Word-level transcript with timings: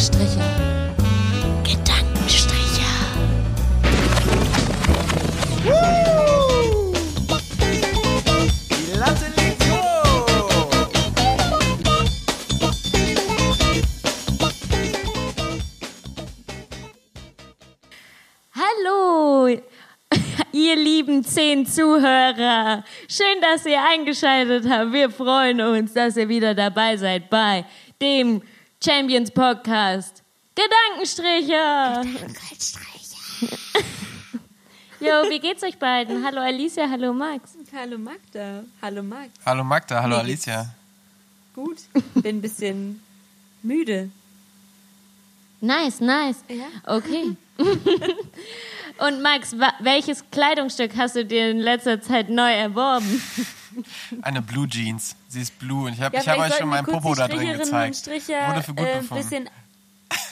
Gedankenstriche. 0.00 0.40
Gedankenstriche. 1.62 2.86
Die 8.70 8.98
Latte. 8.98 9.26
Hallo, 18.54 19.48
ihr 20.52 20.76
lieben 20.76 21.22
zehn 21.24 21.66
Zuhörer. 21.66 22.84
Schön, 23.06 23.26
dass 23.42 23.66
ihr 23.66 23.82
eingeschaltet 23.82 24.64
habt. 24.66 24.94
Wir 24.94 25.10
freuen 25.10 25.60
uns, 25.60 25.92
dass 25.92 26.16
ihr 26.16 26.30
wieder 26.30 26.54
dabei 26.54 26.96
seid 26.96 27.28
bei 27.28 27.66
dem 28.00 28.40
Champions 28.82 29.30
Podcast. 29.30 30.22
Gedankenstriche. 30.54 31.52
Jo, 35.00 35.28
wie 35.28 35.38
geht's 35.38 35.62
euch 35.62 35.78
beiden? 35.78 36.24
Hallo 36.24 36.40
Alicia, 36.40 36.88
hallo 36.88 37.12
Max. 37.12 37.58
Hallo 37.74 37.98
Magda. 37.98 38.64
Hallo 38.80 39.02
Max. 39.02 39.32
Hallo 39.44 39.64
Magda, 39.64 40.02
hallo 40.02 40.16
Alicia. 40.16 40.74
Gut. 41.54 41.76
Bin 42.14 42.36
ein 42.36 42.40
bisschen 42.40 43.02
müde. 43.62 44.10
Nice, 45.60 46.00
nice. 46.00 46.42
Ja. 46.48 46.68
Okay. 46.86 47.36
Und 48.98 49.20
Max, 49.20 49.54
welches 49.80 50.24
Kleidungsstück 50.30 50.96
hast 50.96 51.16
du 51.16 51.24
dir 51.26 51.50
in 51.50 51.58
letzter 51.58 52.00
Zeit 52.00 52.30
neu 52.30 52.50
erworben? 52.50 53.22
Eine 54.22 54.42
Blue 54.42 54.68
Jeans. 54.68 55.16
Sie 55.28 55.40
ist 55.40 55.58
blue 55.58 55.86
und 55.86 55.92
ich 55.94 56.00
habe 56.00 56.16
Ja, 56.16 56.22
ich 56.22 56.28
hab 56.28 56.38
euch 56.38 56.54
schon 56.54 56.68
meinen 56.68 56.86
Popo 56.86 57.14
da 57.14 57.28
drin 57.28 57.56
gezeigt. 57.58 57.88
Und 57.88 57.96
Stricher 57.96 58.48
Wurde 58.48 58.62
für 58.62 58.74
gut 58.74 58.86
äh, 58.86 58.92
ein 58.92 59.00
befunden. 59.02 59.22
bisschen 59.22 59.48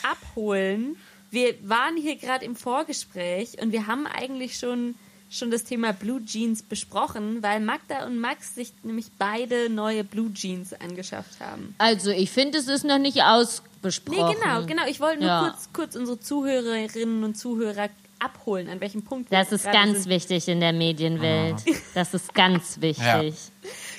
abholen. 0.02 0.96
Wir 1.30 1.54
waren 1.68 1.96
hier 1.96 2.16
gerade 2.16 2.44
im 2.44 2.56
Vorgespräch 2.56 3.60
und 3.60 3.72
wir 3.72 3.86
haben 3.86 4.06
eigentlich 4.06 4.58
schon, 4.58 4.94
schon 5.30 5.50
das 5.50 5.64
Thema 5.64 5.92
Blue 5.92 6.24
Jeans 6.24 6.62
besprochen, 6.62 7.42
weil 7.42 7.60
Magda 7.60 8.06
und 8.06 8.18
Max 8.18 8.54
sich 8.54 8.72
nämlich 8.82 9.06
beide 9.18 9.68
neue 9.68 10.04
Blue 10.04 10.32
Jeans 10.32 10.72
angeschafft 10.72 11.38
haben. 11.40 11.74
Also, 11.78 12.10
ich 12.10 12.30
finde, 12.30 12.58
es 12.58 12.66
ist 12.66 12.84
noch 12.84 12.98
nicht 12.98 13.16
Nee, 13.16 13.22
ausbesprochen. 13.22 14.36
genau, 14.40 14.64
genau. 14.64 14.86
Ich 14.88 15.00
wollte 15.00 15.18
nur 15.20 15.28
Ja. 15.28 15.40
kurz, 15.50 15.68
kurz 15.74 15.96
unsere 15.96 16.18
Zuhörerinnen 16.18 17.22
und 17.24 17.36
Zuhörer 17.36 17.88
abholen, 18.18 18.68
an 18.68 18.80
welchem 18.80 19.02
Punkt 19.04 19.32
Das 19.32 19.52
ist 19.52 19.64
ganz 19.64 20.04
sind. 20.04 20.08
wichtig 20.10 20.48
in 20.48 20.60
der 20.60 20.72
Medienwelt. 20.72 21.56
Das 21.94 22.14
ist 22.14 22.34
ganz 22.34 22.80
wichtig. 22.80 23.34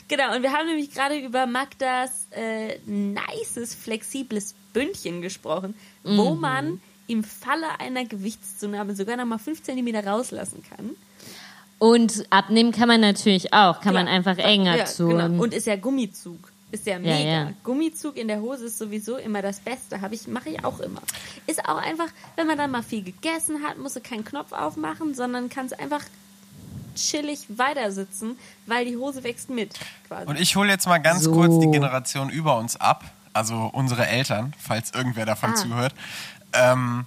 Genau, 0.07 0.35
und 0.35 0.41
wir 0.43 0.51
haben 0.51 0.67
nämlich 0.67 0.91
gerade 0.93 1.17
über 1.17 1.45
Magdas 1.45 2.27
äh, 2.31 2.79
nices, 2.85 3.75
flexibles 3.75 4.55
Bündchen 4.73 5.21
gesprochen, 5.21 5.75
wo 6.03 6.33
Mhm. 6.35 6.39
man 6.41 6.81
im 7.07 7.23
Falle 7.23 7.79
einer 7.79 8.05
Gewichtszunahme 8.05 8.95
sogar 8.95 9.17
noch 9.17 9.25
mal 9.25 9.37
5 9.39 9.63
cm 9.63 9.95
rauslassen 10.07 10.63
kann. 10.69 10.91
Und 11.79 12.25
abnehmen 12.29 12.71
kann 12.71 12.87
man 12.87 12.99
natürlich 13.01 13.53
auch. 13.53 13.79
Kann 13.81 13.93
man 13.93 14.05
Klar. 14.07 14.15
einfach 14.17 14.37
enger 14.37 14.77
ja, 14.77 14.83
tun. 14.85 15.17
Genau. 15.17 15.41
Und 15.43 15.53
ist 15.53 15.65
ja 15.65 15.75
Gummizug. 15.77 16.48
Ist 16.71 16.85
ja 16.85 16.99
mega. 16.99 17.17
ja. 17.17 17.51
Gummizug 17.63 18.15
in 18.17 18.27
der 18.27 18.41
Hose 18.41 18.65
ist 18.65 18.77
sowieso 18.77 19.17
immer 19.17 19.41
das 19.41 19.59
Beste. 19.59 20.01
Hab 20.01 20.11
ich, 20.11 20.27
mache 20.27 20.49
ich 20.49 20.63
auch 20.63 20.79
immer. 20.79 21.01
Ist 21.47 21.67
auch 21.67 21.77
einfach, 21.81 22.07
wenn 22.35 22.45
man 22.45 22.57
dann 22.59 22.69
mal 22.69 22.83
viel 22.83 23.01
gegessen 23.03 23.63
hat, 23.67 23.77
musst 23.79 23.95
du 23.95 24.01
keinen 24.01 24.23
Knopf 24.23 24.51
aufmachen, 24.51 25.15
sondern 25.15 25.49
kannst 25.49 25.79
einfach 25.79 26.03
chillig 26.95 27.45
weitersitzen, 27.49 28.37
weil 28.65 28.85
die 28.85 28.97
Hose 28.97 29.23
wächst 29.23 29.49
mit. 29.49 29.73
Quasi. 30.07 30.27
Und 30.27 30.39
ich 30.39 30.55
hole 30.55 30.69
jetzt 30.69 30.85
mal 30.85 30.97
ganz 30.99 31.23
So. 31.23 31.31
kurz 31.31 31.59
die 31.59 31.71
Generation 31.71 32.29
über 32.29 32.57
uns 32.57 32.75
ab, 32.75 33.03
also 33.33 33.69
unsere 33.73 34.05
Eltern, 34.07 34.53
falls 34.59 34.91
irgendwer 34.91 35.25
davon 35.25 35.51
Ah. 35.51 35.55
zuhört. 35.55 35.95
Ähm, 36.53 37.05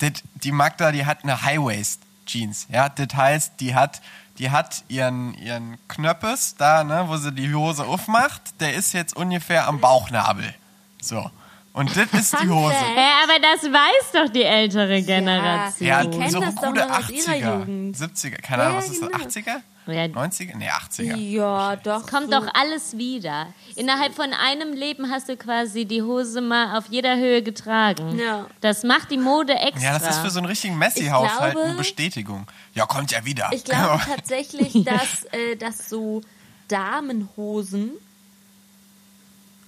dit, 0.00 0.22
die 0.42 0.52
Magda, 0.52 0.90
die 0.92 1.06
hat 1.06 1.22
eine 1.22 1.42
High-Waist-Jeans. 1.42 2.66
Ja, 2.72 2.88
das 2.88 3.14
heißt, 3.14 3.52
die 3.60 3.74
hat, 3.74 4.00
die 4.40 4.50
hat 4.50 4.84
ihren, 4.88 5.34
ihren 5.34 5.76
Knöppes 5.86 6.56
da, 6.56 6.82
ne, 6.82 7.04
wo 7.08 7.18
sie 7.18 7.30
die 7.30 7.52
Hose 7.54 7.84
aufmacht, 7.84 8.40
der 8.58 8.74
ist 8.74 8.94
jetzt 8.94 9.14
ungefähr 9.14 9.68
am 9.68 9.80
Bauchnabel. 9.80 10.54
So. 11.00 11.30
Und 11.72 11.96
das 11.96 12.12
ist 12.12 12.32
die 12.42 12.48
Hose. 12.48 12.74
Ja, 12.74 13.22
aber 13.22 13.38
das 13.40 13.62
weiß 13.62 14.12
doch 14.12 14.32
die 14.32 14.42
ältere 14.42 15.02
Generation. 15.02 15.86
Ja, 15.88 16.04
Die 16.04 16.10
kennen 16.10 16.30
so 16.30 16.40
das 16.40 16.54
doch 16.56 16.62
gute 16.64 16.80
noch 16.80 16.98
aus 16.98 17.10
ihrer 17.10 17.32
80er, 17.32 17.58
Jugend. 17.58 17.96
70er, 17.96 18.42
keine 18.42 18.62
Ahnung, 18.64 18.78
was 18.78 18.88
ist 18.88 19.02
das, 19.02 19.10
genau. 19.10 19.24
80er? 19.24 19.60
Ja. 19.86 20.04
90er? 20.04 20.56
Nee, 20.56 20.68
80er. 20.68 21.16
Ja, 21.16 21.76
doch. 21.76 22.06
Kommt 22.06 22.32
so. 22.32 22.40
doch 22.40 22.46
alles 22.54 22.96
wieder. 22.96 23.52
Innerhalb 23.76 24.14
von 24.14 24.32
einem 24.32 24.72
Leben 24.72 25.10
hast 25.10 25.28
du 25.28 25.36
quasi 25.36 25.84
die 25.84 26.02
Hose 26.02 26.40
mal 26.40 26.76
auf 26.76 26.86
jeder 26.90 27.16
Höhe 27.16 27.42
getragen. 27.42 28.18
Ja. 28.18 28.46
Das 28.60 28.82
macht 28.82 29.10
die 29.10 29.18
Mode 29.18 29.54
extra. 29.54 29.92
Ja, 29.92 29.98
das 29.98 30.16
ist 30.16 30.22
für 30.22 30.30
so 30.30 30.38
einen 30.38 30.46
richtigen 30.46 30.76
Messi-Haushalt 30.76 31.56
eine 31.56 31.74
Bestätigung. 31.74 32.46
Ja, 32.74 32.86
kommt 32.86 33.10
ja 33.12 33.24
wieder. 33.24 33.48
Ich 33.52 33.64
glaube 33.64 34.00
tatsächlich, 34.06 34.72
dass, 34.84 35.24
äh, 35.32 35.56
dass 35.56 35.88
so 35.88 36.20
Damenhosen, 36.68 37.92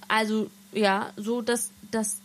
also 0.07 0.49
ja, 0.71 1.11
so 1.17 1.41
dass, 1.41 1.71
dass 1.93 2.17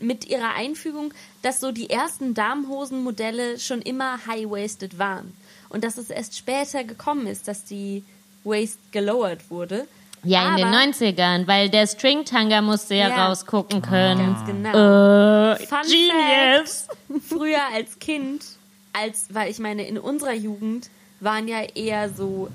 mit 0.00 0.26
ihrer 0.28 0.54
Einfügung, 0.54 1.12
dass 1.42 1.58
so 1.60 1.72
die 1.72 1.90
ersten 1.90 2.34
Damenhosenmodelle 2.34 3.58
schon 3.58 3.82
immer 3.82 4.26
high-waisted 4.26 4.98
waren. 4.98 5.32
Und 5.68 5.82
dass 5.84 5.98
es 5.98 6.10
erst 6.10 6.36
später 6.36 6.84
gekommen 6.84 7.26
ist, 7.26 7.48
dass 7.48 7.64
die 7.64 8.04
Waist 8.44 8.78
gelowert 8.92 9.50
wurde. 9.50 9.86
ja, 10.24 10.50
in 10.50 10.56
den 10.58 10.66
Aber- 10.66 10.76
90ern, 10.76 11.48
weil 11.48 11.68
der 11.68 11.86
Stringtanga 11.88 12.60
musste 12.62 12.94
ja, 12.94 13.08
Ja. 13.08 13.26
rausgucken 13.26 13.82
können. 13.82 14.34
Ganz 14.34 14.46
genau. 14.46 15.52
Äh, 15.52 15.66
Fun 15.66 15.78
genius. 15.82 16.86
früher 17.28 17.58
als 17.74 17.98
Kind, 17.98 18.44
als, 18.92 19.26
weil 19.34 19.50
ich 19.50 19.58
meine, 19.58 19.84
in 19.88 19.98
unserer 19.98 20.34
Jugend 20.34 20.90
waren 21.18 21.48
ja 21.48 21.62
eher 21.62 22.08
so 22.10 22.48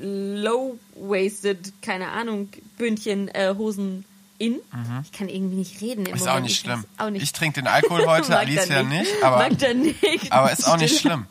low-waisted, 0.00 1.72
keine 1.82 2.08
Ahnung, 2.08 2.48
Bündchen, 2.78 3.28
äh, 3.28 3.54
Hosen 3.56 4.04
in. 4.42 4.60
Ich 5.04 5.12
kann 5.12 5.28
irgendwie 5.28 5.56
nicht 5.56 5.80
reden 5.80 6.06
Ist 6.06 6.26
auch 6.26 6.40
nicht 6.40 6.52
Ich 6.52 6.58
schlimm. 6.60 6.84
Auch 6.98 7.10
nicht. 7.10 7.22
Ich 7.22 7.32
trinke 7.32 7.60
den 7.60 7.68
Alkohol 7.68 8.06
heute, 8.06 8.36
Alicia 8.36 8.82
nicht, 8.82 9.10
aber, 9.22 9.38
Magda 9.38 9.72
nickt. 9.72 10.30
aber 10.30 10.52
ist 10.52 10.66
auch 10.66 10.76
nicht 10.76 10.98
schlimm. 10.98 11.26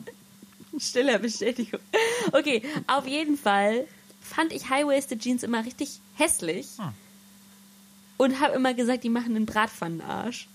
Stiller 0.78 1.18
Bestätigung. 1.18 1.80
Okay, 2.32 2.62
auf 2.86 3.06
jeden 3.06 3.36
Fall 3.36 3.86
fand 4.20 4.52
ich 4.52 4.70
High-Waisted 4.70 5.20
Jeans 5.20 5.42
immer 5.42 5.64
richtig 5.64 6.00
hässlich. 6.14 6.66
Hm. 6.78 6.92
Und 8.16 8.40
habe 8.40 8.54
immer 8.54 8.72
gesagt, 8.72 9.04
die 9.04 9.10
machen 9.10 9.36
einen 9.36 9.46
Bratpfannenarsch. 9.46 10.48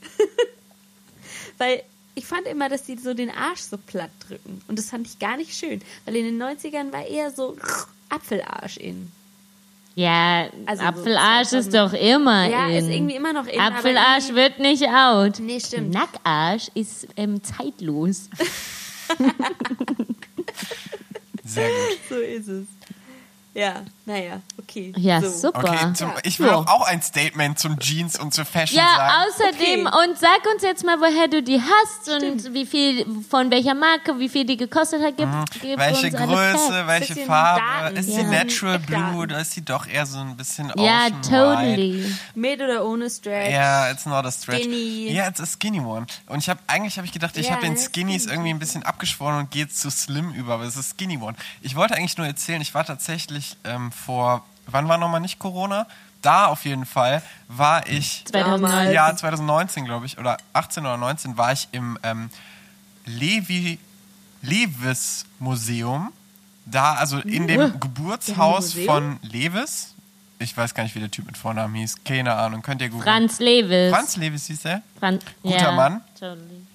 weil 1.58 1.84
ich 2.16 2.26
fand 2.26 2.48
immer, 2.48 2.70
dass 2.70 2.84
die 2.84 2.98
so 2.98 3.14
den 3.14 3.30
Arsch 3.30 3.60
so 3.60 3.78
platt 3.78 4.10
drücken. 4.28 4.62
Und 4.68 4.80
das 4.80 4.90
fand 4.90 5.06
ich 5.06 5.20
gar 5.20 5.38
nicht 5.38 5.56
schön. 5.56 5.82
Weil 6.06 6.16
in 6.16 6.26
den 6.26 6.42
90ern 6.42 6.92
war 6.92 7.06
eher 7.06 7.30
so 7.30 7.56
Apfelarsch 8.10 8.78
in. 8.78 9.12
Ja, 10.00 10.48
Also 10.68 10.84
so 10.84 10.88
Apfelarsch 10.90 11.48
2000. 11.48 11.54
ist 11.66 11.74
doch 11.74 11.92
immer 11.94 12.48
Ja, 12.48 12.68
in. 12.68 12.76
ist 12.86 12.90
irgendwie 12.94 13.16
immer 13.16 13.34
noch 13.34 13.48
in. 13.48 13.60
Apfelarsch 13.60 14.30
wird 14.32 14.60
nicht 14.60 14.84
out. 14.88 15.40
Nee, 15.40 15.60
stimmt. 15.60 15.92
Nackarsch 15.92 16.70
ist 16.76 17.08
ähm, 17.18 17.42
zeitlos. 17.42 18.30
Sehr 21.44 21.70
gut. 21.70 22.00
So 22.10 22.16
ist 22.16 22.48
es. 22.48 22.68
Ja, 23.58 23.82
naja, 24.06 24.40
okay. 24.60 24.94
Ja, 24.98 25.20
so. 25.20 25.30
super. 25.48 25.64
Okay, 25.64 25.94
zum, 25.96 26.12
ich 26.22 26.40
will 26.40 26.46
Ja. 26.46 26.58
auch 26.58 26.86
ein 26.86 27.02
Statement 27.02 27.58
zum 27.58 27.80
Jeans 27.80 28.20
und 28.20 28.32
zur 28.32 28.46
Fashion 28.46 28.78
Ja, 28.78 28.86
sagen. 28.96 29.14
außerdem, 29.32 29.88
Okay. 29.88 29.98
und 30.10 30.18
sag 30.20 30.46
uns 30.54 30.62
jetzt 30.62 30.86
mal, 30.86 31.00
woher 31.00 31.28
du 31.28 31.42
die 31.42 31.60
hast 31.60 32.08
und 32.24 32.54
wie 32.54 32.68
viel, 32.68 33.04
von 33.28 33.50
welcher 33.50 33.74
Marke, 33.74 34.20
wie 34.20 34.30
viel 34.30 34.46
die 34.46 34.58
gekostet 34.58 35.02
hat. 35.02 35.16
Gib, 35.18 35.28
gib 35.60 35.76
Mhm. 35.76 35.80
Welche 35.82 36.06
uns 36.06 36.16
alle 36.16 36.28
Größe, 36.28 36.88
welche 36.88 37.14
Bisschen 37.16 37.26
Farbe? 37.28 37.62
Daten. 37.82 37.96
Ist 37.98 38.06
sie 38.12 38.22
Ja. 38.22 38.28
Natural 38.28 38.76
Eckdaten. 38.76 39.10
Blue 39.12 39.24
oder 39.24 39.40
ist 39.42 39.52
sie 39.54 39.66
doch 39.66 39.88
eher 39.88 40.06
so 40.06 40.20
ein 40.20 40.38
bisschen 40.38 40.72
Ja, 40.78 41.08
Ocean 41.08 41.22
totally. 41.24 42.04
White? 42.04 42.16
Mit 42.36 42.62
oder 42.62 42.86
ohne 42.86 43.10
Stretch? 43.10 43.52
Ja, 43.52 43.90
it's 43.90 44.06
not 44.06 44.24
a 44.24 44.32
stretch. 44.32 44.66
Skinny. 44.66 45.12
Ja, 45.12 45.28
it's 45.30 45.42
a 45.42 45.48
skinny 45.48 45.80
one. 45.80 46.06
Und 46.28 46.38
ich 46.38 46.50
habe 46.50 46.60
eigentlich 46.68 46.98
habe 46.98 47.08
ich 47.08 47.12
gedacht, 47.12 47.36
ich 47.38 47.48
Ja, 47.48 47.54
habe 47.54 47.64
den 47.64 47.76
Skinnies 47.76 48.24
skinny. 48.26 48.34
irgendwie 48.36 48.50
ein 48.52 48.60
bisschen 48.60 48.84
abgeschworen 48.84 49.40
und 49.40 49.50
gehe 49.50 49.64
jetzt 49.64 49.80
zu 49.82 49.90
Slim 49.90 50.32
über, 50.34 50.54
aber 50.54 50.66
es 50.66 50.76
ist 50.78 50.92
Skinny 50.92 51.18
one. 51.18 51.36
Ich 51.62 51.76
wollte 51.76 51.96
eigentlich 51.96 52.18
nur 52.20 52.28
erzählen, 52.28 52.62
ich 52.62 52.76
war 52.76 52.86
tatsächlich 52.86 53.47
ähm, 53.64 53.92
vor, 53.92 54.46
wann 54.66 54.88
war 54.88 54.98
nochmal 54.98 55.22
nicht 55.22 55.40
Corona? 55.40 55.88
Da 56.22 56.48
auf 56.48 56.66
jeden 56.66 56.86
Fall 56.86 57.22
war 57.48 57.88
ich 57.88 58.26
2009. 58.26 58.92
ja 58.92 59.16
2019 59.16 59.86
glaube 59.86 60.08
ich 60.08 60.18
oder 60.18 60.38
18 60.54 60.84
oder 60.86 60.98
19 60.98 61.38
war 61.38 61.52
ich 61.54 61.70
im 61.72 61.98
ähm, 62.04 62.30
Levi 63.06 63.80
Lewis 64.42 65.26
Museum. 65.40 66.12
Da 66.66 66.96
also 66.96 67.20
in 67.20 67.48
dem 67.48 67.80
Geburtshaus 67.80 68.76
Museum? 68.76 68.86
von 68.88 69.20
Lewis. 69.22 69.94
Ich 70.40 70.56
weiß 70.56 70.74
gar 70.74 70.84
nicht, 70.84 70.96
wie 70.96 71.00
der 71.00 71.10
Typ 71.10 71.26
mit 71.26 71.38
Vornamen 71.38 71.74
hieß. 71.76 72.04
Keine 72.04 72.34
Ahnung. 72.34 72.62
Könnt 72.62 72.82
ihr 72.82 72.90
googeln. 72.90 73.04
Franz 73.04 73.40
Lewis. 73.40 73.92
Franz 73.92 74.18
Lewis 74.18 74.46
hieß 74.48 74.66
er. 74.66 74.82
Fran 75.00 75.20
Guter 75.42 75.58
ja, 75.58 75.72
Mann. 75.72 76.02
Totally. 76.14 76.66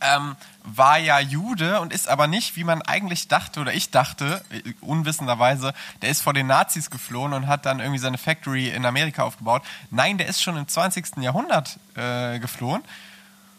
Ähm, 0.00 0.36
war 0.64 0.98
ja 0.98 1.18
Jude 1.20 1.80
und 1.80 1.92
ist 1.92 2.08
aber 2.08 2.26
nicht, 2.26 2.56
wie 2.56 2.64
man 2.64 2.82
eigentlich 2.82 3.28
dachte 3.28 3.60
oder 3.60 3.72
ich 3.72 3.90
dachte, 3.90 4.42
unwissenderweise, 4.80 5.72
der 6.02 6.10
ist 6.10 6.22
vor 6.22 6.34
den 6.34 6.46
Nazis 6.46 6.90
geflohen 6.90 7.32
und 7.32 7.46
hat 7.46 7.66
dann 7.66 7.80
irgendwie 7.80 7.98
seine 7.98 8.18
Factory 8.18 8.68
in 8.68 8.84
Amerika 8.84 9.22
aufgebaut. 9.22 9.62
Nein, 9.90 10.18
der 10.18 10.26
ist 10.26 10.42
schon 10.42 10.56
im 10.56 10.68
20. 10.68 11.18
Jahrhundert 11.18 11.78
äh, 11.96 12.38
geflohen 12.38 12.82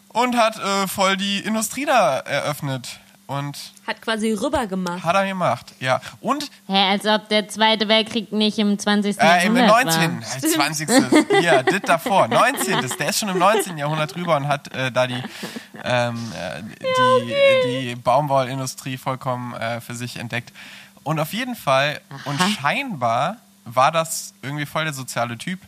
und 0.09 0.37
hat 0.37 0.57
äh, 0.57 0.87
voll 0.87 1.17
die 1.17 1.39
Industrie 1.39 1.85
da 1.85 2.17
eröffnet. 2.19 2.99
Und 3.31 3.57
Hat 3.87 4.01
quasi 4.01 4.33
rüber 4.33 4.67
gemacht. 4.67 5.05
hat 5.05 5.15
er 5.15 5.25
gemacht, 5.25 5.73
ja. 5.79 6.01
Und 6.19 6.51
Hä, 6.67 6.89
als 6.89 7.05
ob 7.05 7.29
der 7.29 7.47
Zweite 7.47 7.87
Weltkrieg 7.87 8.33
nicht 8.33 8.57
im 8.59 8.77
20. 8.77 9.17
äh, 9.17 9.45
im 9.45 9.55
Jahrhundert 9.55 9.85
19. 9.85 10.21
war. 10.21 10.35
Äh, 10.35 10.39
20. 10.39 10.89
Hier, 11.39 11.63
dit 11.63 11.87
davor. 11.87 12.27
19. 12.27 12.81
Der 12.99 13.09
ist 13.09 13.19
schon 13.19 13.29
im 13.29 13.39
19. 13.39 13.77
Jahrhundert 13.77 14.13
drüber 14.15 14.35
und 14.35 14.49
hat 14.49 14.73
äh, 14.75 14.91
da 14.91 15.07
die, 15.07 15.23
ähm, 15.81 16.33
äh, 16.37 16.61
die, 17.63 17.87
die 17.89 17.95
Baumwollindustrie 17.95 18.97
vollkommen 18.97 19.53
äh, 19.53 19.79
für 19.79 19.95
sich 19.95 20.17
entdeckt. 20.17 20.51
Und 21.03 21.17
auf 21.21 21.31
jeden 21.31 21.55
Fall, 21.55 22.01
und 22.25 22.37
scheinbar 22.59 23.37
war 23.63 23.93
das 23.93 24.33
irgendwie 24.41 24.65
voll 24.65 24.83
der 24.83 24.93
soziale 24.93 25.37
Typ. 25.37 25.61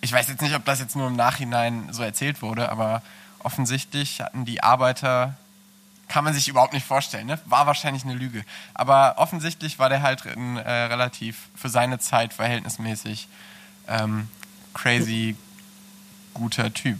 Ich 0.00 0.12
weiß 0.12 0.26
jetzt 0.26 0.42
nicht, 0.42 0.56
ob 0.56 0.64
das 0.64 0.80
jetzt 0.80 0.96
nur 0.96 1.06
im 1.06 1.14
Nachhinein 1.16 1.88
so 1.92 2.02
erzählt 2.02 2.42
wurde, 2.42 2.70
aber 2.72 3.02
offensichtlich 3.38 4.20
hatten 4.20 4.44
die 4.44 4.62
Arbeiter 4.64 5.36
kann 6.10 6.24
man 6.24 6.34
sich 6.34 6.48
überhaupt 6.48 6.72
nicht 6.72 6.84
vorstellen, 6.84 7.28
ne? 7.28 7.38
War 7.46 7.66
wahrscheinlich 7.68 8.02
eine 8.04 8.14
Lüge. 8.14 8.44
Aber 8.74 9.14
offensichtlich 9.18 9.78
war 9.78 9.88
der 9.88 10.02
halt 10.02 10.26
ein 10.26 10.56
äh, 10.56 10.68
relativ 10.68 11.48
für 11.54 11.68
seine 11.68 12.00
Zeit 12.00 12.32
verhältnismäßig 12.34 13.28
ähm, 13.86 14.28
crazy 14.74 15.36
guter 16.34 16.74
Typ. 16.74 16.98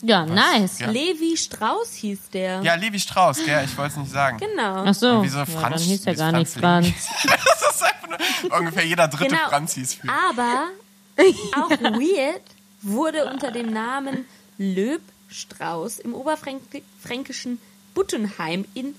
Ja, 0.00 0.24
nice. 0.24 0.78
Ja. 0.78 0.90
Levi 0.90 1.36
Strauss 1.36 1.92
hieß 1.94 2.30
der. 2.32 2.62
Ja, 2.62 2.76
Levi 2.76 2.98
Strauss, 2.98 3.44
gell? 3.44 3.62
Ich 3.66 3.76
wollte 3.76 3.92
es 3.92 3.96
nicht 3.98 4.12
sagen. 4.12 4.38
Genau. 4.38 4.84
Ach 4.86 4.94
so, 4.94 5.22
Wieso 5.22 5.38
ja, 5.40 5.46
Franz? 5.46 5.82
dann 5.82 5.90
hieß 5.90 6.06
wie 6.06 6.14
gar 6.14 6.32
nicht 6.32 6.50
Franz 6.52 6.86
das 7.24 7.74
ist 7.74 7.82
einfach 7.82 8.08
nur, 8.08 8.58
ungefähr 8.58 8.86
jeder 8.86 9.08
dritte 9.08 9.34
Genau. 9.34 9.48
Franz 9.48 9.74
hieß 9.74 9.94
für. 9.94 10.08
Aber 10.08 10.68
auch 11.56 11.70
weird 11.70 12.42
wurde 12.80 13.30
unter 13.30 13.50
dem 13.50 13.70
Namen 13.70 14.24
Löb 14.56 15.02
Strauß 15.28 15.98
im 16.00 16.14
oberfränkischen 16.14 17.58
Buttenheim 17.94 18.64
in 18.74 18.94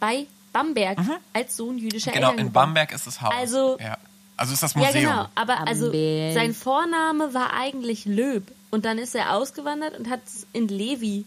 bei 0.00 0.26
Bamberg 0.52 0.98
als 1.32 1.56
Sohn 1.56 1.78
jüdischer 1.78 2.10
Genau, 2.12 2.28
Eltern 2.30 2.40
in 2.40 2.46
geboren. 2.48 2.66
Bamberg 2.68 2.92
ist 2.92 3.06
das 3.06 3.20
Haus. 3.20 3.32
Also- 3.36 3.78
ja. 3.80 3.96
also 4.36 4.52
ist 4.52 4.62
das 4.62 4.74
Ja, 4.74 4.80
Museum. 4.80 5.04
genau. 5.04 5.28
Aber 5.34 5.66
also 5.66 5.90
sein 5.90 6.54
Vorname 6.54 7.32
war 7.34 7.52
eigentlich 7.54 8.04
Löb. 8.04 8.50
Und 8.70 8.84
dann 8.86 8.98
ist 8.98 9.14
er 9.14 9.34
ausgewandert 9.34 9.98
und 9.98 10.08
hat 10.08 10.20
es 10.26 10.46
in 10.52 10.66
Levi. 10.68 11.24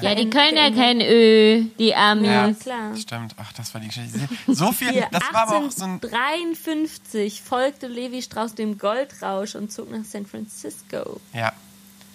Ja, 0.00 0.14
die 0.14 0.22
verändert- 0.26 0.32
können 0.32 0.56
ja 0.56 0.70
kein 0.70 1.00
Ö, 1.00 1.64
die 1.78 1.94
Amis. 1.94 2.26
Ja, 2.28 2.52
klar. 2.52 2.96
Stimmt, 2.96 3.34
ach, 3.36 3.52
das 3.52 3.72
war 3.74 3.80
die 3.80 3.88
Geschichte. 3.88 4.18
So 4.46 4.70
viel, 4.72 4.90
Hier, 4.92 5.08
das 5.10 5.22
war 5.32 5.42
aber 5.48 5.56
auch 5.66 5.70
so 5.72 5.84
ein 5.84 6.00
1853 6.00 7.42
folgte 7.42 7.88
Levi 7.88 8.22
Strauss 8.22 8.54
dem 8.54 8.78
Goldrausch 8.78 9.54
und 9.56 9.72
zog 9.72 9.90
nach 9.90 10.04
San 10.04 10.24
Francisco. 10.26 11.20
Ja, 11.32 11.52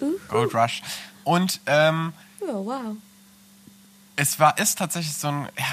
Uhu. 0.00 0.12
Gold 0.28 0.54
Rush. 0.54 0.82
Und 1.28 1.60
ähm, 1.66 2.12
Ja, 2.40 2.54
wow. 2.54 2.96
es 4.16 4.40
war, 4.40 4.56
ist 4.58 4.78
tatsächlich 4.78 5.14
so 5.14 5.28
ein, 5.28 5.48
ja, 5.58 5.64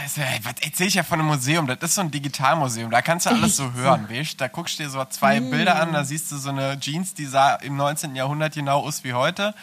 was 0.44 0.54
erzähl 0.62 0.88
ich 0.88 0.96
ja 0.96 1.04
von 1.04 1.20
einem 1.20 1.30
Museum? 1.30 1.66
Das 1.66 1.78
ist 1.82 1.96
so 1.96 2.02
ein 2.02 2.12
Digitalmuseum, 2.12 2.92
da 2.92 3.02
kannst 3.02 3.26
du 3.26 3.30
alles 3.32 3.56
so 3.56 3.72
hören, 3.74 4.10
weißt 4.10 4.40
Da 4.40 4.48
guckst 4.50 4.78
du 4.78 4.84
dir 4.84 4.90
so 4.90 5.04
zwei 5.06 5.40
Mm. 5.40 5.50
Bilder 5.52 5.82
an, 5.82 5.94
da 5.94 6.04
siehst 6.04 6.32
du 6.32 6.38
so 6.38 6.50
eine 6.50 6.80
Jeans, 6.80 7.14
die 7.14 7.26
sah 7.26 7.56
im 7.56 7.78
19. 7.78 8.16
Jahrhundert 8.16 8.54
genau 8.54 8.82
aus 8.82 9.04
wie 9.04 9.14
heute. 9.14 9.54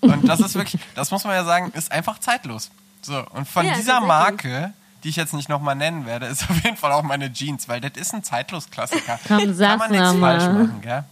Und 0.00 0.28
das 0.28 0.40
ist 0.40 0.54
wirklich, 0.56 0.80
das 0.94 1.10
muss 1.10 1.24
man 1.24 1.32
ja 1.34 1.44
sagen, 1.44 1.70
ist 1.72 1.90
einfach 1.90 2.18
zeitlos. 2.18 2.70
So, 3.00 3.24
und 3.32 3.48
von 3.48 3.64
Ja, 3.66 3.74
dieser. 3.74 4.00
Marke, 4.02 4.74
die 5.02 5.08
ich 5.08 5.16
jetzt 5.16 5.32
nicht 5.32 5.48
nochmal 5.48 5.74
nennen 5.74 6.04
werde, 6.04 6.26
ist 6.26 6.42
auf 6.50 6.62
jeden 6.62 6.76
Fall 6.76 6.92
auch 6.92 7.02
meine 7.02 7.32
Jeans, 7.32 7.66
weil 7.66 7.80
das 7.80 7.92
ist 7.96 8.12
ein 8.12 8.22
Zeitlos-Klassiker. 8.22 9.18
Komm, 9.26 9.56
Kann 9.58 9.78
man 9.78 9.90
nichts 9.90 10.12
falsch 10.20 10.44
machen, 10.44 10.80
gell? 10.82 11.04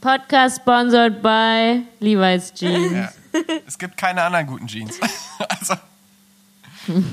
Podcast 0.00 0.56
sponsored 0.56 1.22
by 1.22 1.82
Levi's 2.00 2.52
Jeans. 2.54 2.92
Ja. 2.92 3.08
Es 3.66 3.78
gibt 3.78 3.96
keine 3.96 4.22
anderen 4.22 4.46
guten 4.46 4.66
Jeans. 4.66 4.98
also. 5.48 5.74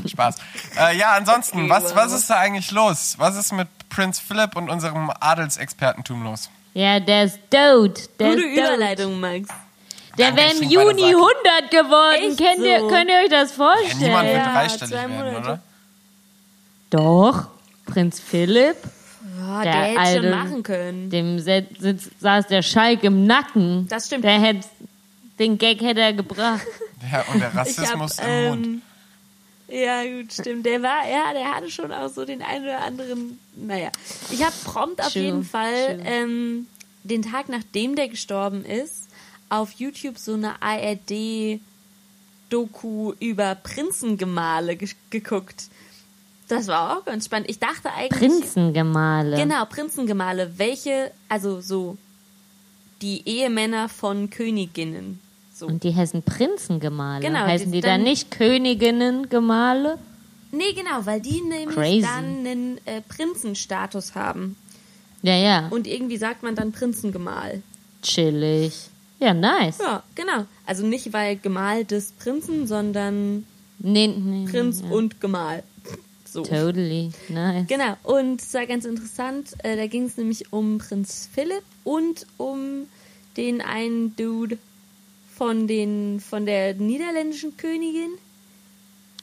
Spaß. 0.07 0.37
Äh, 0.79 0.97
ja, 0.97 1.11
ansonsten, 1.11 1.59
Okay, 1.59 1.69
was, 1.69 1.83
wow. 1.85 1.95
was 1.95 2.13
ist 2.13 2.29
da 2.29 2.37
eigentlich 2.39 2.71
los? 2.71 3.15
Was 3.17 3.35
ist 3.35 3.51
mit 3.51 3.67
Prinz 3.89 4.19
Philipp 4.19 4.55
und 4.55 4.69
unserem 4.69 5.11
Adelsexpertentum 5.19 6.23
los? 6.23 6.49
Ja, 6.73 6.99
der 6.99 7.25
ist 7.25 7.39
dood. 7.49 8.09
Der 8.19 8.29
Gute 8.31 8.45
ist. 8.45 8.57
Überleitung, 8.57 9.19
Max. 9.19 9.49
Der 10.17 10.35
wäre 10.35 10.51
im 10.53 10.63
Juni 10.63 11.01
Sake. 11.01 11.15
100 11.15 11.71
geworden. 11.71 12.29
Echt 12.31 12.37
Kennt 12.39 12.59
ihr, 12.65 12.79
so? 12.79 12.87
könnt 12.87 13.09
ihr 13.09 13.17
euch 13.23 13.29
das 13.29 13.51
Ja, 13.51 13.55
vorstellen? 13.55 13.99
niemand 13.99 14.27
wird 14.29 14.37
Ja, 14.37 14.53
dreistellig 14.53 14.93
werden, 14.93 15.35
oder? 15.35 15.59
Doch. 16.89 17.47
Prinz 17.85 18.19
Philipp, 18.19 18.77
Ja, 19.47 19.63
Der 19.63 19.71
der, 19.71 19.81
hätte 19.83 19.99
alte- 19.99 20.21
schon 20.21 20.29
machen 20.31 20.63
können. 20.63 21.09
dem 21.09 21.39
sitz, 21.39 22.09
saß 22.19 22.47
der 22.47 22.61
Schalk 22.61 23.03
im 23.03 23.25
Nacken. 23.25 23.87
Das 23.87 24.07
stimmt. 24.07 24.23
Der 24.25 24.39
hätte, 24.41 24.67
den 25.39 25.57
Gag 25.57 25.81
hätte 25.81 26.01
er 26.01 26.13
gebracht. 26.13 26.65
Ja, 27.11 27.23
und 27.33 27.39
der 27.39 27.49
Ich 27.51 27.55
hab, 27.55 27.55
Rassismus 27.67 28.19
im 28.19 28.49
Mund. 28.49 28.65
ähm, 28.65 28.81
ja, 29.69 30.03
gut, 30.03 30.33
stimmt. 30.33 30.65
Der 30.65 30.81
war, 30.81 31.07
ja, 31.09 31.33
der 31.33 31.53
hatte 31.55 31.69
schon 31.69 31.91
auch 31.91 32.09
so 32.09 32.25
den 32.25 32.41
einen 32.41 32.63
oder 32.65 32.81
anderen. 32.83 33.37
Naja, 33.55 33.89
ich 34.31 34.41
habe 34.43 34.53
prompt 34.65 34.99
auf 35.01 35.11
True, 35.13 35.21
jeden 35.23 35.43
Fall 35.43 36.01
ähm, 36.05 36.67
den 37.03 37.21
Tag, 37.21 37.49
nachdem 37.49 37.95
der 37.95 38.07
gestorben 38.09 38.63
ist, 38.65 39.07
auf 39.49 39.71
YouTube 39.73 40.17
so 40.17 40.33
eine 40.33 40.61
ARD-Doku 40.61 41.59
über 43.19 43.55
Prinzengemahle 43.55 44.75
ge 44.75 44.89
geguckt. 45.09 45.65
Das 46.47 46.67
war 46.67 46.97
auch 46.97 47.05
ganz 47.05 47.25
spannend. 47.25 47.49
Ich 47.49 47.59
dachte 47.59 47.91
eigentlich. 47.91 48.19
Prinzengemahle. 48.19 49.35
Genau, 49.37 49.65
Prinzengemahle. 49.65 50.53
Welche, 50.57 51.11
also 51.29 51.59
so 51.61 51.97
die 53.01 53.27
Ehemänner 53.27 53.89
von 53.89 54.29
Königinnen. 54.29 55.19
So. 55.53 55.65
Und 55.67 55.83
die 55.83 55.93
heißen 55.93 56.23
Prinzengemahle. 56.23 57.21
Genau, 57.25 57.39
heißen 57.39 57.71
die 57.71 57.77
die 57.79 57.81
dann 57.81 57.99
dann- 57.99 58.03
nicht 58.03 58.31
Königinnen-Gemahle? 58.31 59.97
Nee, 60.51 60.73
genau, 60.73 61.05
weil 61.05 61.19
die 61.19 61.41
nämlich 61.41 61.75
Crazy. 61.75 62.01
dann 62.01 62.25
einen 62.45 62.77
äh, 62.85 63.01
Prinzenstatus 63.01 64.15
haben. 64.15 64.55
Ja, 65.21 65.35
ja. 65.35 65.67
Und 65.69 65.87
irgendwie 65.87 66.17
sagt 66.17 66.43
man 66.43 66.55
dann 66.55 66.71
Prinzengemahl. 66.71 67.61
Chillig. 68.01 68.73
Ja, 69.19 69.33
nice. 69.33 69.79
Ja, 69.79 70.03
genau. 70.15 70.45
Also 70.65 70.85
nicht 70.85 71.11
weil 71.11 71.35
Gemahl 71.37 71.83
des 71.85 72.11
Prinzen, 72.13 72.67
sondern 72.67 73.45
Nee, 73.79 74.07
nee, 74.07 74.45
Prinz 74.49 74.81
ja. 74.81 74.89
und 74.89 75.19
Gemahl. 75.19 75.63
So. 76.37 76.43
Totally. 76.43 77.09
Nice. 77.29 77.65
Genau, 77.67 77.97
und 78.03 78.39
es 78.39 78.53
war 78.53 78.67
ganz 78.67 78.85
interessant. 78.85 79.55
Äh, 79.63 79.75
da 79.75 79.87
ging 79.87 80.05
es 80.05 80.17
nämlich 80.17 80.53
um 80.53 80.77
Prinz 80.77 81.27
Philipp 81.33 81.63
und 81.83 82.27
um 82.37 82.85
den 83.37 83.59
einen 83.59 84.15
Dude 84.15 84.59
von, 85.35 85.67
den, 85.67 86.19
von 86.19 86.45
der 86.45 86.75
niederländischen 86.75 87.57
Königin. 87.57 88.11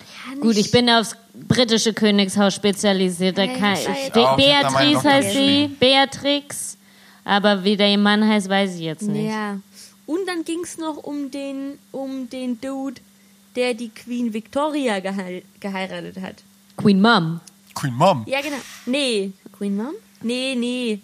Ja, 0.00 0.40
Gut, 0.40 0.56
ich 0.56 0.72
bin 0.72 0.90
aufs 0.90 1.14
britische 1.34 1.94
Königshaus 1.94 2.56
spezialisiert. 2.56 3.38
Da 3.38 3.46
kann, 3.46 3.74
ich 3.74 4.12
Beatrice 4.12 5.04
heißt 5.04 5.32
sie. 5.32 5.68
Beatrix. 5.78 6.76
Aber 7.24 7.62
wie 7.62 7.76
der 7.76 7.96
Mann 7.96 8.28
heißt, 8.28 8.48
weiß 8.48 8.74
ich 8.74 8.80
jetzt 8.80 9.02
nicht. 9.02 9.30
Ja. 9.30 9.60
Und 10.06 10.26
dann 10.26 10.44
ging 10.44 10.64
es 10.64 10.78
noch 10.78 10.96
um 10.96 11.30
den, 11.30 11.78
um 11.92 12.28
den 12.28 12.60
Dude, 12.60 13.00
der 13.54 13.74
die 13.74 13.90
Queen 13.90 14.32
Victoria 14.32 14.98
gehei 14.98 15.44
geheiratet 15.60 16.20
hat. 16.20 16.42
Queen 16.76 17.00
Mom. 17.00 17.40
Queen 17.74 17.94
Mom. 17.94 18.24
Ja, 18.26 18.40
genau. 18.40 18.56
Nee. 18.86 19.32
Queen 19.56 19.76
Mom? 19.76 19.92
Nee, 20.22 20.54
nee. 20.56 21.00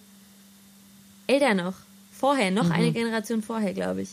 Älter 1.27 1.55
noch. 1.55 1.75
Vorher, 2.13 2.51
noch 2.51 2.71
eine 2.71 2.93
Generation 2.93 3.43
vorher, 3.43 3.73
glaube 3.73 4.03
ich. 4.03 4.11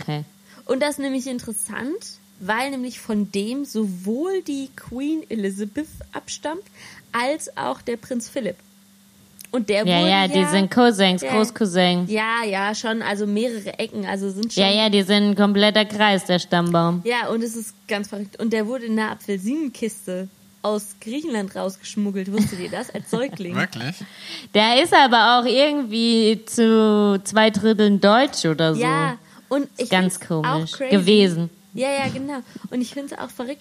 Okay. 0.00 0.24
Und 0.66 0.80
das 0.80 0.92
ist 0.92 0.98
nämlich 0.98 1.26
interessant, 1.26 2.18
weil 2.40 2.70
nämlich 2.70 2.98
von 2.98 3.30
dem 3.30 3.64
sowohl 3.64 4.42
die 4.42 4.68
Queen 4.74 5.22
Elizabeth 5.28 5.86
abstammt, 6.12 6.62
als 7.12 7.56
auch 7.56 7.82
der 7.82 7.96
Prinz 7.96 8.28
Philipp. 8.28 8.56
Und 9.52 9.68
der 9.68 9.86
Ja, 9.86 10.00
wurde 10.00 10.10
ja, 10.10 10.26
die 10.26 10.44
sind 10.46 10.68
Cousins, 10.72 11.22
Ja. 11.22 11.30
Großcousins. 11.32 12.10
Ja, 12.10 12.42
ja, 12.44 12.74
schon, 12.74 13.02
also 13.02 13.24
mehrere 13.24 13.78
Ecken, 13.78 14.04
also 14.04 14.28
sind 14.30 14.52
schon. 14.52 14.64
Ja, 14.64 14.70
ja, 14.70 14.88
die 14.90 15.02
sind 15.02 15.22
ein 15.30 15.36
kompletter 15.36 15.84
Kreis, 15.84 16.24
der 16.24 16.40
Stammbaum. 16.40 17.02
Ja, 17.04 17.28
und 17.28 17.40
es 17.42 17.54
ist 17.54 17.74
ganz 17.86 18.08
verrückt. 18.08 18.40
Und 18.40 18.52
der 18.52 18.66
wurde 18.66 18.86
in 18.86 18.98
einer 18.98 19.12
Apfelsinenkiste 19.12 20.28
aus 20.64 20.96
Griechenland 21.00 21.54
rausgeschmuggelt. 21.54 22.32
Wusstet 22.32 22.58
ihr 22.58 22.70
das? 22.70 22.90
Als 22.90 23.10
Säugling. 23.10 23.54
Wirklich? 23.56 23.96
Der 24.54 24.82
ist 24.82 24.94
aber 24.94 25.38
auch 25.38 25.44
irgendwie 25.44 26.42
zu 26.46 27.20
zwei 27.24 27.50
Dritteln 27.50 28.00
Deutsch 28.00 28.46
oder 28.46 28.74
so. 28.74 28.80
Ja, 28.80 29.18
und 29.48 29.68
ich 29.76 29.90
Ganz 29.90 30.20
komisch 30.20 30.72
auch 30.72 30.78
crazy. 30.78 30.96
gewesen. 30.96 31.50
Ja, 31.74 31.90
ja, 31.90 32.08
genau. 32.08 32.38
Und 32.70 32.80
ich 32.80 32.92
finde 32.92 33.14
es 33.14 33.20
auch 33.20 33.30
verrückt. 33.30 33.60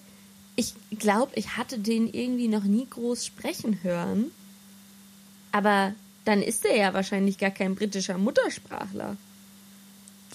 Ich 0.56 0.74
glaube, 0.98 1.32
ich 1.36 1.58
hatte 1.58 1.80
den 1.80 2.08
irgendwie 2.08 2.48
noch 2.48 2.64
nie 2.64 2.88
groß 2.90 3.26
sprechen 3.26 3.80
hören. 3.84 4.32
Aber 5.52 5.94
dann 6.26 6.42
ist 6.42 6.66
er 6.66 6.78
ja 6.78 6.94
wahrscheinlich 6.94 7.38
gar 7.38 7.52
kein 7.52 7.76
britischer 7.76 8.18
Muttersprachler. 8.18 9.18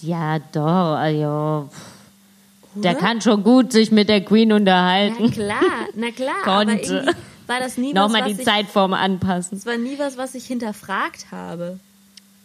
Ja, 0.01 0.39
doch, 0.39 0.95
also. 0.95 1.69
pff, 1.71 1.98
Der 2.75 2.95
kann 2.95 3.21
schon 3.21 3.43
gut 3.43 3.71
sich 3.71 3.91
mit 3.91 4.09
der 4.09 4.23
Queen 4.23 4.51
unterhalten. 4.53 5.23
Na 5.25 5.31
klar, 5.31 5.87
na 5.95 6.11
klar. 6.11 6.35
aber 6.45 6.65
Konnte. 6.65 6.93
irgendwie 6.93 7.15
war 7.47 7.59
das 7.59 7.77
nie 7.77 7.93
Nochmal 7.93 8.21
was 8.21 8.33
die 8.33 8.39
ich, 8.39 8.45
Zeitform 8.45 8.93
anpassen. 8.93 9.57
Das 9.57 9.65
war 9.65 9.77
nie 9.77 9.97
was, 9.97 10.17
was 10.17 10.35
ich 10.35 10.45
hinterfragt 10.45 11.31
habe. 11.31 11.79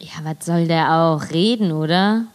Ja, 0.00 0.12
was 0.22 0.46
soll 0.46 0.66
der 0.66 0.92
auch 0.94 1.30
reden, 1.30 1.72
oder? 1.72 2.26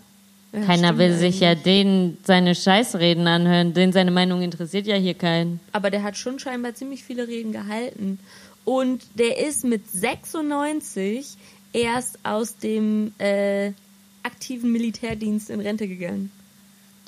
Ja, 0.54 0.62
Keiner 0.62 0.98
will 0.98 1.14
sich 1.16 1.40
ja 1.40 1.56
den 1.56 2.18
seine 2.24 2.56
Scheißreden 2.56 3.28
anhören. 3.28 3.74
Den 3.74 3.92
seine 3.92 4.12
Meinung 4.12 4.42
interessiert 4.42 4.88
ja 4.88 4.96
hier 4.96 5.14
keinen. 5.14 5.60
Aber 5.74 5.90
der 5.90 6.04
hat 6.04 6.18
schon 6.18 6.40
scheinbar 6.40 6.74
ziemlich 6.74 7.04
viele 7.04 7.28
Reden 7.28 7.52
gehalten. 7.52 8.20
Und 8.66 9.02
der 9.16 9.40
ist 9.48 9.64
mit 9.64 9.90
96 9.90 11.38
erst 11.74 12.20
aus 12.24 12.58
dem 12.58 13.14
äh, 13.20 13.72
aktiven 14.24 14.72
Militärdienst 14.72 15.50
in 15.50 15.60
Rente 15.60 15.88
gegangen. 15.88 16.32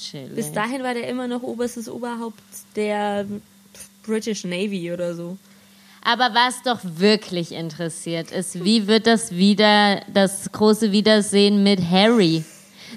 Chillig. 0.01 0.35
Bis 0.35 0.51
dahin 0.51 0.83
war 0.83 0.93
der 0.93 1.07
immer 1.07 1.27
noch 1.27 1.43
oberstes 1.43 1.89
Oberhaupt 1.89 2.41
der 2.75 3.25
British 4.03 4.43
Navy 4.43 4.91
oder 4.91 5.15
so. 5.15 5.37
Aber 6.03 6.33
was 6.33 6.63
doch 6.63 6.79
wirklich 6.83 7.51
interessiert 7.51 8.31
ist, 8.31 8.63
wie 8.63 8.87
wird 8.87 9.05
das 9.05 9.35
wieder, 9.35 10.01
das 10.11 10.51
große 10.51 10.91
Wiedersehen 10.91 11.61
mit 11.61 11.79
Harry? 11.89 12.43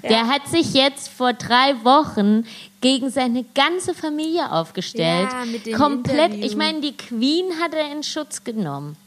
Der 0.03 0.27
hat 0.27 0.47
sich 0.47 0.73
jetzt 0.73 1.09
vor 1.09 1.33
drei 1.33 1.83
Wochen 1.83 2.45
gegen 2.81 3.09
seine 3.09 3.45
ganze 3.55 3.93
Familie 3.93 4.51
aufgestellt. 4.51 5.29
Ja, 5.31 5.45
mit 5.45 5.65
dem 5.65 5.75
Komplett, 5.75 6.33
Interview. 6.33 6.45
ich 6.45 6.55
meine, 6.55 6.81
die 6.81 6.97
Queen 6.97 7.45
hat 7.61 7.73
er 7.73 7.91
in 7.91 8.03
Schutz 8.03 8.43
genommen. 8.43 8.97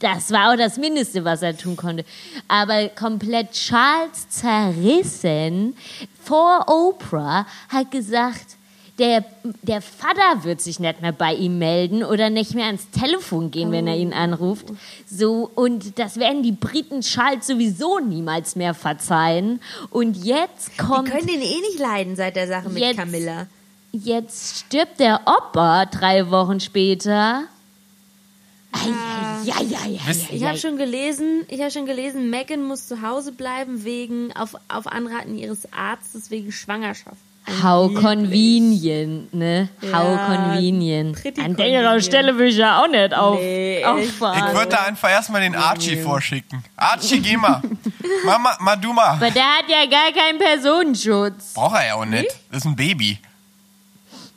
Da, 0.00 0.14
das 0.14 0.30
war 0.30 0.52
auch 0.52 0.56
das 0.56 0.76
Mindeste, 0.76 1.24
was 1.24 1.42
er 1.42 1.56
tun 1.56 1.76
konnte. 1.76 2.04
Aber 2.48 2.88
komplett 2.88 3.52
Charles 3.52 4.28
zerrissen 4.28 5.76
vor 6.22 6.64
Oprah 6.68 7.46
hat 7.68 7.90
gesagt, 7.90 8.56
der, 8.98 9.24
der 9.62 9.80
Vater 9.80 10.44
wird 10.44 10.60
sich 10.60 10.78
nicht 10.78 11.00
mehr 11.00 11.12
bei 11.12 11.32
ihm 11.32 11.58
melden 11.58 12.04
oder 12.04 12.28
nicht 12.28 12.54
mehr 12.54 12.66
ans 12.66 12.90
Telefon 12.90 13.50
gehen, 13.50 13.72
wenn 13.72 13.86
er 13.86 13.96
ihn 13.96 14.12
anruft. 14.12 14.66
So, 15.10 15.50
und 15.54 15.98
das 15.98 16.18
werden 16.18 16.42
die 16.42 16.52
Briten 16.52 17.00
Charles 17.00 17.46
sowieso 17.46 17.98
niemals 17.98 18.56
mehr 18.56 18.74
verzeihen. 18.74 19.60
Und 19.88 20.22
jetzt 20.22 20.72
Die 20.74 20.76
kommt, 20.82 21.10
können 21.10 21.26
den 21.26 21.40
eh 21.40 21.60
nicht 21.60 21.78
leiden 21.78 22.14
seit 22.14 22.36
der 22.36 22.46
Sache 22.46 22.68
mit 22.68 22.82
Jetzt- 22.82 22.96
Camilla. 22.98 23.46
jetzt 23.92 24.58
stirbt 24.66 25.00
der 25.00 25.22
Opa 25.24 25.86
drei 25.86 26.30
Wochen 26.30 26.60
später. 26.60 27.44
Ei, 27.44 27.44
Ja, 27.44 27.44
ja, 27.44 27.44
ja, 27.44 27.44
Wisst- 27.44 28.48
ja, 28.48 28.58
Ich 28.72 30.40
ja. 30.40 30.48
habe 30.48 30.58
schon 30.58 30.76
gelesen, 30.76 31.44
ich 31.48 31.60
habe 31.60 31.70
schon 31.70 31.86
gelesen, 31.86 32.30
Megan 32.30 32.62
muss 32.62 32.86
zu 32.86 33.02
Hause 33.02 33.32
bleiben 33.32 33.84
wegen 33.84 34.32
auf, 34.36 34.54
auf 34.68 34.86
Anraten 34.86 35.36
ihres 35.36 35.72
Arztes 35.72 36.30
wegen 36.30 36.52
Schwangerschaft. 36.52 37.16
How 37.62 37.92
convenient, 37.92 39.34
ne? 39.34 39.68
How 39.82 39.92
Ja, 39.92 40.26
convenient. 40.26 41.18
An 41.38 41.56
der. 41.56 42.00
Stelle 42.00 42.38
will 42.38 42.48
ich 42.48 42.56
ja 42.56 42.80
auch 42.80 42.86
nicht 42.86 43.12
auf, 43.12 43.40
Nee, 43.40 43.84
auffahren. 43.84 44.48
Ich 44.48 44.54
würde 44.54 44.68
da 44.68 44.82
einfach 44.84 45.10
erstmal 45.10 45.40
den 45.40 45.56
Archie 45.56 45.96
vorschicken. 45.96 46.62
Archie, 46.76 47.20
geh 47.20 47.36
mal. 47.36 47.60
Mama, 48.24 48.56
mal 48.60 48.76
du 48.76 48.92
mal. 48.92 49.14
Aber 49.14 49.30
der 49.30 49.42
hat 49.42 49.64
ja 49.68 49.84
gar 49.90 50.12
keinen 50.12 50.38
Personenschutz. 50.38 51.54
Braucht 51.54 51.76
er 51.76 51.86
ja 51.88 51.94
auch 51.94 52.04
nicht. 52.04 52.28
Das 52.50 52.58
ist 52.58 52.66
ein 52.66 52.76
Baby. 52.76 53.18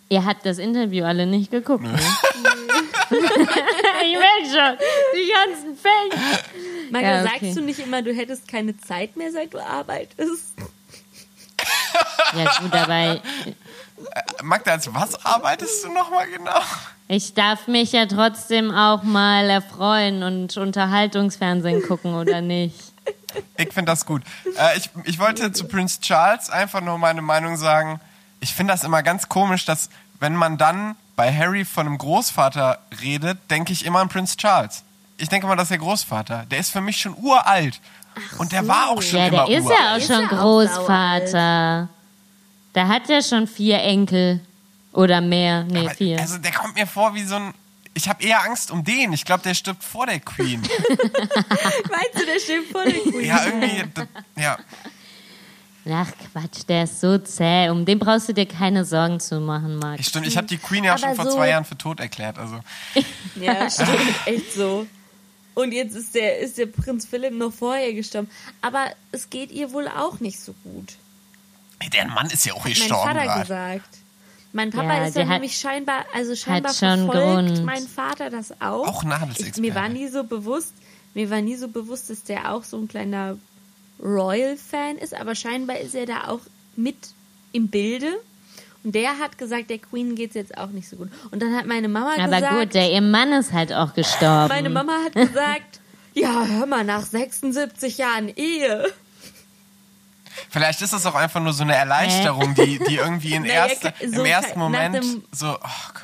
Ihr 0.09 0.25
habt 0.25 0.45
das 0.45 0.57
Interview 0.57 1.05
alle 1.05 1.25
nicht 1.25 1.51
geguckt, 1.51 1.83
ne? 1.83 1.99
ich 3.13 4.17
merke 4.17 4.45
schon, 4.45 4.77
die 5.13 5.31
ganzen 5.31 5.77
Fans. 5.77 6.23
Marco, 6.91 7.05
Ja, 7.05 7.21
okay. 7.23 7.29
sagst 7.41 7.57
du 7.57 7.61
nicht 7.61 7.79
immer, 7.79 8.01
du 8.01 8.13
hättest 8.13 8.47
keine 8.47 8.77
Zeit 8.77 9.15
mehr, 9.15 9.31
seit 9.31 9.53
du 9.53 9.59
arbeitest? 9.59 10.53
Ja 12.35 12.59
gut, 12.59 12.73
aber 12.73 13.21
Magda, 14.43 14.71
als 14.73 14.93
was 14.93 15.23
arbeitest 15.25 15.83
du 15.85 15.91
nochmal 15.93 16.27
genau? 16.29 16.59
ich 17.07 17.33
darf 17.33 17.67
mich 17.67 17.91
ja 17.91 18.05
trotzdem 18.07 18.71
auch 18.71 19.03
mal 19.03 19.49
erfreuen 19.49 20.23
und 20.23 20.57
Unterhaltungsfernsehen 20.57 21.83
gucken, 21.83 22.15
oder 22.15 22.41
nicht? 22.41 22.75
Ich 23.57 23.71
finde 23.73 23.91
das 23.91 24.05
gut. 24.05 24.23
Äh, 24.57 24.77
ich, 24.77 24.89
ich 25.05 25.19
wollte 25.19 25.51
zu 25.51 25.67
Prince 25.67 25.99
Charles 26.01 26.49
einfach 26.49 26.81
nur 26.81 26.97
meine 26.97 27.21
Meinung 27.21 27.57
sagen. 27.57 27.99
Ich 28.39 28.53
finde 28.53 28.73
das 28.73 28.83
immer 28.83 29.03
ganz 29.03 29.29
komisch, 29.29 29.65
dass 29.65 29.89
wenn 30.19 30.35
man 30.35 30.57
dann 30.57 30.95
bei 31.15 31.31
Harry 31.35 31.65
von 31.65 31.85
einem 31.87 31.97
Großvater 31.97 32.79
redet, 33.01 33.37
denke 33.49 33.71
ich 33.73 33.85
immer 33.85 33.99
an 33.99 34.09
Prince 34.09 34.35
Charles. 34.37 34.83
Ich 35.17 35.29
denke 35.29 35.45
mal, 35.47 35.55
das 35.55 35.65
ist 35.65 35.71
der 35.71 35.77
Großvater. 35.77 36.45
Der 36.49 36.59
ist 36.59 36.71
für 36.71 36.81
mich 36.81 36.97
schon 36.97 37.15
uralt. 37.17 37.79
Und 38.37 38.51
der 38.51 38.67
war 38.67 38.89
auch 38.89 39.01
schon 39.01 39.19
Ja, 39.19 39.27
immer 39.27 39.45
der 39.45 39.57
ist 39.57 39.65
uralt. 39.65 39.79
ja 39.79 39.93
auch 39.93 39.97
Ist 39.97 40.07
schon 40.07 40.21
ja 40.21 40.27
auch 40.27 40.41
Großvater. 40.41 41.89
Der 42.75 42.87
hat 42.87 43.09
ja 43.09 43.21
schon 43.21 43.47
vier 43.47 43.79
Enkel. 43.81 44.39
Oder 44.91 45.21
mehr. 45.21 45.63
Nee, 45.63 45.79
Aber, 45.79 45.89
vier. 45.91 46.19
Also 46.19 46.37
der 46.37 46.51
kommt 46.51 46.75
mir 46.75 46.87
vor 46.87 47.13
wie 47.15 47.23
so 47.23 47.35
ein... 47.35 47.53
Ich 47.95 48.09
habe 48.09 48.23
eher 48.23 48.41
Angst 48.43 48.71
um 48.71 48.83
den. 48.83 49.13
Ich 49.13 49.23
glaube, 49.25 49.43
der 49.43 49.53
stirbt 49.53 49.83
vor 49.83 50.05
der 50.07 50.19
Queen. 50.19 50.61
Meinst 50.89 52.15
du, 52.15 52.25
der 52.25 52.39
steht 52.39 52.71
vor 52.71 52.83
der 52.83 52.93
Queen? 52.93 53.25
ja, 53.25 53.45
irgendwie... 53.45 53.83
Ja. 54.35 54.57
Ach 55.89 56.09
Quatsch, 56.31 56.61
der 56.69 56.85
ist 56.85 57.01
so 57.01 57.17
zäh. 57.17 57.69
Um 57.69 57.85
den 57.85 57.99
brauchst 57.99 58.29
du 58.29 58.33
dir 58.33 58.45
keine 58.45 58.85
Sorgen 58.85 59.19
zu 59.19 59.39
machen, 59.41 59.77
Max. 59.77 59.99
Ich, 59.99 60.07
stimmt, 60.07 60.25
ich 60.27 60.37
habe 60.37 60.47
die 60.47 60.57
Queen 60.57 60.83
ja 60.85 60.93
Aber 60.93 60.99
schon 60.99 61.15
vor 61.15 61.25
so- 61.25 61.31
zwei 61.37 61.49
Jahren 61.49 61.65
für 61.65 61.77
tot 61.77 61.99
erklärt. 61.99 62.37
Also 62.39 62.59
Ja, 63.35 63.69
stimmt, 63.69 63.89
echt 64.25 64.53
so. 64.53 64.87
Und 65.55 65.71
jetzt 65.73 65.95
ist 65.95 66.15
der, 66.15 66.39
ist 66.39 66.57
der 66.57 66.65
Prinz 66.67 67.05
Philipp 67.05 67.33
noch 67.33 67.51
vorher 67.53 67.93
gestorben. 67.93 68.29
Aber 68.61 68.85
es 69.11 69.29
geht 69.29 69.51
ihr 69.51 69.71
wohl 69.73 69.87
auch 69.87 70.19
nicht 70.19 70.39
so 70.39 70.53
gut. 70.63 70.93
ey, 71.79 71.89
der 71.89 72.07
Mann 72.07 72.27
ist 72.27 72.45
ja 72.45 72.53
auch 72.53 72.59
Hat 72.59 72.63
mein 72.65 72.73
gestorben 72.73 73.03
Vater 73.09 73.23
gerade. 73.25 73.41
gesagt. 73.41 73.97
Mein 74.55 74.69
Papa 74.71 74.97
Ja, 74.97 75.05
ist 75.07 75.15
ja 75.15 75.25
nämlich 75.25 75.57
scheinbar, 75.57 76.05
also 76.13 76.35
scheinbar 76.35 76.73
schon 76.73 77.05
verfolgt 77.11 77.47
Grund. 77.55 77.65
mein 77.65 77.87
Vater 77.87 78.29
das 78.29 78.51
auch. 78.61 78.87
Auch 78.87 79.03
Nadelsexperte. 79.03 79.51
Ich, 79.55 79.61
mir 79.61 79.75
war 79.75 79.89
nie 79.89 80.07
so 80.07 80.23
bewusst, 80.23 80.73
mir 81.15 81.29
war 81.29 81.41
nie 81.41 81.55
so 81.55 81.67
bewusst, 81.67 82.09
dass 82.11 82.23
der 82.23 82.51
auch 82.53 82.63
so 82.63 82.77
ein 82.77 82.87
kleiner 82.87 83.37
Royal-Fan 84.03 84.97
ist, 84.97 85.13
aber 85.15 85.33
scheinbar 85.35 85.77
ist 85.79 85.95
er 85.95 86.05
da 86.05 86.27
auch 86.27 86.41
mit 86.75 86.95
im 87.53 87.69
Bilde. 87.69 88.13
Und 88.83 88.93
der 88.95 89.17
hat 89.17 89.37
gesagt, 89.37 89.69
der 89.69 89.77
Queen 89.79 90.13
geht's 90.15 90.35
jetzt 90.35 90.57
auch 90.57 90.67
nicht 90.67 90.89
so 90.89 90.97
gut. 90.97 91.09
Und 91.31 91.41
dann 91.41 91.55
hat 91.55 91.65
meine 91.65 91.87
Mama 91.87 92.13
Aber 92.19 92.35
gesagt, 92.35 92.59
gut, 92.59 92.73
der 92.73 92.91
ihr 92.91 93.01
Mann 93.01 93.31
ist 93.31 93.53
halt 93.53 93.71
auch 93.71 93.93
gestorben. 93.93 94.49
meine 94.49 94.69
Mama 94.69 94.93
hat 95.05 95.13
gesagt, 95.13 95.79
ja, 96.13 96.45
hör 96.45 96.65
mal, 96.65 96.83
nach 96.83 97.05
76 97.05 97.97
Jahren 97.97 98.27
Ehe. 98.35 98.91
Vielleicht 100.49 100.81
ist 100.81 100.93
das 100.93 101.05
auch 101.05 101.15
einfach 101.15 101.39
nur 101.41 101.53
so 101.53 101.63
eine 101.63 101.75
Erleichterung, 101.75 102.55
die, 102.55 102.79
die 102.79 102.95
irgendwie 102.97 103.33
in 103.35 103.43
Naja, 103.43 103.67
erste, 103.67 103.93
so 103.99 104.19
im 104.21 104.25
ersten 104.25 104.59
Moment 104.59 104.95
dem- 104.95 105.23
so, 105.31 105.47
oh 105.55 105.59
Gott. 105.93 106.03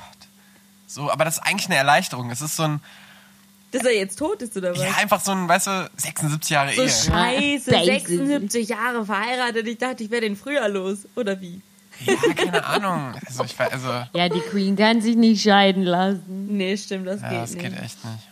So, 0.88 1.12
aber 1.12 1.26
das 1.26 1.38
ist 1.38 1.44
eigentlich 1.44 1.68
eine 1.68 1.76
Erleichterung. 1.76 2.32
Es 2.32 2.42
ist 2.42 2.56
so 2.56 2.64
ein, 2.64 2.80
Dass 3.72 3.84
er 3.84 3.96
jetzt 3.96 4.18
tot 4.18 4.42
ist, 4.42 4.58
oder 4.58 4.72
was? 4.72 4.80
ja, 4.84 4.92
einfach 4.98 5.22
so 5.22 5.32
ein, 5.32 5.48
weißt 5.48 5.68
du, 5.68 5.90
76 5.98 6.50
Jahre 6.50 6.74
so 6.74 6.82
Ehe. 6.82 6.90
scheiße, 6.90 7.70
Basically. 7.72 8.18
76 8.18 8.70
Jahre 8.70 9.06
verheiratet. 9.06 9.68
Ich 9.68 9.78
dachte, 9.78 10.04
ich 10.04 10.10
wäre 10.10 10.22
den 10.22 10.36
früher 10.36 10.68
los. 10.70 11.00
Oder 11.16 11.40
wie? 11.40 11.62
Ja, 12.06 12.16
keine 12.36 12.66
Ahnung. 12.66 13.14
Also, 13.28 13.44
ich, 13.44 13.60
also, 13.60 13.88
Ja, 14.14 14.30
die 14.30 14.40
Queen 14.40 14.76
kann 14.76 15.02
sich 15.02 15.16
nicht 15.16 15.44
scheiden 15.44 15.84
lassen. 15.84 16.48
Nee, 16.58 16.78
stimmt, 16.78 17.08
das 17.08 17.22
ja, 17.22 17.30
geht 17.30 17.38
das 17.42 17.52
nicht. 17.54 17.64
geht 17.64 17.74
echt 17.84 18.06
nicht. 18.06 18.28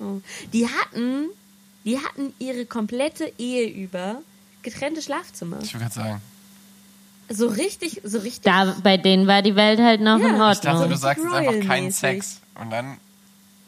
Oh. 0.00 0.20
Die 0.52 0.68
hatten, 0.68 1.28
die 1.84 1.98
hatten 1.98 2.32
ihre 2.38 2.66
komplette 2.66 3.32
Ehe 3.38 3.66
über 3.68 4.16
getrennte 4.62 5.00
Schlafzimmer. 5.02 5.58
Ich 5.62 5.72
würde 5.74 5.84
gerade 5.86 5.94
sagen. 5.94 6.20
So 7.30 7.46
richtig, 7.48 8.02
so 8.04 8.18
richtig. 8.18 8.42
Da, 8.42 8.76
bei 8.82 8.98
denen 8.98 9.26
war 9.26 9.40
die 9.40 9.56
Welt 9.56 9.80
halt 9.80 10.00
noch 10.02 10.18
Ja, 10.18 10.26
in 10.28 10.34
ich 10.34 10.40
Ich 10.52 10.60
dachte, 10.60 10.68
Ordnung. 10.68 10.90
du 10.90 10.96
sagst 10.96 11.24
jetzt 11.24 11.34
einfach 11.34 11.66
keinen. 11.66 11.90
Sex. 11.90 12.40
Und 12.60 12.70
dann 12.70 12.98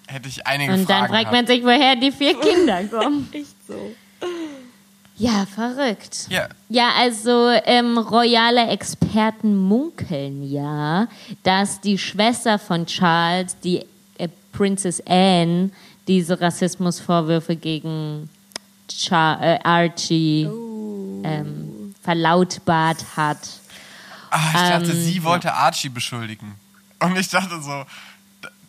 hätte 0.07 0.29
ich 0.29 0.47
einige 0.47 0.73
Und 0.73 0.89
dann 0.91 1.07
Fragen 1.09 1.13
fragt 1.13 1.33
man 1.33 1.47
sich, 1.47 1.63
woher 1.63 1.97
die 1.97 2.13
vier 2.13 2.39
Kinder 2.41 2.85
kommen. 2.91 3.29
Echt 3.33 3.55
so. 3.67 3.95
Ja, 5.19 5.47
verrückt. 5.47 6.27
Ja, 6.29 6.49
Ja, 6.69 6.91
also 6.99 7.49
ähm, 7.65 7.97
royale 7.97 8.69
Experten 8.69 9.57
munkeln 9.57 10.43
ja, 10.51 11.09
dass 11.43 11.81
die 11.81 11.97
Schwester 11.97 12.59
von 12.59 12.85
Charles, 12.85 13.57
die 13.61 13.85
äh, 14.19 14.29
Princess 14.53 15.03
Anne, 15.07 15.71
diese 16.07 16.39
Rassismusvorwürfe 16.41 17.57
gegen 17.57 18.29
Char 18.91 19.43
äh, 19.43 19.59
Archie 19.65 20.47
Oh. 20.49 21.23
ähm, 21.25 21.95
verlautbart 22.03 23.05
hat. 23.17 23.39
ah, 24.31 24.39
ich 24.55 24.61
dachte, 24.71 24.91
Ähm, 24.93 25.03
sie 25.03 25.25
wollte 25.25 25.53
Archie 25.55 25.89
beschuldigen. 25.89 26.55
Und 27.01 27.17
ich 27.19 27.29
dachte 27.31 27.61
so, 27.63 27.85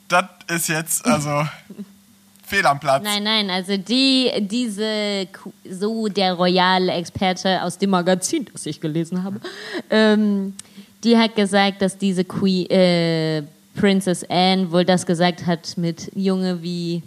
das 0.07 0.25
ist 0.47 0.69
jetzt, 0.69 1.05
also, 1.05 1.47
fehl 2.45 2.65
am 2.65 2.79
Platz. 2.79 3.03
Nein, 3.03 3.23
nein, 3.23 3.49
also 3.49 3.77
die, 3.77 4.31
diese, 4.39 5.27
so 5.69 6.07
der 6.07 6.33
royale 6.33 6.93
Experte 6.93 7.61
aus 7.63 7.77
dem 7.77 7.89
Magazin, 7.89 8.47
das 8.51 8.65
ich 8.65 8.79
gelesen 8.79 9.23
habe, 9.23 9.41
ähm, 9.89 10.55
die 11.03 11.17
hat 11.17 11.35
gesagt, 11.35 11.81
dass 11.81 11.97
diese 11.97 12.23
Queen, 12.23 12.69
äh, 12.69 13.43
Princess 13.77 14.25
Anne 14.29 14.71
wohl 14.71 14.83
das 14.83 15.05
gesagt 15.05 15.45
hat 15.45 15.77
mit 15.77 16.11
Junge 16.15 16.61
wie, 16.63 17.03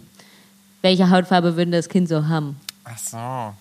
welche 0.81 1.09
Hautfarbe 1.09 1.55
würde 1.57 1.71
das 1.71 1.89
Kind 1.89 2.07
so 2.07 2.27
haben? 2.27 2.59
Ach 2.85 2.97
so. 2.97 3.53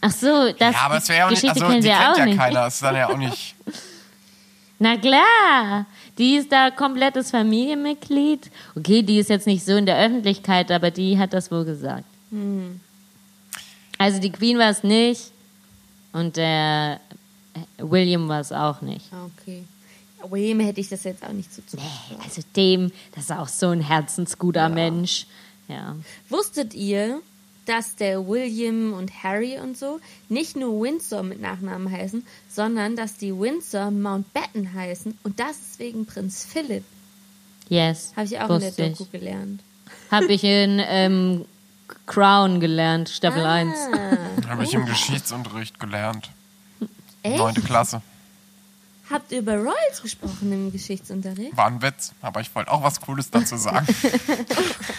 Ach 0.00 0.10
so, 0.10 0.52
das 0.52 0.74
ja, 0.74 0.80
aber 0.82 0.98
es 0.98 1.08
wäre 1.08 1.18
ja 1.18 1.26
auch 1.26 1.30
nicht, 1.30 1.48
also 1.48 1.66
die 1.66 1.72
kennt 1.72 1.84
ja 1.84 2.36
keiner. 2.36 2.66
Es 2.66 2.74
ist 2.74 2.82
dann 2.82 2.94
ja 2.94 3.08
auch 3.08 3.16
nicht. 3.16 3.54
Na 4.78 4.96
klar, 4.96 5.86
die 6.18 6.36
ist 6.36 6.52
da 6.52 6.70
komplettes 6.70 7.30
Familienmitglied. 7.30 8.50
Okay, 8.76 9.02
die 9.02 9.18
ist 9.18 9.30
jetzt 9.30 9.46
nicht 9.46 9.64
so 9.64 9.72
in 9.76 9.86
der 9.86 9.98
Öffentlichkeit, 9.98 10.70
aber 10.70 10.90
die 10.90 11.18
hat 11.18 11.32
das 11.32 11.50
wohl 11.50 11.64
gesagt. 11.64 12.04
Also 13.98 14.20
die 14.20 14.30
Queen 14.30 14.58
war 14.58 14.70
es 14.70 14.82
nicht 14.82 15.30
und 16.12 16.36
der 16.36 17.00
William 17.78 18.28
war 18.28 18.40
es 18.40 18.52
auch 18.52 18.80
nicht. 18.80 19.06
Ah, 19.12 19.28
Okay. 19.40 19.64
William 20.30 20.60
hätte 20.60 20.80
ich 20.80 20.88
das 20.88 21.04
jetzt 21.04 21.22
auch 21.22 21.32
nicht 21.32 21.52
so 21.52 21.60
zu. 21.66 21.76
Also 22.24 22.40
dem, 22.56 22.90
das 23.14 23.24
ist 23.24 23.30
auch 23.32 23.46
so 23.48 23.68
ein 23.68 23.82
herzensguter 23.82 24.70
Mensch. 24.70 25.26
Ja. 25.68 25.96
Wusstet 26.30 26.72
ihr, 26.72 27.20
dass 27.66 27.96
der 27.96 28.26
William 28.26 28.92
und 28.92 29.22
Harry 29.22 29.58
und 29.58 29.76
so 29.76 30.00
nicht 30.28 30.56
nur 30.56 30.82
Windsor 30.82 31.22
mit 31.22 31.40
Nachnamen 31.40 31.90
heißen, 31.90 32.26
sondern 32.48 32.96
dass 32.96 33.16
die 33.16 33.36
Windsor 33.38 33.90
Mountbatten 33.90 34.74
heißen 34.74 35.18
und 35.22 35.40
das 35.40 35.52
ist 35.52 35.78
wegen 35.78 36.06
Prinz 36.06 36.44
Philipp. 36.44 36.84
Yes. 37.68 38.12
Habe 38.16 38.26
ich 38.26 38.38
auch 38.40 38.50
in 38.50 38.60
der 38.60 38.68
ich. 38.68 38.76
Doku 38.76 39.10
gelernt. 39.10 39.62
Habe 40.10 40.32
ich 40.32 40.44
in 40.44 40.80
ähm, 40.86 41.44
Crown 42.06 42.60
gelernt, 42.60 43.08
Staffel 43.08 43.44
1. 43.44 43.74
Ah, 43.92 44.48
Habe 44.48 44.64
ich 44.64 44.74
im 44.74 44.86
Geschichtsunterricht 44.86 45.80
gelernt. 45.80 46.30
echt? 47.22 47.38
Neunte 47.38 47.62
Klasse. 47.62 48.02
Habt 49.10 49.32
ihr 49.32 49.40
über 49.40 49.56
Royals 49.56 50.00
gesprochen 50.02 50.50
im 50.50 50.72
Geschichtsunterricht? 50.72 51.54
War 51.56 51.66
ein 51.66 51.82
Witz, 51.82 52.12
aber 52.22 52.40
ich 52.40 52.54
wollte 52.54 52.70
auch 52.72 52.82
was 52.82 53.00
Cooles 53.00 53.30
dazu 53.30 53.56
sagen. 53.56 53.86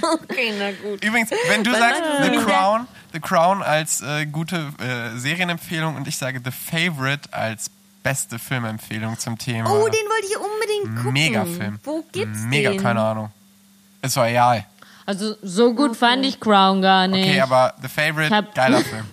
Okay, 0.02 0.54
na 0.60 0.72
gut. 0.72 1.04
Übrigens, 1.04 1.32
wenn 1.50 1.64
du 1.64 1.72
sagst 1.72 2.02
The 2.24 2.38
Crown, 2.38 2.88
The 3.14 3.20
Crown 3.20 3.64
als 3.64 4.02
äh, 4.02 4.28
gute 4.28 4.72
äh, 4.80 5.18
Serienempfehlung 5.18 5.96
und 5.96 6.08
ich 6.08 6.18
sage 6.18 6.40
The 6.44 6.52
Favorite 6.52 7.34
als 7.34 7.72
beste 8.04 8.38
Filmempfehlung 8.38 9.18
zum 9.18 9.38
Thema. 9.40 9.72
Oh, 9.72 9.88
den 9.88 9.94
wollte 9.94 10.28
ich 10.30 10.38
unbedingt 10.38 10.98
gucken. 10.98 11.14
Mega-Film. 11.14 11.80
Wo 11.84 12.04
gibt's 12.12 12.42
Mega, 12.42 12.70
den? 12.72 12.82
keine 12.82 13.02
Ahnung. 13.02 13.32
Ist 14.04 14.16
royal. 14.18 14.66
Also 15.08 15.36
so 15.42 15.74
gut 15.74 15.96
fand 15.96 16.24
ich 16.26 16.40
Crown 16.40 16.82
gar 16.84 17.08
nicht. 17.08 17.28
Okay, 17.28 17.42
aber 17.42 17.74
The 17.82 17.88
Favorite, 17.88 18.48
geiler 18.54 18.82
Film. 18.82 19.06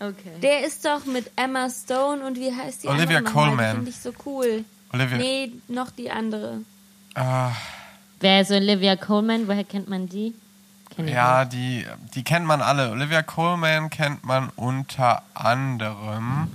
Okay. 0.00 0.40
Der 0.42 0.66
ist 0.66 0.84
doch 0.84 1.04
mit 1.06 1.30
Emma 1.36 1.68
Stone 1.70 2.24
und 2.24 2.36
wie 2.38 2.54
heißt 2.54 2.84
die 2.84 2.88
Olivia 2.88 3.18
andere. 3.18 3.50
Die 3.50 3.74
finde 3.74 3.90
ich 3.90 3.98
so 3.98 4.12
cool. 4.26 4.64
Olivia. 4.92 5.18
Nee, 5.18 5.52
noch 5.68 5.90
die 5.90 6.10
andere. 6.10 6.60
Ah, 7.14 7.52
Wer 8.20 8.42
ist 8.42 8.50
Olivia 8.50 8.96
Coleman? 8.96 9.48
Woher 9.48 9.64
kennt 9.64 9.88
man 9.88 10.06
die? 10.06 10.34
Kenn 10.94 11.08
ja, 11.08 11.44
die, 11.44 11.86
die 12.14 12.22
kennt 12.22 12.44
man 12.44 12.60
alle. 12.60 12.90
Olivia 12.90 13.22
Colman 13.22 13.88
kennt 13.90 14.24
man 14.24 14.50
unter 14.56 15.22
anderem 15.32 16.48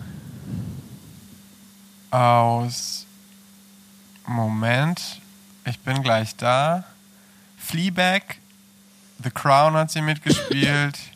aus. 2.12 3.06
Moment, 4.28 5.22
ich 5.66 5.80
bin 5.80 6.04
gleich 6.04 6.36
da. 6.36 6.84
Fleabag, 7.58 8.38
The 9.24 9.32
Crown 9.32 9.74
hat 9.74 9.92
sie 9.92 10.02
mitgespielt. 10.02 10.98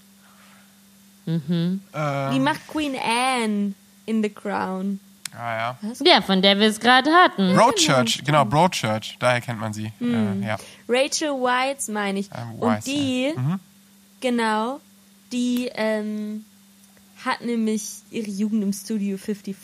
Mhm. 1.47 1.81
Ähm, 1.93 2.33
Die 2.33 2.39
macht 2.39 2.67
Queen 2.67 2.95
Anne 2.95 3.73
in 4.05 4.23
The 4.23 4.29
Crown. 4.29 4.99
ah, 5.37 5.57
ja. 5.57 5.77
nicht. 5.81 6.05
Ja, 6.07 6.21
von 6.21 6.41
der 6.41 6.57
wir 6.59 6.67
es 6.67 6.79
gerade 6.79 7.11
hatten. 7.11 7.53
Broadchurch, 7.55 8.23
genau, 8.25 8.45
Broadchurch, 8.45 9.15
daher 9.19 9.41
kennt 9.41 9.59
man 9.59 9.73
sie. 9.73 9.91
Äh, 10.01 10.45
ja. 10.45 10.57
Rachel 10.87 11.29
Whites 11.33 11.87
meine 11.87 12.19
ich. 12.19 12.29
Ähm, 12.35 12.53
und 12.59 12.61
Weisz, 12.69 12.85
die, 12.85 13.33
Mhm. 13.35 13.59
genau, 14.21 14.79
die 15.31 15.69
ähm, 15.75 16.45
hat 17.23 17.41
nämlich 17.41 17.83
ihre 18.09 18.29
Jugend 18.29 18.63
im 18.63 18.73
Studio 18.73 19.17
54 19.17 19.55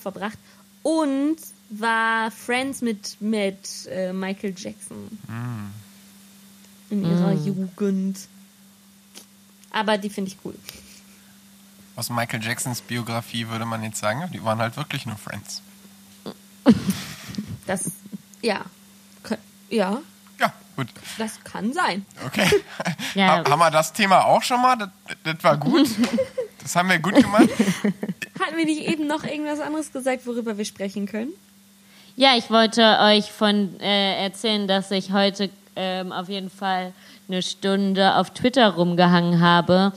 verbracht 0.00 0.38
und 0.82 1.36
war 1.70 2.30
Friends 2.30 2.82
mit, 2.82 3.16
mit 3.20 3.56
äh, 3.90 4.12
Michael 4.12 4.52
Jackson. 4.56 5.18
In 6.90 7.02
ihrer 7.04 7.32
Jugend. 7.32 8.18
Aber 9.70 9.96
die 9.98 10.10
finde 10.10 10.30
ich 10.30 10.36
cool. 10.44 10.54
Aus 11.96 12.10
Michael 12.10 12.42
Jacksons 12.42 12.80
Biografie 12.80 13.48
würde 13.48 13.64
man 13.64 13.82
jetzt 13.84 13.98
sagen, 14.00 14.28
die 14.32 14.42
waren 14.44 14.58
halt 14.58 14.76
wirklich 14.76 15.06
nur 15.06 15.16
Friends. 15.16 15.62
Das, 17.66 17.90
ja. 18.42 18.60
Ja, 19.70 19.98
Ja, 20.38 20.52
gut. 20.76 20.88
das 21.18 21.42
kann 21.44 21.72
sein. 21.72 22.04
Okay. 22.26 22.48
Ja. 23.14 23.44
Ha- 23.44 23.50
Haben 23.50 23.58
wir 23.60 23.70
das 23.70 23.92
Thema 23.92 24.24
auch 24.24 24.42
schon 24.42 24.60
mal? 24.60 24.76
Das, 24.76 24.88
das 25.24 25.42
war 25.44 25.56
gut. 25.56 25.88
Das 26.62 26.76
haben 26.76 26.88
wir 26.88 26.98
gut 26.98 27.14
gemacht. 27.14 27.48
Hatten 28.40 28.56
wir 28.56 28.64
nicht 28.64 28.80
eben 28.88 29.06
noch 29.06 29.22
irgendwas 29.22 29.60
anderes 29.60 29.92
gesagt, 29.92 30.26
worüber 30.26 30.56
wir 30.56 30.64
sprechen 30.64 31.04
können? 31.04 31.28
Ja, 32.16 32.36
ich 32.38 32.48
wollte 32.48 33.00
euch 33.02 33.30
von 33.30 33.78
äh, 33.80 34.24
erzählen, 34.24 34.66
dass 34.66 34.90
ich 34.90 35.12
heute 35.12 35.50
ähm, 35.76 36.10
auf 36.10 36.30
jeden 36.30 36.48
Fall 36.48 36.94
eine 37.28 37.42
Stunde 37.42 38.14
auf 38.16 38.30
Twitter 38.30 38.70
rumgehangen 38.70 39.42
habe 39.42 39.92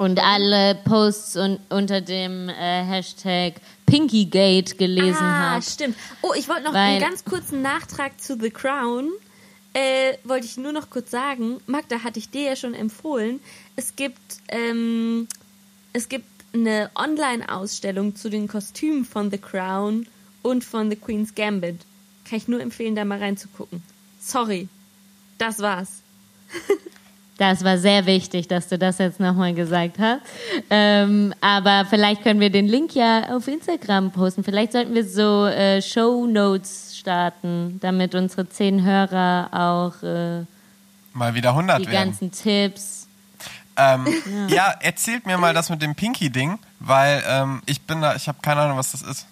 und 0.00 0.18
alle 0.18 0.76
Posts 0.76 1.36
un 1.36 1.58
unter 1.68 2.00
dem 2.00 2.48
äh, 2.48 2.84
Hashtag 2.84 3.60
Pinkygate 3.84 4.76
gelesen 4.76 5.20
ah, 5.20 5.50
habe. 5.50 5.62
stimmt. 5.62 5.94
Oh, 6.22 6.32
ich 6.34 6.48
wollte 6.48 6.62
noch 6.62 6.72
einen 6.72 7.02
ganz 7.02 7.22
kurzen 7.22 7.60
Nachtrag 7.60 8.18
zu 8.18 8.38
The 8.40 8.48
Crown. 8.48 9.10
Äh, 9.74 10.14
wollte 10.24 10.46
ich 10.46 10.56
nur 10.56 10.72
noch 10.72 10.88
kurz 10.88 11.10
sagen, 11.10 11.60
Magda 11.66 12.02
hatte 12.02 12.18
ich 12.18 12.30
dir 12.30 12.44
ja 12.44 12.56
schon 12.56 12.72
empfohlen. 12.72 13.40
Es 13.76 13.94
gibt, 13.94 14.38
ähm, 14.48 15.28
es 15.92 16.08
gibt 16.08 16.24
eine 16.54 16.90
Online-Ausstellung 16.94 18.16
zu 18.16 18.30
den 18.30 18.48
Kostümen 18.48 19.04
von 19.04 19.30
The 19.30 19.36
Crown 19.36 20.06
und 20.40 20.64
von 20.64 20.88
The 20.88 20.96
Queen's 20.96 21.34
Gambit. 21.34 21.76
Kann 22.24 22.38
ich 22.38 22.48
nur 22.48 22.62
empfehlen, 22.62 22.94
da 22.94 23.04
mal 23.04 23.18
reinzugucken. 23.18 23.82
Sorry. 24.18 24.68
Das 25.36 25.58
war's. 25.58 26.00
Das 27.40 27.64
war 27.64 27.78
sehr 27.78 28.04
wichtig, 28.04 28.48
dass 28.48 28.68
du 28.68 28.76
das 28.76 28.98
jetzt 28.98 29.18
nochmal 29.18 29.54
gesagt 29.54 29.98
hast. 29.98 30.20
Ähm, 30.68 31.32
aber 31.40 31.86
vielleicht 31.88 32.22
können 32.22 32.38
wir 32.38 32.50
den 32.50 32.68
Link 32.68 32.94
ja 32.94 33.34
auf 33.34 33.48
Instagram 33.48 34.10
posten. 34.10 34.44
Vielleicht 34.44 34.72
sollten 34.72 34.94
wir 34.94 35.08
so 35.08 35.46
äh, 35.46 35.80
Show 35.80 36.26
Notes 36.26 36.98
starten, 36.98 37.78
damit 37.80 38.14
unsere 38.14 38.46
zehn 38.46 38.84
Hörer 38.84 39.48
auch 39.52 40.02
äh, 40.02 40.44
Mal 41.14 41.34
wieder 41.34 41.50
100 41.50 41.80
die 41.80 41.86
werden. 41.86 42.10
ganzen 42.10 42.30
Tipps. 42.30 43.08
Ähm, 43.74 44.06
ja. 44.48 44.74
erzählt 44.80 45.24
mir 45.24 45.38
mal 45.38 45.54
das 45.54 45.70
mit 45.70 45.80
dem 45.80 45.94
Pinky-Ding, 45.94 46.58
weil 46.78 47.24
ähm, 47.26 47.62
ich 47.64 47.80
bin 47.80 48.02
da, 48.02 48.16
ich 48.16 48.28
habe 48.28 48.36
keine 48.42 48.60
Ahnung, 48.60 48.76
was 48.76 48.92
das 48.92 49.00
ist. 49.00 49.26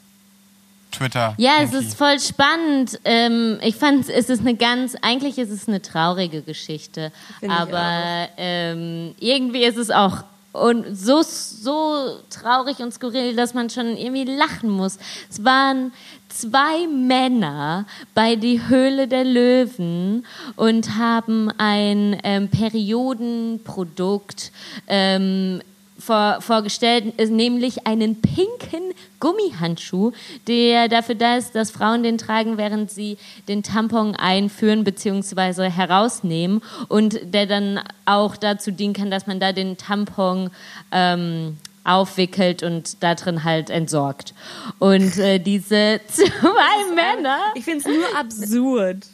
Twitter. 0.90 1.35
Ja, 1.37 1.57
es 1.62 1.72
ist 1.72 1.96
voll 1.96 2.18
spannend. 2.18 2.98
Ähm, 3.05 3.59
ich 3.62 3.77
fand, 3.77 4.09
es 4.09 4.29
ist 4.29 4.40
eine 4.40 4.55
ganz, 4.55 4.96
eigentlich 5.03 5.38
ist 5.38 5.51
es 5.51 5.68
eine 5.68 5.83
traurige 5.83 6.42
Geschichte, 6.42 7.12
Finde 7.40 7.55
ich 7.55 7.61
aber 7.61 8.29
ähm, 8.37 9.14
irgendwie 9.20 9.64
ist 9.64 9.77
es 9.77 9.90
auch 9.90 10.24
und 10.53 10.96
so 10.96 11.22
so 11.22 12.20
traurig 12.31 12.79
und 12.79 12.92
skurril, 12.92 13.37
dass 13.37 13.55
man 13.55 13.70
schon 13.70 13.96
irgendwie 13.96 14.24
lachen 14.24 14.70
muss. 14.70 14.98
Es 15.31 15.44
waren 15.44 15.92
zwei 16.29 16.87
Männer 16.87 17.87
bei 18.14 18.37
die 18.37 18.68
Höhle 18.68 19.09
der 19.09 19.24
Löwen 19.24 20.24
und 20.57 20.96
haben 20.96 21.51
ein 21.59 22.18
ähm, 22.22 22.48
Periodenprodukt 22.48 24.53
ähm, 24.87 25.61
vor, 26.08 26.38
vorgestellt, 26.40 27.12
ist 27.18 27.30
nämlich 27.30 27.86
einen 27.86 28.22
pinken 28.22 28.94
Gummihandschuh, 29.20 30.12
der 30.46 30.88
dafür 30.88 31.14
da 31.14 31.36
ist, 31.36 31.54
dass 31.54 31.70
Frauen 31.70 32.02
den 32.02 32.16
tragen, 32.16 32.56
während 32.56 32.90
sie 32.90 33.18
den 33.46 33.62
Tampon 33.62 34.16
einführen 34.16 34.84
bzw. 34.84 35.68
herausnehmen 35.68 36.62
und 36.88 37.20
der 37.34 37.44
dann 37.44 37.80
auch 38.06 38.36
dazu 38.36 38.70
dienen 38.70 38.94
kann, 38.94 39.10
dass 39.10 39.26
man 39.26 39.38
da 39.38 39.52
den 39.52 39.76
Tampon 39.76 40.50
ähm, 40.92 41.58
aufwickelt 41.84 42.62
und 42.62 43.02
da 43.02 43.14
drin 43.14 43.44
halt 43.44 43.68
entsorgt. 43.68 44.32
Und 44.78 45.18
äh, 45.18 45.38
diese 45.38 46.00
zwei 46.08 46.94
Männer 46.94 47.38
Ich 47.54 47.64
finde 47.64 47.80
es 47.80 47.86
nur 47.86 48.18
absurd. 48.18 49.06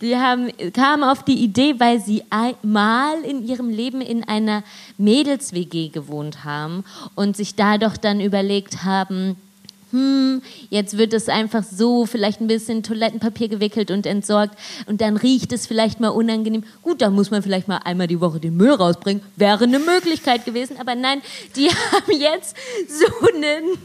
Die 0.00 0.16
haben, 0.16 0.50
kamen 0.72 1.04
auf 1.04 1.22
die 1.22 1.42
Idee, 1.42 1.74
weil 1.78 2.00
sie 2.00 2.22
einmal 2.30 3.22
in 3.22 3.46
ihrem 3.46 3.68
Leben 3.68 4.00
in 4.00 4.24
einer 4.24 4.62
Mädels-WG 4.98 5.88
gewohnt 5.88 6.44
haben 6.44 6.84
und 7.14 7.36
sich 7.36 7.54
dadurch 7.54 7.96
dann 7.98 8.20
überlegt 8.20 8.84
haben, 8.84 9.36
hm, 9.94 10.42
jetzt 10.70 10.98
wird 10.98 11.12
es 11.12 11.28
einfach 11.28 11.62
so 11.62 12.04
vielleicht 12.04 12.40
ein 12.40 12.48
bisschen 12.48 12.82
Toilettenpapier 12.82 13.46
gewickelt 13.46 13.92
und 13.92 14.06
entsorgt 14.06 14.58
und 14.86 15.00
dann 15.00 15.16
riecht 15.16 15.52
es 15.52 15.68
vielleicht 15.68 16.00
mal 16.00 16.08
unangenehm. 16.08 16.64
Gut, 16.82 17.00
da 17.00 17.10
muss 17.10 17.30
man 17.30 17.44
vielleicht 17.44 17.68
mal 17.68 17.76
einmal 17.84 18.08
die 18.08 18.20
Woche 18.20 18.40
den 18.40 18.56
Müll 18.56 18.72
rausbringen. 18.72 19.22
Wäre 19.36 19.62
eine 19.62 19.78
Möglichkeit 19.78 20.44
gewesen, 20.44 20.78
aber 20.80 20.96
nein, 20.96 21.22
die 21.54 21.68
haben 21.92 22.12
jetzt 22.12 22.56
so 22.88 23.06
einen 23.28 23.78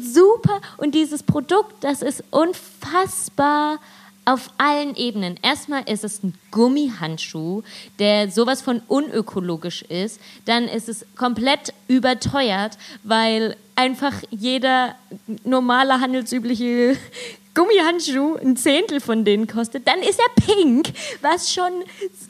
super 0.00 0.60
und 0.76 0.94
dieses 0.94 1.24
Produkt, 1.24 1.82
das 1.82 2.02
ist 2.02 2.22
unfassbar 2.30 3.80
auf 4.28 4.50
allen 4.58 4.94
Ebenen. 4.94 5.38
Erstmal 5.40 5.88
ist 5.90 6.04
es 6.04 6.22
ein 6.22 6.34
Gummihandschuh, 6.50 7.62
der 7.98 8.30
sowas 8.30 8.60
von 8.60 8.82
unökologisch 8.86 9.80
ist. 9.80 10.20
Dann 10.44 10.68
ist 10.68 10.90
es 10.90 11.06
komplett 11.16 11.72
überteuert, 11.88 12.76
weil 13.04 13.56
einfach 13.74 14.12
jeder 14.28 14.96
normale 15.44 16.00
handelsübliche 16.02 16.98
Gummihandschuh 17.54 18.36
ein 18.36 18.58
Zehntel 18.58 19.00
von 19.00 19.24
denen 19.24 19.46
kostet. 19.46 19.88
Dann 19.88 20.00
ist 20.00 20.20
er 20.20 20.42
pink, 20.44 20.90
was 21.22 21.50
schon 21.50 21.72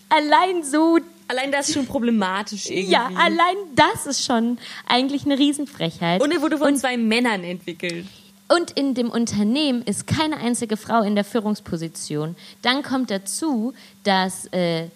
allein 0.08 0.62
so 0.62 0.98
Allein 1.30 1.52
das 1.52 1.68
ist 1.68 1.74
schon 1.74 1.86
problematisch 1.86 2.70
irgendwie. 2.70 2.90
ja, 2.90 3.10
allein 3.14 3.56
das 3.74 4.06
ist 4.06 4.24
schon 4.24 4.56
eigentlich 4.86 5.26
eine 5.26 5.38
Riesenfrechheit. 5.38 6.22
Und 6.22 6.32
er 6.32 6.40
wurde 6.40 6.56
von 6.56 6.74
zwei 6.74 6.96
Männern 6.96 7.44
entwickelt. 7.44 8.06
Und 8.48 8.70
in 8.70 8.94
dem 8.94 9.10
Unternehmen 9.10 9.82
ist 9.82 10.06
keine 10.06 10.38
einzige 10.38 10.78
Frau 10.78 11.02
in 11.02 11.14
der 11.14 11.24
Führungsposition. 11.24 12.34
Dann 12.62 12.82
kommt 12.82 13.10
dazu, 13.10 13.74
dass, 14.04 14.46
äh, 14.52 14.86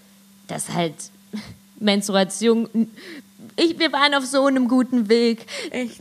dass 0.49 0.71
halt 0.71 0.95
Menstruation. 1.79 2.91
Ich, 3.57 3.79
wir 3.79 3.93
waren 3.93 4.15
auf 4.15 4.25
so 4.25 4.47
einem 4.47 4.69
guten 4.69 5.11
Weg, 5.11 5.45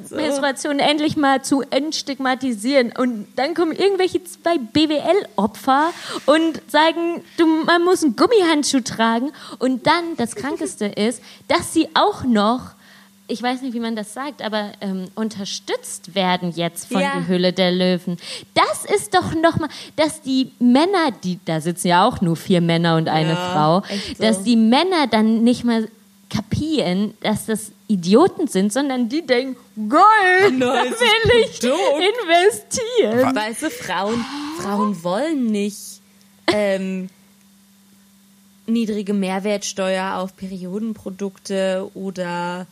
so? 0.08 0.16
Menstruation 0.16 0.80
endlich 0.80 1.18
mal 1.18 1.44
zu 1.44 1.64
entstigmatisieren. 1.64 2.94
Und 2.98 3.28
dann 3.36 3.54
kommen 3.54 3.74
irgendwelche 3.74 4.24
zwei 4.24 4.58
BWL-Opfer 4.58 5.92
und 6.28 6.62
sagen, 6.72 7.22
du, 7.36 7.46
man 7.66 7.84
muss 7.84 8.04
einen 8.04 8.16
Gummihandschuh 8.16 8.80
tragen. 8.80 9.34
Und 9.60 9.86
dann, 9.86 10.16
das 10.16 10.36
Krankeste 10.36 10.86
ist, 10.96 11.22
dass 11.50 11.74
sie 11.74 11.90
auch 11.96 12.24
noch 12.24 12.72
ich 13.32 13.42
weiß 13.42 13.62
nicht, 13.62 13.74
wie 13.74 13.80
man 13.80 13.96
das 13.96 14.14
sagt, 14.14 14.42
aber 14.42 14.72
ähm, 14.82 15.08
unterstützt 15.16 16.14
werden 16.16 16.52
jetzt 16.56 16.92
von 16.92 17.02
Ja. 17.02 17.14
die 17.20 17.28
Hülle 17.28 17.54
der 17.54 17.72
Löwen. 17.72 18.18
Das 18.54 18.86
ist 18.86 19.16
doch 19.16 19.34
nochmal, 19.34 19.70
dass 19.96 20.22
die 20.22 20.52
Männer, 20.60 21.12
die 21.24 21.40
da 21.46 21.62
sitzen 21.62 21.88
ja 21.88 22.06
auch 22.06 22.22
nur 22.22 22.36
vier 22.36 22.62
Männer 22.62 22.98
und 22.98 23.08
eine 23.08 23.34
Ja, 23.34 23.52
Frau, 23.54 23.96
so. 24.18 24.24
dass 24.24 24.44
die 24.44 24.56
Männer 24.58 25.08
dann 25.10 25.44
nicht 25.44 25.64
mal 25.64 25.88
kapieren, 26.30 27.14
dass 27.22 27.46
das 27.46 27.72
Idioten 27.88 28.48
sind, 28.48 28.72
sondern 28.72 29.10
die 29.10 29.26
denken, 29.26 29.58
geil, 29.90 30.60
da 30.60 30.84
will 30.84 31.46
ich 31.50 31.62
investieren. 31.64 33.36
Weißt 33.36 33.64
du, 33.64 33.70
Frauen, 33.70 34.24
Frauen 34.62 35.04
wollen 35.04 35.48
nicht 35.48 36.00
ähm, 36.48 37.10
niedrige 38.66 39.14
Mehrwertsteuer 39.14 40.16
auf 40.20 40.36
Periodenprodukte 40.38 41.90
oder 41.94 42.66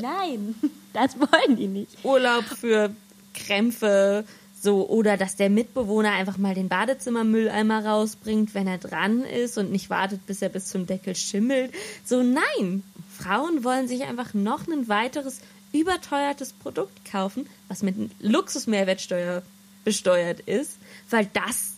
Nein, 0.00 0.54
das 0.92 1.18
wollen 1.18 1.56
die 1.56 1.68
nicht. 1.68 2.04
Urlaub 2.04 2.44
für 2.44 2.90
Krämpfe, 3.34 4.24
so 4.60 4.88
oder 4.88 5.16
dass 5.16 5.36
der 5.36 5.50
Mitbewohner 5.50 6.12
einfach 6.12 6.38
mal 6.38 6.54
den 6.54 6.68
Badezimmermülleimer 6.68 7.84
rausbringt, 7.84 8.54
wenn 8.54 8.66
er 8.66 8.78
dran 8.78 9.22
ist 9.22 9.58
und 9.58 9.70
nicht 9.70 9.90
wartet, 9.90 10.26
bis 10.26 10.42
er 10.42 10.48
bis 10.48 10.66
zum 10.66 10.86
Deckel 10.86 11.14
schimmelt. 11.14 11.72
So 12.04 12.22
nein, 12.22 12.82
Frauen 13.16 13.64
wollen 13.64 13.88
sich 13.88 14.04
einfach 14.04 14.34
noch 14.34 14.66
ein 14.66 14.88
weiteres 14.88 15.40
überteuertes 15.72 16.52
Produkt 16.52 17.04
kaufen, 17.10 17.46
was 17.68 17.82
mit 17.82 17.96
Luxusmehrwertsteuer 18.20 19.42
besteuert 19.84 20.40
ist, 20.40 20.78
weil 21.10 21.28
das 21.32 21.74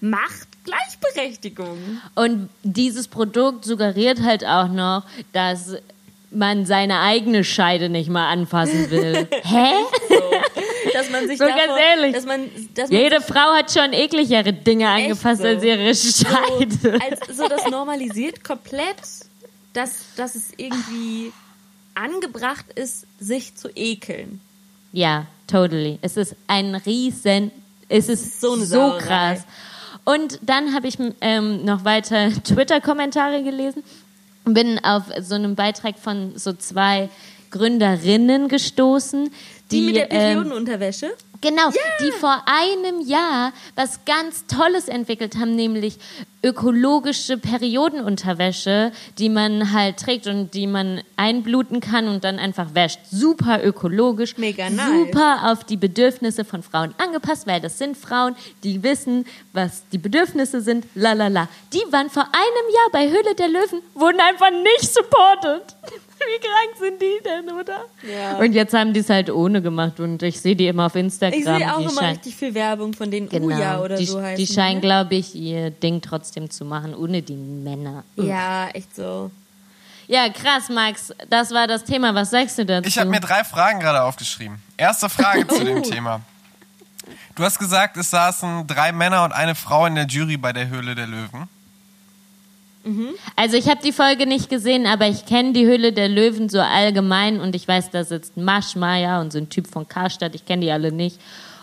macht 0.00 0.48
Gleichberechtigung. 0.64 1.78
Und 2.14 2.50
dieses 2.62 3.08
Produkt 3.08 3.64
suggeriert 3.64 4.20
halt 4.20 4.44
auch 4.44 4.68
noch, 4.68 5.04
dass 5.32 5.76
man 6.36 6.66
seine 6.66 7.00
eigene 7.00 7.42
Scheide 7.44 7.88
nicht 7.88 8.08
mal 8.08 8.28
anfassen 8.28 8.90
will. 8.90 9.26
Hä? 9.42 9.72
Dass 10.92 11.10
man 11.10 11.26
sich 11.26 11.38
So 11.38 11.44
davor, 11.46 11.58
ganz 11.66 11.80
ehrlich. 11.80 12.14
dass 12.14 12.24
man, 12.24 12.50
dass 12.74 12.90
man 12.90 13.00
Jede 13.00 13.20
Frau 13.20 13.54
hat 13.56 13.70
schon 13.72 13.92
ekligere 13.92 14.52
Dinge 14.52 14.88
angefasst 14.88 15.42
so. 15.42 15.48
als 15.48 15.64
ihre 15.64 15.94
Scheide. 15.94 16.76
so, 16.80 16.90
als, 16.90 17.36
so 17.36 17.48
das 17.48 17.66
normalisiert 17.68 18.44
komplett, 18.44 18.96
dass, 19.72 20.14
dass 20.16 20.34
es 20.34 20.52
irgendwie 20.56 21.32
angebracht 21.94 22.66
ist, 22.74 23.06
sich 23.18 23.54
zu 23.56 23.68
ekeln. 23.74 24.40
Ja, 24.92 25.26
totally. 25.46 25.98
Es 26.02 26.16
ist 26.16 26.36
ein 26.46 26.74
riesen, 26.74 27.50
es 27.88 28.08
ist 28.08 28.40
So 28.40 28.56
so, 28.56 28.96
krass. 28.98 29.44
Und 30.04 30.38
dann 30.42 30.72
habe 30.74 30.86
ich 30.86 30.98
ähm, 31.20 31.64
noch 31.64 31.84
weiter 31.84 32.30
Twitter-Kommentare 32.44 33.42
gelesen 33.42 33.82
bin 34.46 34.78
auf 34.82 35.04
so 35.20 35.34
einem 35.34 35.54
Beitrag 35.54 35.98
von 35.98 36.36
so 36.36 36.52
zwei 36.52 37.08
Gründerinnen 37.50 38.48
gestoßen, 38.48 39.30
Die, 39.70 39.80
die, 39.80 39.86
mit 39.86 39.96
der 39.96 40.12
ähm, 40.12 40.18
Periodenunterwäsche? 40.18 41.12
Genau, 41.40 41.70
die 42.00 42.10
vor 42.12 42.42
einem 42.46 43.00
Jahr 43.00 43.52
was 43.74 44.04
ganz 44.04 44.46
Tolles 44.46 44.88
entwickelt 44.88 45.36
haben, 45.36 45.54
nämlich 45.54 45.98
ökologische 46.42 47.38
Periodenunterwäsche, 47.38 48.92
die 49.18 49.28
man 49.28 49.72
halt 49.72 49.98
trägt 49.98 50.26
und 50.28 50.54
die 50.54 50.66
man 50.66 51.02
einbluten 51.16 51.80
kann 51.80 52.08
und 52.08 52.22
dann 52.24 52.38
einfach 52.38 52.74
wäscht. 52.74 53.00
Super 53.10 53.64
ökologisch, 53.64 54.36
Mega 54.36 54.70
nice. 54.70 54.86
super 54.88 55.50
auf 55.50 55.64
die 55.64 55.76
Bedürfnisse 55.76 56.44
von 56.44 56.62
Frauen 56.62 56.94
angepasst, 56.98 57.46
weil 57.46 57.60
das 57.60 57.78
sind 57.78 57.96
Frauen, 57.96 58.36
die 58.62 58.82
wissen, 58.82 59.26
was 59.52 59.82
die 59.92 59.98
Bedürfnisse 59.98 60.60
sind, 60.60 60.86
la 60.94 61.14
la 61.14 61.28
la. 61.28 61.48
Die 61.72 61.82
waren 61.90 62.10
vor 62.10 62.24
einem 62.24 62.74
Jahr 62.74 62.90
bei 62.92 63.08
Höhle 63.10 63.34
der 63.34 63.48
Löwen, 63.48 63.82
wurden 63.94 64.20
einfach 64.20 64.50
nicht 64.50 64.92
supported. 64.94 65.62
Wie 66.26 66.40
krank 66.40 66.76
sind 66.78 67.00
die 67.02 67.22
denn, 67.24 67.54
oder? 67.54 67.80
Ja. 68.10 68.36
Und 68.38 68.52
jetzt 68.52 68.74
haben 68.74 68.92
die 68.92 69.00
es 69.00 69.08
halt 69.10 69.30
ohne 69.30 69.62
gemacht 69.62 70.00
und 70.00 70.22
ich 70.22 70.40
sehe 70.40 70.56
die 70.56 70.66
immer 70.66 70.86
auf 70.86 70.94
Instagram. 70.94 71.38
Ich 71.38 71.44
sehe 71.44 71.74
auch 71.74 71.78
die 71.78 71.84
immer 71.84 72.00
richtig 72.10 72.34
viel 72.36 72.54
Werbung 72.54 72.94
von 72.94 73.10
den 73.10 73.28
Genau. 73.28 73.46
Uja 73.46 73.80
oder 73.80 73.96
die, 73.96 74.06
so 74.06 74.20
heißen. 74.20 74.36
die 74.36 74.52
scheinen, 74.52 74.76
ne? 74.76 74.80
glaube 74.80 75.14
ich, 75.14 75.34
ihr 75.34 75.70
Ding 75.70 76.00
trotzdem 76.00 76.50
zu 76.50 76.64
machen, 76.64 76.94
ohne 76.94 77.22
die 77.22 77.36
Männer. 77.36 78.04
Ja, 78.16 78.68
echt 78.70 78.94
so. 78.96 79.30
Ja, 80.08 80.28
krass, 80.28 80.68
Max. 80.68 81.12
Das 81.30 81.50
war 81.52 81.66
das 81.66 81.84
Thema. 81.84 82.14
Was 82.14 82.30
sagst 82.30 82.58
du 82.58 82.64
dazu? 82.66 82.88
Ich 82.88 82.98
habe 82.98 83.10
mir 83.10 83.20
drei 83.20 83.42
Fragen 83.44 83.80
gerade 83.80 84.02
aufgeschrieben. 84.02 84.62
Erste 84.76 85.08
Frage 85.08 85.46
zu 85.48 85.60
Oh. 85.60 85.64
dem 85.64 85.82
Thema. 85.84 86.20
Du 87.34 87.44
hast 87.44 87.58
gesagt, 87.58 87.96
es 87.96 88.10
saßen 88.10 88.66
drei 88.66 88.92
Männer 88.92 89.24
und 89.24 89.32
eine 89.32 89.54
Frau 89.54 89.86
in 89.86 89.94
der 89.94 90.06
Jury 90.06 90.36
bei 90.36 90.52
der 90.52 90.68
Höhle 90.68 90.94
der 90.94 91.06
Löwen. 91.06 91.48
Also 93.34 93.56
ich 93.56 93.68
habe 93.68 93.82
die 93.82 93.92
Folge 93.92 94.26
nicht 94.26 94.48
gesehen, 94.48 94.86
aber 94.86 95.08
ich 95.08 95.26
kenne 95.26 95.52
die 95.52 95.66
Höhle 95.66 95.92
der 95.92 96.08
Löwen 96.08 96.48
so 96.48 96.60
allgemein 96.60 97.40
und 97.40 97.54
ich 97.56 97.66
weiß, 97.66 97.90
da 97.90 98.04
sitzt 98.04 98.36
Maschmeyer 98.36 99.20
und 99.20 99.32
so 99.32 99.38
ein 99.38 99.48
Typ 99.48 99.66
von 99.66 99.88
Karstadt. 99.88 100.34
Ich 100.34 100.46
kenne 100.46 100.62
die 100.62 100.70
alle 100.70 100.92
nicht. 100.92 101.20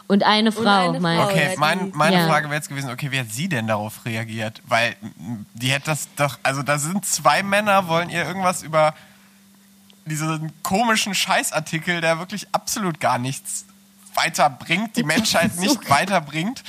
Und 0.07 0.23
eine 0.23 0.51
Frau, 0.51 0.89
eine 0.89 0.99
mein. 0.99 1.17
Frau. 1.17 1.29
Okay, 1.29 1.55
mein, 1.57 1.91
meine 1.95 2.17
Ja. 2.17 2.27
Frage 2.27 2.47
wäre 2.47 2.55
jetzt 2.55 2.67
gewesen, 2.67 2.89
okay, 2.91 3.09
wie 3.11 3.19
hat 3.19 3.31
sie 3.31 3.47
denn 3.47 3.67
darauf 3.67 4.05
reagiert? 4.05 4.61
Weil 4.67 4.95
m, 5.01 5.45
die 5.53 5.67
hätte 5.69 5.85
das 5.85 6.09
doch, 6.17 6.37
also 6.43 6.61
da 6.61 6.77
sind 6.77 7.05
zwei 7.05 7.41
Männer, 7.41 7.87
wollen 7.87 8.09
ihr 8.09 8.25
irgendwas 8.25 8.61
über 8.63 8.93
diesen 10.05 10.51
komischen 10.61 11.15
Scheißartikel, 11.15 12.01
der 12.01 12.19
wirklich 12.19 12.47
absolut 12.51 12.99
gar 12.99 13.17
nichts 13.17 13.65
weiterbringt, 14.13 14.97
die 14.97 15.03
Menschheit 15.05 15.55
nicht 15.57 15.89
weiterbringt. 15.89 16.63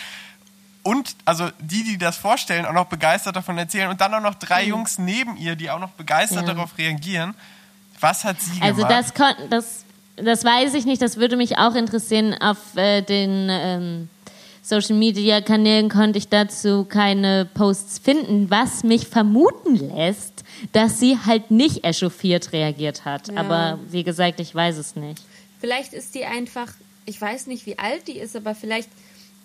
Und 0.85 1.17
also 1.25 1.49
die, 1.61 1.83
die 1.83 1.99
das 1.99 2.17
vorstellen, 2.17 2.65
auch 2.67 2.73
noch 2.73 2.87
begeistert 2.87 3.35
davon 3.35 3.59
erzählen 3.59 3.89
und 3.91 4.01
dann 4.01 4.15
auch 4.15 4.21
noch 4.21 4.35
drei 4.37 4.65
Jungs 4.67 4.99
neben 4.99 5.37
ihr, 5.37 5.57
die 5.57 5.71
auch 5.71 5.81
noch 5.81 5.91
begeistert 5.91 6.43
Mhm. 6.43 6.49
Ja. 6.49 6.55
darauf 6.55 6.79
reagieren. 6.79 7.35
Was 8.01 8.23
hat 8.25 8.41
sie 8.41 8.61
Also 8.63 8.83
gemacht? 8.83 8.93
das, 8.93 9.15
kon- 9.15 9.49
das, 9.51 9.85
das 10.17 10.45
weiß 10.45 10.75
ich 10.75 10.85
nicht, 10.85 11.01
das 11.03 11.17
würde 11.17 11.37
mich 11.37 11.59
auch 11.59 11.75
interessieren. 11.75 12.35
Auf 12.41 12.59
äh, 12.77 13.01
den 13.03 13.49
ähm, 13.51 14.09
Social 14.63 14.95
Media 14.97 15.41
Kanälen 15.41 15.89
konnte 15.89 16.19
ich 16.19 16.29
dazu 16.29 16.85
keine 16.85 17.47
Posts 17.55 17.99
finden, 18.01 18.51
was 18.51 18.83
mich 18.85 19.07
vermuten 19.09 19.77
lässt, 19.77 20.45
dass 20.73 21.01
sie 21.01 21.19
halt 21.25 21.51
nicht 21.51 21.85
echauffiert 21.85 22.53
reagiert 22.53 23.05
hat. 23.07 23.29
Ja. 23.29 23.37
Aber 23.41 23.79
wie 23.91 24.05
gesagt, 24.05 24.39
ich 24.41 24.55
weiß 24.55 24.77
es 24.77 24.97
nicht. 24.97 25.23
Vielleicht 25.61 25.93
ist 25.95 26.15
die 26.15 26.27
einfach, 26.27 26.69
ich 27.07 27.19
weiß 27.21 27.47
nicht, 27.47 27.65
wie 27.65 27.79
alt 27.79 28.07
die 28.07 28.19
ist, 28.19 28.37
aber 28.37 28.55
vielleicht 28.55 28.91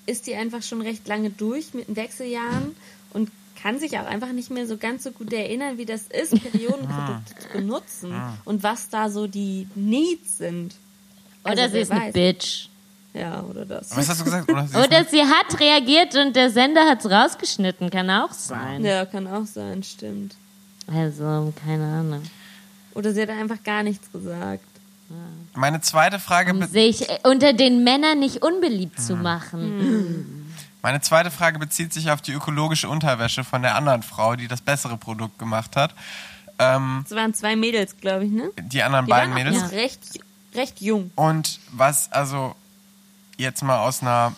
ist 0.09 0.27
die 0.27 0.35
einfach 0.35 0.63
schon 0.63 0.81
recht 0.81 1.07
lange 1.07 1.29
durch 1.29 1.73
mit 1.73 1.87
den 1.87 1.95
Wechseljahren 1.95 2.75
und 3.13 3.29
kann 3.61 3.77
sich 3.79 3.97
auch 3.99 4.05
einfach 4.05 4.31
nicht 4.31 4.49
mehr 4.51 4.65
so 4.67 4.77
ganz 4.77 5.03
so 5.03 5.11
gut 5.11 5.33
erinnern, 5.33 5.77
wie 5.77 5.85
das 5.85 6.03
ist, 6.03 6.31
Periodenprodukte 6.41 7.35
zu 7.39 7.47
benutzen 7.49 8.13
und 8.45 8.63
was 8.63 8.89
da 8.89 9.09
so 9.09 9.27
die 9.27 9.67
Needs 9.75 10.37
sind. 10.37 10.75
Oder 11.43 11.63
Also, 11.63 11.73
sie 11.75 11.79
ist 11.81 11.89
wer 11.89 11.97
eine 11.97 12.05
weiß. 12.07 12.13
Bitch. 12.13 12.69
Ja, 13.13 13.43
oder 13.43 13.65
das. 13.65 13.95
Was 13.97 14.07
hast 14.07 14.21
du 14.21 14.25
gesagt? 14.25 14.49
Oder 14.49 14.67
sie 14.67 14.77
Oder 14.77 15.05
sie 15.05 15.21
hat 15.21 15.59
reagiert 15.59 16.15
und 16.15 16.35
der 16.35 16.51
Sender 16.51 16.85
hat 16.85 17.03
es 17.03 17.11
rausgeschnitten. 17.11 17.89
Kann 17.89 18.09
auch 18.09 18.31
sein. 18.31 18.85
Ja, 18.85 19.05
kann 19.05 19.27
auch 19.27 19.45
sein, 19.45 19.83
stimmt. 19.83 20.35
Also, 20.87 21.51
keine 21.65 21.85
Ahnung. 21.85 22.23
Oder 22.93 23.13
sie 23.13 23.21
hat 23.21 23.29
einfach 23.29 23.61
gar 23.63 23.83
nichts 23.83 24.11
gesagt. 24.11 24.63
Meine 25.55 25.81
zweite 25.81 26.19
Frage, 26.19 26.51
Um 26.53 26.65
sich 26.67 27.09
äh, 27.09 27.19
unter 27.23 27.53
den 27.53 27.83
Männern 27.83 28.19
nicht 28.19 28.41
unbeliebt 28.43 29.01
zu 29.01 29.15
machen. 29.15 30.53
meine 30.81 31.01
zweite 31.01 31.31
Frage 31.31 31.59
bezieht 31.59 31.91
sich 31.93 32.11
auf 32.11 32.21
die 32.21 32.31
ökologische 32.31 32.87
Unterwäsche 32.89 33.43
von 33.43 33.61
der 33.61 33.75
anderen 33.75 34.03
Frau, 34.03 34.35
die 34.35 34.47
das 34.47 34.61
bessere 34.61 34.97
Produkt 34.97 35.39
gemacht 35.39 35.75
hat. 35.75 35.93
Ähm, 36.59 37.03
Es 37.05 37.15
waren 37.15 37.33
zwei 37.33 37.55
Mädels, 37.55 37.97
glaube 37.97 38.25
ich, 38.25 38.31
ne? 38.31 38.51
die 38.61 38.83
anderen 38.83 39.05
Die 39.05 39.09
beiden 39.11 39.33
Mädels. 39.33 39.61
noch 39.61 39.71
recht, 39.71 40.19
recht 40.55 40.81
jung. 40.81 41.11
Und 41.15 41.59
was, 41.71 42.11
also, 42.11 42.55
jetzt 43.37 43.63
mal 43.63 43.79
aus 43.79 44.01
einer 44.01 44.33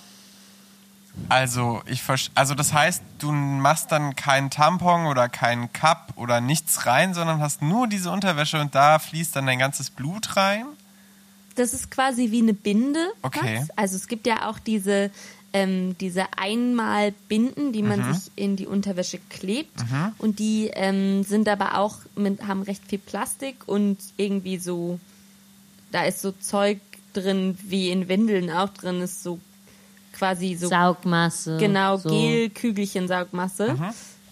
Also, 1.30 1.82
ich 1.86 2.02
also 2.36 2.56
das 2.56 2.74
heißt, 2.74 3.04
du 3.20 3.32
machst 3.32 3.92
dann 3.92 4.16
keinen 4.16 4.50
Tampon 4.50 5.06
oder 5.08 5.30
keinen 5.30 5.72
Cup 5.74 6.14
oder 6.16 6.42
nichts 6.42 6.86
rein, 6.86 7.14
sondern 7.14 7.42
hast 7.42 7.62
nur 7.62 7.88
diese 7.88 8.12
Unterwäsche 8.12 8.60
und 8.60 8.76
da 8.76 8.98
fließt 9.00 9.36
dann 9.36 9.46
dein 9.46 9.60
ganzes 9.60 9.90
Blut 9.90 10.36
rein. 10.38 10.66
Das 11.56 11.74
ist 11.74 11.92
quasi 11.92 12.32
wie 12.32 12.42
eine 12.42 12.54
Binde. 12.54 13.12
Okay. 13.22 13.58
fast. 13.58 13.78
Also 13.78 13.96
es 13.98 14.08
gibt 14.08 14.26
ja 14.26 14.50
auch 14.50 14.58
diese, 14.58 15.12
ähm, 15.54 15.98
diese 16.00 16.26
Einmalbinden, 16.38 17.74
die 17.74 17.84
man 17.84 18.00
Mhm. 18.08 18.14
sich 18.14 18.32
in 18.36 18.56
die 18.56 18.68
Unterwäsche 18.68 19.20
klebt. 19.30 19.84
Und 20.18 20.40
die 20.40 20.70
ähm, 20.74 21.24
sind 21.24 21.50
aber 21.50 21.78
auch, 21.78 21.98
mit, 22.16 22.48
haben 22.48 22.62
recht 22.62 22.84
viel 22.88 23.00
Plastik 23.00 23.68
und 23.68 23.98
irgendwie 24.18 24.58
so, 24.58 25.00
da 25.92 26.04
ist 26.04 26.22
so 26.22 26.32
Zeug 26.32 26.80
drin, 27.14 27.58
wie 27.64 27.90
in 27.92 28.08
Windeln 28.08 28.50
auch 28.50 28.70
drin 28.70 29.02
ist, 29.02 29.22
so 29.24 29.40
quasi 30.22 30.54
so 30.54 30.68
Saugmasse. 30.68 31.58
Genau, 31.58 31.98
so. 31.98 32.10
Gel, 32.10 32.52
Kügelchen, 32.52 33.08
Saugmasse. 33.08 33.76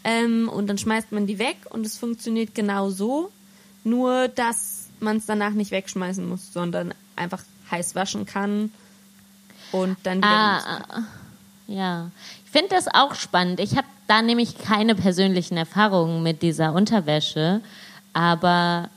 Ähm, 0.03 0.47
und 0.47 0.67
dann 0.67 0.77
schmeißt 0.77 1.11
man 1.11 1.25
die 1.25 1.39
weg 1.39 1.57
und 1.71 1.83
es 1.83 1.97
funktioniert 1.97 2.53
genau 2.53 2.91
so. 2.91 3.31
Nur, 3.83 4.27
dass 4.27 4.87
man 4.99 5.17
es 5.17 5.25
danach 5.25 5.51
nicht 5.51 5.71
wegschmeißen 5.71 6.27
muss, 6.27 6.53
sondern 6.53 6.93
einfach 7.15 7.41
heiß 7.71 7.95
waschen 7.95 8.27
kann 8.27 8.71
und 9.71 9.97
dann 10.03 10.19
wieder. 10.19 10.29
Ah, 10.29 10.83
ah, 10.89 11.03
ja. 11.65 12.11
Ich 12.45 12.51
finde 12.51 12.69
das 12.69 12.87
auch 12.87 13.15
spannend. 13.15 13.59
Ich 13.59 13.75
habe 13.75 13.87
da 14.07 14.21
nämlich 14.21 14.59
keine 14.59 14.93
persönlichen 14.93 15.57
Erfahrungen 15.57 16.21
mit 16.21 16.43
dieser 16.43 16.73
Unterwäsche, 16.73 17.61
aber 18.13 18.89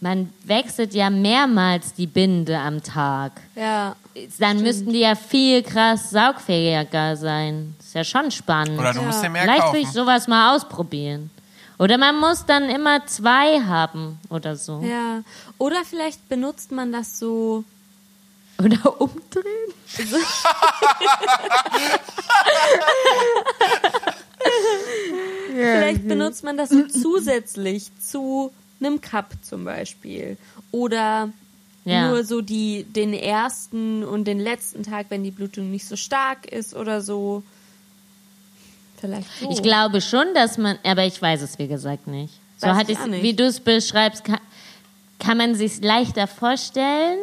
man 0.00 0.30
wechselt 0.44 0.92
ja 0.92 1.08
mehrmals 1.08 1.94
die 1.94 2.06
Binde 2.06 2.58
am 2.58 2.82
Tag. 2.82 3.32
Ja, 3.54 3.96
Dann 4.38 4.62
müssten 4.62 4.92
die 4.92 5.00
ja 5.00 5.14
viel 5.14 5.62
krass 5.62 6.10
saugfähiger 6.10 7.16
sein. 7.16 7.74
Ist 7.80 7.94
ja 7.94 8.04
schon 8.04 8.30
spannend. 8.30 8.78
Oder 8.78 8.92
du 8.92 9.00
Ja. 9.00 9.06
musst 9.06 9.22
dir 9.22 9.30
mehr 9.30 9.42
Vielleicht 9.42 9.72
will 9.72 9.82
kaufen. 9.82 9.82
ich 9.82 9.90
sowas 9.92 10.28
mal 10.28 10.54
ausprobieren. 10.56 11.30
Oder 11.78 11.98
man 11.98 12.18
muss 12.18 12.46
dann 12.46 12.70
immer 12.70 13.04
zwei 13.06 13.60
haben 13.60 14.18
oder 14.30 14.56
so. 14.56 14.80
ja. 14.80 15.22
Oder 15.58 15.84
vielleicht 15.84 16.28
benutzt 16.28 16.72
man 16.72 16.92
das 16.92 17.18
so. 17.18 17.64
Oder 18.58 18.98
umdrehen. 19.00 19.72
Vielleicht 25.52 26.06
benutzt 26.06 26.44
man 26.44 26.56
das 26.56 26.70
so 26.70 26.86
zusätzlich 26.86 27.90
zu 28.00 28.52
einem 28.80 29.00
Cup 29.00 29.32
zum 29.42 29.64
Beispiel. 29.64 30.36
Oder 30.70 31.30
Ja. 31.86 32.08
nur 32.08 32.24
so 32.24 32.40
die, 32.40 32.84
den 32.84 33.14
ersten 33.14 34.02
und 34.02 34.24
den 34.24 34.40
letzten 34.40 34.82
Tag, 34.82 35.06
wenn 35.08 35.22
die 35.22 35.30
Blutung 35.30 35.70
nicht 35.70 35.86
so 35.86 35.94
stark 35.94 36.46
ist 36.46 36.74
oder 36.74 37.00
so. 37.00 37.44
Vielleicht 39.00 39.28
so. 39.40 39.50
Ich 39.50 39.62
glaube 39.62 40.00
schon, 40.00 40.26
dass 40.34 40.58
man, 40.58 40.78
aber 40.82 41.04
ich 41.04 41.20
weiß 41.22 41.42
es 41.42 41.58
wie 41.58 41.68
gesagt 41.68 42.08
nicht. 42.08 42.34
So 42.58 42.66
Weiß 42.66 42.76
hatte 42.76 42.92
ich 42.92 43.06
nicht. 43.06 43.22
wie 43.22 43.34
du 43.34 43.44
es 43.44 43.60
beschreibst, 43.60 44.24
kann, 44.24 44.40
kann 45.20 45.38
man 45.38 45.54
sich 45.54 45.80
leichter 45.80 46.26
vorstellen, 46.26 47.18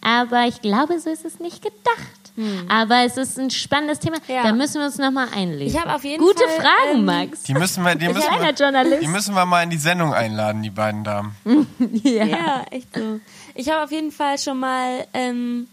aber 0.00 0.46
ich 0.46 0.62
glaube, 0.62 0.98
so 0.98 1.10
ist 1.10 1.24
es 1.26 1.38
nicht 1.38 1.60
gedacht. 1.62 2.24
Aber 2.68 3.04
es 3.04 3.16
ist 3.16 3.38
ein 3.38 3.50
spannendes 3.50 4.00
Thema. 4.00 4.16
Hm. 4.26 4.34
Ja. 4.34 4.42
Da 4.42 4.52
müssen 4.52 4.80
wir 4.80 4.86
uns 4.86 4.98
nochmal 4.98 5.28
einlesen. 5.34 5.76
Ich 5.76 5.80
habe 5.80 5.94
auf 5.94 6.02
jeden 6.02 6.18
Gute 6.18 6.42
Fall, 6.42 6.66
Fragen, 6.66 6.98
ähm, 6.98 7.04
Max. 7.04 7.44
Die 7.44 7.54
müssen 7.54 7.84
wir, 7.84 7.94
die 7.94 8.08
müssen 8.08 8.40
wir, 8.40 8.50
Journalist. 8.50 9.02
die 9.02 9.06
müssen 9.06 9.34
wir 9.34 9.46
mal 9.46 9.62
in 9.62 9.70
die 9.70 9.76
Sendung 9.76 10.12
einladen, 10.12 10.62
die 10.62 10.70
beiden 10.70 11.04
Damen. 11.04 11.36
ja. 12.02 12.24
Ja, 12.24 12.64
echt 12.70 12.88
so. 12.92 13.20
Ich 13.54 13.68
habe 13.68 13.84
auf 13.84 13.92
jeden 13.92 14.10
Fall 14.10 14.38
schon 14.38 14.58
mal 14.58 15.06
ähm, 15.12 15.68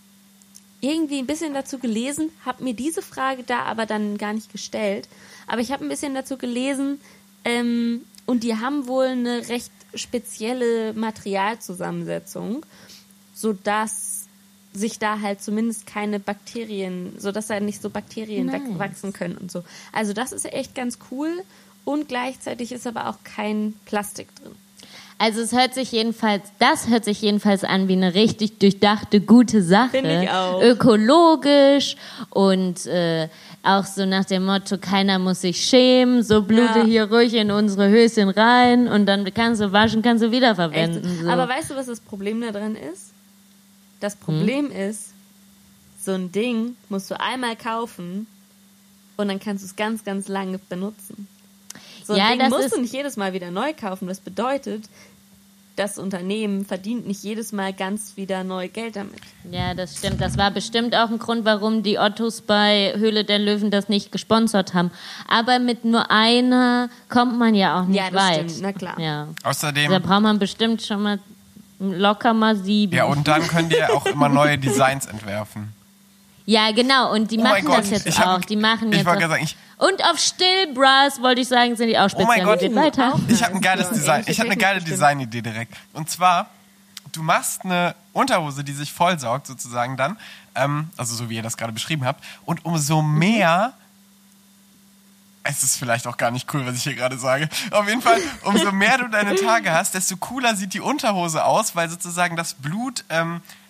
irgendwie 0.81 1.19
ein 1.19 1.27
bisschen 1.27 1.53
dazu 1.53 1.79
gelesen, 1.79 2.31
habe 2.45 2.63
mir 2.63 2.73
diese 2.73 3.01
Frage 3.01 3.43
da 3.43 3.63
aber 3.63 3.85
dann 3.85 4.17
gar 4.17 4.33
nicht 4.33 4.51
gestellt. 4.51 5.07
Aber 5.47 5.61
ich 5.61 5.71
habe 5.71 5.85
ein 5.85 5.89
bisschen 5.89 6.15
dazu 6.15 6.37
gelesen 6.37 6.99
ähm, 7.45 8.05
und 8.25 8.43
die 8.43 8.55
haben 8.55 8.87
wohl 8.87 9.05
eine 9.05 9.47
recht 9.49 9.71
spezielle 9.93 10.93
Materialzusammensetzung, 10.93 12.65
sodass 13.33 14.25
sich 14.73 14.99
da 14.99 15.19
halt 15.19 15.41
zumindest 15.41 15.85
keine 15.85 16.19
Bakterien, 16.19 17.13
sodass 17.17 17.47
da 17.47 17.59
nicht 17.59 17.81
so 17.81 17.89
Bakterien 17.89 18.47
Nice. 18.47 18.79
wachsen 18.79 19.13
können 19.13 19.37
und 19.37 19.51
so. 19.51 19.63
Also 19.91 20.13
das 20.13 20.31
ist 20.31 20.45
echt 20.45 20.75
ganz 20.75 20.97
cool 21.11 21.43
und 21.83 22.07
gleichzeitig 22.07 22.71
ist 22.71 22.87
aber 22.87 23.09
auch 23.09 23.17
kein 23.23 23.73
Plastik 23.85 24.33
drin. 24.35 24.55
Also 25.23 25.41
es 25.41 25.51
hört 25.51 25.75
sich 25.75 25.91
jedenfalls, 25.91 26.41
das 26.57 26.87
hört 26.87 27.05
sich 27.05 27.21
jedenfalls 27.21 27.63
an 27.63 27.87
wie 27.87 27.93
eine 27.93 28.15
richtig 28.15 28.57
durchdachte, 28.57 29.21
gute 29.21 29.61
Sache. 29.61 29.91
Finde 29.91 30.23
ich 30.23 30.29
auch. 30.31 30.61
Ökologisch 30.63 31.95
und 32.31 32.87
äh, 32.87 33.27
auch 33.61 33.85
so 33.85 34.07
nach 34.07 34.25
dem 34.25 34.45
Motto, 34.45 34.79
keiner 34.79 35.19
muss 35.19 35.41
sich 35.41 35.63
schämen, 35.63 36.23
so 36.23 36.41
blute 36.41 36.79
Ja. 36.79 36.85
hier 36.85 37.03
ruhig 37.11 37.35
in 37.35 37.51
unsere 37.51 37.87
Höschen 37.89 38.29
rein 38.29 38.87
und 38.87 39.05
dann 39.05 39.31
kannst 39.31 39.61
du 39.61 39.71
waschen, 39.71 40.01
kannst 40.01 40.23
du 40.23 40.31
wiederverwenden. 40.31 41.19
So. 41.23 41.29
Aber 41.29 41.47
weißt 41.47 41.69
du, 41.69 41.75
was 41.75 41.85
das 41.85 41.99
Problem 41.99 42.41
daran 42.41 42.75
ist? 42.75 43.11
Das 43.99 44.15
Problem 44.15 44.71
Hm? 44.71 44.89
ist, 44.89 45.09
so 46.03 46.13
ein 46.13 46.31
Ding 46.31 46.75
musst 46.89 47.11
du 47.11 47.19
einmal 47.19 47.55
kaufen 47.55 48.25
und 49.17 49.27
dann 49.27 49.39
kannst 49.39 49.63
du 49.63 49.67
es 49.67 49.75
ganz, 49.75 50.03
ganz 50.03 50.27
lange 50.27 50.57
benutzen. 50.57 51.27
So 52.03 52.13
ein 52.13 52.19
Ja, 52.19 52.29
Ding 52.31 52.39
das 52.39 52.49
musst 52.49 52.75
du 52.75 52.81
nicht 52.81 52.93
jedes 52.93 53.15
Mal 53.17 53.33
wieder 53.33 53.51
neu 53.51 53.73
kaufen. 53.79 54.07
Das 54.07 54.19
bedeutet, 54.19 54.85
das 55.75 55.97
Unternehmen 55.97 56.65
verdient 56.65 57.07
nicht 57.07 57.23
jedes 57.23 57.51
Mal 57.53 57.73
ganz 57.73 58.17
wieder 58.17 58.43
neu 58.43 58.67
Geld 58.67 58.95
damit. 58.97 59.19
Ja, 59.49 59.73
das 59.73 59.97
stimmt. 59.97 60.19
Das 60.21 60.37
war 60.37 60.51
bestimmt 60.51 60.95
auch 60.95 61.09
ein 61.09 61.17
Grund, 61.17 61.45
warum 61.45 61.81
die 61.81 61.97
Ottos 61.97 62.41
bei 62.41 62.93
Höhle 62.97 63.23
der 63.23 63.39
Löwen 63.39 63.71
das 63.71 63.87
nicht 63.89 64.11
gesponsert 64.11 64.73
haben. 64.73 64.91
Aber 65.27 65.59
mit 65.59 65.85
nur 65.85 66.11
einer 66.11 66.89
kommt 67.09 67.39
man 67.39 67.55
ja 67.55 67.79
auch 67.81 67.85
nicht 67.85 67.97
Ja, 67.97 68.09
das 68.11 68.21
weit. 68.21 68.51
stimmt. 68.51 68.61
Na 68.61 68.71
klar. 68.73 68.99
Ja. 68.99 69.27
Außerdem, 69.43 69.89
Da 69.91 69.99
braucht 69.99 70.21
man 70.21 70.39
bestimmt 70.39 70.81
schon 70.81 71.01
mal 71.03 71.19
locker 71.79 72.33
mal 72.33 72.55
sieben. 72.55 72.93
ja, 72.95 73.05
und 73.05 73.27
dann 73.27 73.41
könnt 73.47 73.73
ihr 73.73 73.91
auch 73.95 74.05
immer 74.05 74.29
neue 74.29 74.57
Designs 74.59 75.05
entwerfen. 75.07 75.73
Ja, 76.45 76.71
genau. 76.71 77.11
Und 77.13 77.31
die 77.31 77.37
Oh 77.37 77.43
machen 77.43 77.65
das 77.65 77.75
Gott, 77.75 77.85
jetzt 77.87 78.07
ich 78.07 78.19
hab- 78.19 78.27
auch. 78.27 78.41
Die 78.45 78.55
machen 78.55 78.89
ich 78.91 78.97
jetzt 78.97 79.05
wollte 79.05 79.25
auch. 79.25 79.29
sagen, 79.29 79.43
ich- 79.43 79.55
und 79.77 80.03
auf 80.05 80.19
Stillbras, 80.19 81.21
wollte 81.21 81.41
ich 81.41 81.47
sagen, 81.47 81.75
sind 81.75 81.87
die 81.87 81.97
auch 81.97 82.09
Oh 82.15 82.25
mein 82.25 82.43
Gott, 82.43 82.59
spezialisiert. 82.59 82.97
Weiter. 82.97 83.19
ich 83.27 83.43
habe 83.43 83.55
ein 83.55 83.61
geiles 83.61 83.87
Ja, 83.87 83.93
Design. 83.93 84.23
Ich 84.27 84.39
habe 84.39 84.49
eine 84.49 84.57
geile. 84.57 84.81
Designidee 84.81 85.41
direkt. 85.41 85.73
Und 85.93 86.09
zwar, 86.09 86.49
du 87.11 87.23
machst 87.23 87.63
eine 87.65 87.95
Unterhose, 88.13 88.63
die 88.63 88.73
sich 88.73 88.91
vollsaugt 88.93 89.47
sozusagen 89.47 89.97
dann, 89.97 90.17
ähm, 90.55 90.89
also 90.97 91.15
so 91.15 91.29
wie 91.29 91.35
ihr 91.37 91.43
das 91.43 91.57
gerade 91.57 91.73
beschrieben 91.73 92.05
habt. 92.05 92.23
Und 92.45 92.63
umso 92.65 93.01
Mhm. 93.01 93.19
mehr 93.19 93.73
es 95.43 95.63
ist 95.63 95.77
vielleicht 95.77 96.05
auch 96.05 96.17
gar 96.17 96.29
nicht 96.29 96.53
cool, 96.53 96.65
was 96.67 96.75
ich 96.75 96.83
hier 96.83 96.93
gerade 96.93 97.17
sage. 97.17 97.49
Auf 97.71 97.87
jeden 97.87 98.03
Fall, 98.03 98.19
umso 98.43 98.71
mehr 98.71 98.99
du 98.99 99.07
deine 99.07 99.33
Tage 99.43 99.71
hast, 99.73 99.95
desto 99.95 100.15
cooler 100.17 100.55
sieht 100.55 100.75
die 100.75 100.79
Unterhose 100.81 101.43
aus, 101.43 101.75
weil 101.75 101.89
sozusagen 101.89 102.35
das 102.35 102.53
Blut 102.53 103.03
ähm, 103.09 103.41
äh, 103.41 103.60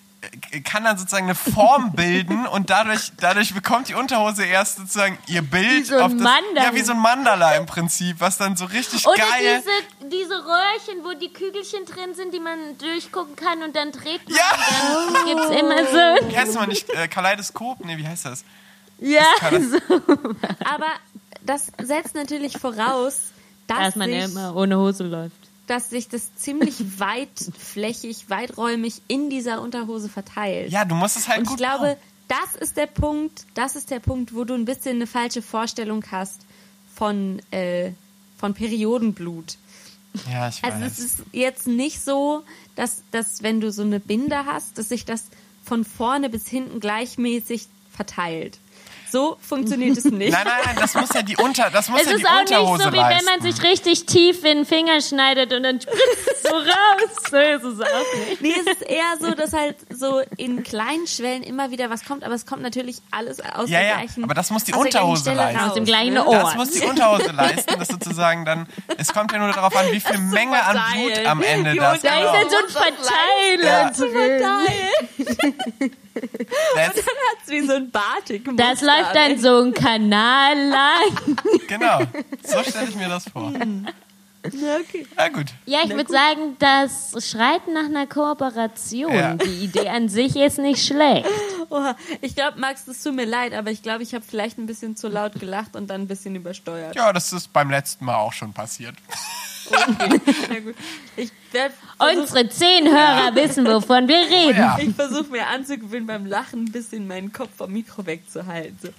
kann 0.64 0.84
dann 0.84 0.98
sozusagen 0.98 1.26
eine 1.26 1.36
Form 1.36 1.94
bilden 1.94 2.46
und 2.46 2.70
dadurch, 2.70 3.12
dadurch 3.18 3.54
bekommt 3.54 3.90
die 3.90 3.96
Unterhose 3.96 4.44
erst 4.46 4.78
sozusagen 4.78 5.18
ihr 5.28 5.42
Bild 5.42 5.88
so 5.88 5.96
ein 5.96 6.02
auf 6.02 6.12
das, 6.12 6.22
Mandala. 6.22 6.64
ja 6.64 6.76
wie 6.76 6.82
so 6.82 6.92
ein 6.92 7.00
Mandala 7.00 7.56
im 7.56 7.66
Prinzip, 7.66 8.18
was 8.20 8.38
dann 8.38 8.56
so 8.56 8.66
richtig 8.66 9.08
Oder 9.08 9.18
geil. 9.18 9.64
diese, 10.00 10.10
diese 10.10 10.34
Röhrchen, 10.36 11.04
wo 11.04 11.14
die 11.20 11.34
Kügelchen 11.34 11.86
drin 11.86 12.14
sind, 12.14 12.34
die 12.34 12.40
man 12.40 12.78
durchgucken 12.78 13.36
kann 13.36 13.64
und 13.64 13.76
dann 13.76 13.92
dreht 13.92 14.28
man. 14.30 14.38
Ja! 14.38 15.08
Und 15.08 15.14
dann 15.16 15.26
gibt's 15.26 15.60
immer 15.60 15.86
so. 15.86 16.30
Wie 16.30 16.38
heißt 16.38 16.50
das 16.50 16.56
mal 16.60 16.68
nicht? 16.68 16.90
Äh, 16.92 17.08
Kaleidoskop? 17.08 17.84
Nee, 17.84 17.98
wie 17.98 18.08
heißt 18.08 18.26
das? 18.26 18.44
Ja, 19.00 19.24
kann 19.40 19.72
so. 19.72 19.78
Aber 20.66 20.92
das 21.42 21.72
setzt 21.82 22.14
natürlich 22.14 22.58
voraus, 22.60 23.32
dass, 23.66 23.78
Dass 23.80 23.96
man 23.96 24.10
ja 24.12 24.28
sich, 24.28 24.36
immer 24.36 24.56
ohne 24.56 24.78
Hose 24.78 25.04
läuft. 25.04 25.41
Dass 25.72 25.90
sich 25.90 26.10
das 26.10 26.36
ziemlich 26.36 26.76
weitflächig, 27.00 28.30
weiträumig 28.30 29.02
in 29.08 29.30
dieser 29.30 29.62
Unterhose 29.62 30.10
verteilt. 30.10 30.70
Ja, 30.70 30.84
du 30.84 30.96
musst 30.96 31.16
es 31.16 31.30
halt 31.30 31.38
Und 31.40 31.44
ich 31.46 31.50
gut 31.52 31.58
glaube, 31.60 31.86
bauen. 31.86 31.98
das 32.28 32.62
ist 32.62 32.76
der 32.76 32.88
Punkt, 32.88 33.46
das 33.54 33.78
ist 33.78 33.90
der 33.90 34.02
Punkt, 34.02 34.36
wo 34.36 34.44
du 34.44 34.54
ein 34.54 34.66
bisschen 34.66 34.98
eine 34.98 35.08
falsche 35.08 35.42
Vorstellung 35.42 36.04
hast 36.12 36.42
von, 36.94 37.42
äh, 37.52 37.92
von 38.38 38.54
Periodenblut. 38.54 39.58
Ja, 40.30 40.50
ich 40.50 40.62
weiß. 40.62 40.74
Also 40.74 40.86
es 40.86 41.00
ist 41.00 41.18
jetzt 41.32 41.68
nicht 41.68 42.02
so, 42.02 42.44
dass, 42.76 43.04
dass 43.12 43.42
wenn 43.42 43.62
du 43.62 43.72
so 43.72 43.84
eine 43.84 44.02
Binde 44.02 44.44
hast, 44.46 44.78
dass 44.78 44.90
sich 44.90 45.06
das 45.06 45.28
von 45.64 45.86
vorne 45.86 46.30
bis 46.30 46.50
hinten 46.50 46.82
gleichmäßig 46.82 47.68
verteilt. 47.90 48.60
So 49.12 49.38
funktioniert 49.41 49.97
es 49.97 50.06
nicht. 50.06 50.32
Nein, 50.32 50.45
nein, 50.45 50.62
nein, 50.65 50.76
das 50.80 50.93
muss 50.93 51.10
ja 51.13 51.21
die 51.21 51.36
Unter, 51.36 51.69
das 51.69 51.89
muss 51.89 52.00
Es 52.02 52.08
ja 52.10 52.15
die 52.15 52.21
ist 52.21 52.28
auch 52.30 52.39
nicht 52.39 52.52
Unterhose 52.52 52.84
so, 52.84 52.93
wie 52.93 52.97
leisten. 52.97 53.28
wenn 53.28 53.39
man 53.41 53.52
sich 53.52 53.63
richtig 53.63 54.06
tief 54.06 54.43
in 54.45 54.60
den 54.60 54.65
Finger 54.65 55.02
schneidet 55.02 55.52
und 55.54 55.63
dann 55.63 55.82
spritzt 55.82 56.28
es 56.34 56.43
so 56.43 56.56
raus. 56.56 57.30
So 57.30 57.38
ist 57.38 57.63
es 57.63 57.82
auch 57.82 58.28
nicht. 58.30 58.41
Nee, 58.41 58.54
es 58.65 58.71
ist 58.71 58.82
eher 58.84 59.13
so, 59.19 59.32
dass 59.32 59.52
halt 59.54 59.76
so 59.89 60.21
in 60.38 60.63
kleinen 60.63 61.08
Schwellen 61.08 61.43
immer 61.43 61.71
wieder 61.71 61.89
was 61.89 62.06
kommt, 62.06 62.24
aber 62.24 62.34
es 62.36 62.45
kommt 62.45 62.62
natürlich 62.62 62.97
alles 63.12 63.39
aus 63.41 63.69
Ja, 63.69 63.80
der 63.80 63.88
ja, 63.88 63.95
gleichen 63.97 64.24
aber 64.24 64.34
das 64.34 64.50
muss 64.50 64.63
die 64.63 64.74
Unterhose 64.74 65.34
leisten. 65.34 65.60
raus, 65.60 65.67
Aus 65.69 65.74
dem 65.76 65.86
gleichen 65.86 66.13
ne? 66.13 66.26
Ort. 66.26 66.43
Das 66.43 66.56
muss 66.56 66.71
die 66.71 66.86
Unterhose 66.86 67.32
leisten, 67.32 67.76
das 67.80 67.89
sozusagen 67.89 68.45
dann. 68.45 68.67
Es 68.97 69.12
kommt 69.13 69.32
ja 69.34 69.39
nur 69.39 69.50
darauf 69.52 69.76
an, 69.76 69.86
wie 69.91 70.00
viel 70.00 70.17
Menge 70.19 70.63
an 70.63 70.80
Blut 70.93 71.26
am 71.26 71.41
Ende 71.41 71.74
Die 71.74 71.78
das 71.80 72.02
Da 72.02 72.15
genau. 72.17 72.34
ist 72.34 72.41
jetzt 72.41 72.52
so 72.52 72.58
ein 72.80 72.93
Verteiler 73.60 73.91
Ja. 74.39 74.60
drin. 76.19 76.30
That's, 76.76 76.97
Hat's 76.97 77.50
wie 77.50 77.62
so 77.62 77.74
ein 77.74 77.91
Batik. 77.91 78.50
Das 78.58 78.82
läuft 78.82 79.15
dann 79.15 79.38
so 79.39 79.62
ein 79.62 79.74
Kanal 79.74 80.69
lang. 80.69 81.38
genau. 81.67 82.00
So 82.43 82.63
stelle 82.63 82.89
ich 82.89 82.95
mir 82.95 83.10
das 83.10 83.26
vor. 83.30 83.52
Ja, 84.54 84.78
okay. 84.78 85.06
Na 85.15 85.28
gut. 85.30 85.47
Ja, 85.65 85.80
ich 85.84 85.91
würde 85.91 86.12
sagen, 86.12 86.56
das 86.60 87.13
schreit 87.30 87.67
nach 87.67 87.86
einer 87.86 88.08
Kooperation. 88.08 89.13
Ja. 89.13 89.36
Die 89.36 89.65
Idee 89.65 89.89
an 89.89 90.10
sich 90.10 90.36
ist 90.36 90.58
nicht 90.58 90.86
schlecht. 90.86 91.28
Oha. 91.69 91.95
Ich 92.21 92.36
glaube, 92.36 92.60
Max, 92.60 92.86
das 92.86 93.04
tut 93.04 93.15
mir 93.15 93.26
leid, 93.26 93.54
aber 93.54 93.71
ich 93.71 93.84
glaube, 93.84 94.04
ich 94.04 94.13
habe 94.13 94.26
vielleicht 94.28 94.58
ein 94.58 94.65
bisschen 94.65 94.95
zu 94.95 95.08
laut 95.10 95.39
gelacht 95.39 95.76
und 95.76 95.88
dann 95.89 96.02
ein 96.02 96.08
bisschen 96.08 96.36
übersteuert. 96.36 96.95
Ja, 96.95 97.13
das 97.13 97.32
ist 97.34 97.54
beim 97.54 97.69
letzten 97.69 98.06
Mal 98.06 98.15
auch 98.15 98.34
schon 98.34 98.54
passiert. 98.54 98.95
Ich 101.16 101.32
werd 101.52 101.74
Unsere 101.98 102.50
zehn 102.50 102.88
Hörer 102.88 103.36
wissen, 103.36 103.66
wovon 103.66 104.08
wir 104.08 104.22
reden. 104.22 104.58
Ja. 104.58 104.78
Ich 104.80 104.96
versuche 104.96 105.30
mir 105.32 105.48
anzugewöhnen, 105.48 106.08
beim 106.08 106.26
Lachen 106.26 106.66
ein 106.66 106.72
bisschen 106.72 107.08
meinen 107.08 107.32
Kopf 107.32 107.50
vom 107.58 107.72
Mikro 107.72 108.06
wegzuhalten. 108.06 108.78
So. 108.82 108.90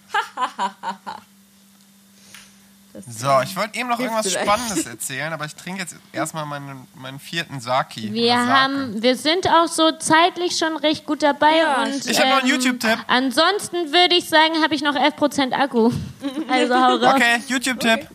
So, 3.09 3.41
ich 3.43 3.57
wollte 3.57 3.79
eben 3.79 3.89
noch 3.89 3.99
irgendwas 3.99 4.29
vielleicht. 4.29 4.47
Spannendes 4.47 4.87
erzählen, 4.87 5.33
aber 5.33 5.47
ich 5.47 5.55
trinke 5.55 5.81
jetzt 5.81 5.97
erstmal 6.13 6.45
meinen, 6.45 6.87
meinen 6.95 7.19
vierten 7.19 7.59
Saki. 7.59 8.13
Wir 8.13 8.37
haben, 8.37 9.03
wir 9.03 9.17
sind 9.17 9.49
auch 9.49 9.67
so 9.67 9.93
zeitlich 9.93 10.59
schon 10.59 10.77
recht 10.77 11.07
gut 11.07 11.23
dabei 11.23 11.57
Ja, 11.57 11.83
und 11.83 12.07
Ich 12.07 12.21
hab 12.21 12.29
noch 12.29 12.43
einen 12.43 12.51
ähm, 12.51 12.61
YouTube-Tipp. 12.61 12.99
Ansonsten 13.07 13.93
würde 13.93 14.15
ich 14.17 14.29
sagen, 14.29 14.63
habe 14.63 14.75
ich 14.75 14.83
noch 14.83 14.95
11% 14.95 15.53
Akku. 15.53 15.91
Also 16.49 16.75
hau 16.75 16.97
raus. 16.97 17.15
Okay, 17.15 17.43
YouTube-Tipp. 17.49 18.09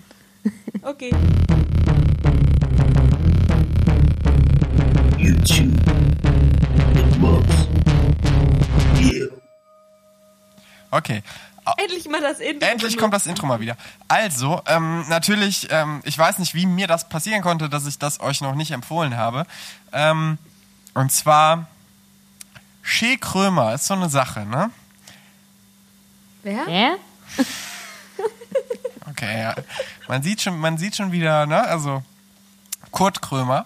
Okay. 0.84 1.12
YouTube. 5.28 5.74
Mit 6.94 7.20
Max. 7.20 7.46
Yeah. 8.98 9.28
Okay. 10.90 11.22
Endlich 11.76 12.08
mal 12.08 12.22
das 12.22 12.40
Intro. 12.40 12.66
Endlich 12.66 12.98
kommt 12.98 13.14
das 13.14 13.28
Intro 13.28 13.46
mal 13.46 13.60
wieder. 13.60 13.76
Also, 14.08 14.62
ähm, 14.68 15.06
natürlich, 15.10 15.68
ähm, 15.70 16.02
ich 16.06 16.18
weiß 16.18 16.40
nicht, 16.40 16.56
wie 16.56 16.66
mir 16.66 16.88
das 16.88 17.10
passieren 17.10 17.42
konnte, 17.42 17.68
dass 17.68 17.86
ich 17.86 18.00
das 18.00 18.22
euch 18.22 18.40
noch 18.40 18.56
nicht 18.56 18.72
empfohlen 18.72 19.18
habe. 19.18 19.46
Ähm, 19.92 20.38
und 20.94 21.12
zwar, 21.12 21.68
Shea 22.82 23.18
Krömer 23.18 23.74
ist 23.74 23.86
so 23.86 23.96
eine 23.96 24.08
Sache, 24.08 24.46
ne? 24.46 24.72
Wer? 26.44 26.70
Ja? 26.70 26.96
Okay, 29.10 29.42
ja. 29.42 29.56
Man 30.08 30.24
sieht 30.24 30.42
schon, 30.42 30.58
man 30.58 30.78
sieht 30.78 30.96
schon 30.96 31.12
wieder, 31.12 31.46
ne? 31.48 31.62
Also, 31.64 32.02
Kurt 32.92 33.22
Krömer, 33.22 33.66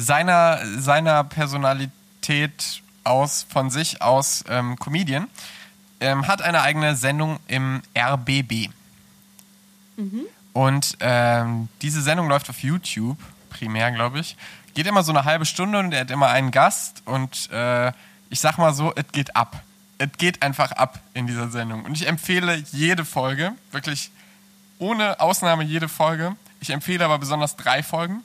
seiner, 0.00 0.60
seiner 0.78 1.24
Personalität 1.24 2.82
aus, 3.04 3.46
von 3.48 3.70
sich 3.70 4.02
aus 4.02 4.44
ähm, 4.48 4.76
Comedian, 4.78 5.28
ähm, 6.00 6.26
hat 6.26 6.42
eine 6.42 6.62
eigene 6.62 6.96
Sendung 6.96 7.38
im 7.46 7.82
RBB. 7.96 8.70
Und 10.52 10.96
ähm, 11.00 11.68
diese 11.82 12.02
Sendung 12.02 12.28
läuft 12.28 12.50
auf 12.50 12.60
YouTube, 12.62 13.18
primär, 13.50 13.90
glaube 13.92 14.20
ich. 14.20 14.36
Geht 14.74 14.86
immer 14.86 15.02
so 15.02 15.12
eine 15.12 15.24
halbe 15.24 15.46
Stunde 15.46 15.78
und 15.78 15.92
er 15.92 16.00
hat 16.00 16.10
immer 16.10 16.28
einen 16.28 16.50
Gast 16.50 17.02
und 17.04 17.50
äh, 17.50 17.92
ich 18.30 18.40
sag 18.40 18.58
mal 18.58 18.72
so, 18.72 18.92
es 18.94 19.04
geht 19.12 19.36
ab. 19.36 19.62
Es 19.98 20.08
geht 20.16 20.42
einfach 20.42 20.72
ab 20.72 21.00
in 21.12 21.26
dieser 21.26 21.50
Sendung. 21.50 21.84
Und 21.84 21.94
ich 21.94 22.06
empfehle 22.06 22.62
jede 22.72 23.04
Folge, 23.04 23.52
wirklich 23.72 24.10
ohne 24.78 25.20
Ausnahme 25.20 25.64
jede 25.64 25.88
Folge. 25.88 26.36
Ich 26.60 26.70
empfehle 26.70 27.04
aber 27.04 27.18
besonders 27.18 27.56
drei 27.56 27.82
Folgen. 27.82 28.22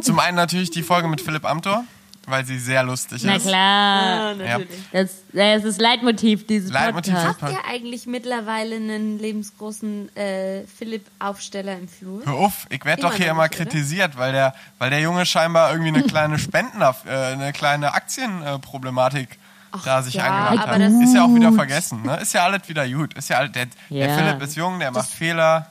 Zum 0.00 0.18
einen 0.18 0.36
natürlich 0.36 0.70
die 0.70 0.82
Folge 0.82 1.08
mit 1.08 1.20
Philipp 1.20 1.44
Amthor, 1.44 1.84
weil 2.26 2.44
sie 2.44 2.58
sehr 2.58 2.82
lustig 2.82 3.22
Na 3.24 3.36
ist. 3.36 3.46
klar. 3.46 4.02
Ah, 4.02 4.34
natürlich. 4.34 4.68
Das, 4.92 5.10
das 5.32 5.64
ist 5.64 5.80
Leitmotiv 5.80 6.46
dieses 6.46 6.70
Leitmotiv 6.70 7.14
Podcasts. 7.14 7.42
Habt 7.42 7.52
ihr 7.52 7.64
eigentlich 7.66 8.06
mittlerweile 8.06 8.76
einen 8.76 9.18
lebensgroßen 9.18 10.14
äh, 10.16 10.64
Philipp-Aufsteller 10.66 11.78
im 11.78 11.88
Flur? 11.88 12.22
Hör 12.24 12.34
auf, 12.34 12.66
ich 12.68 12.84
werde 12.84 13.02
doch 13.02 13.14
hier 13.14 13.30
immer 13.30 13.44
nicht, 13.44 13.54
kritisiert, 13.54 14.18
weil 14.18 14.32
der, 14.32 14.54
weil 14.78 14.90
der 14.90 15.00
Junge 15.00 15.24
scheinbar 15.24 15.70
irgendwie 15.72 15.88
eine 15.88 16.02
kleine 16.02 16.38
Spenden, 16.38 16.82
äh, 16.82 17.10
eine 17.10 17.52
kleine 17.52 17.94
Aktienproblematik 17.94 19.38
da 19.84 20.02
sich 20.02 20.14
ja, 20.14 20.24
angemacht 20.24 20.66
aber 20.68 20.84
hat. 20.84 20.92
Ist 21.02 21.14
ja 21.14 21.24
auch 21.24 21.34
wieder 21.34 21.52
vergessen, 21.52 22.02
ne? 22.02 22.16
Ist 22.20 22.32
ja 22.32 22.44
alles 22.44 22.68
wieder 22.68 22.88
gut. 22.88 23.14
Ist 23.14 23.28
ja 23.28 23.36
alles, 23.38 23.52
der, 23.52 23.66
der 23.90 24.08
Ja. 24.08 24.16
Philipp 24.16 24.42
ist 24.42 24.56
jung, 24.56 24.78
der 24.78 24.90
macht 24.90 25.08
Fehler. 25.10 25.66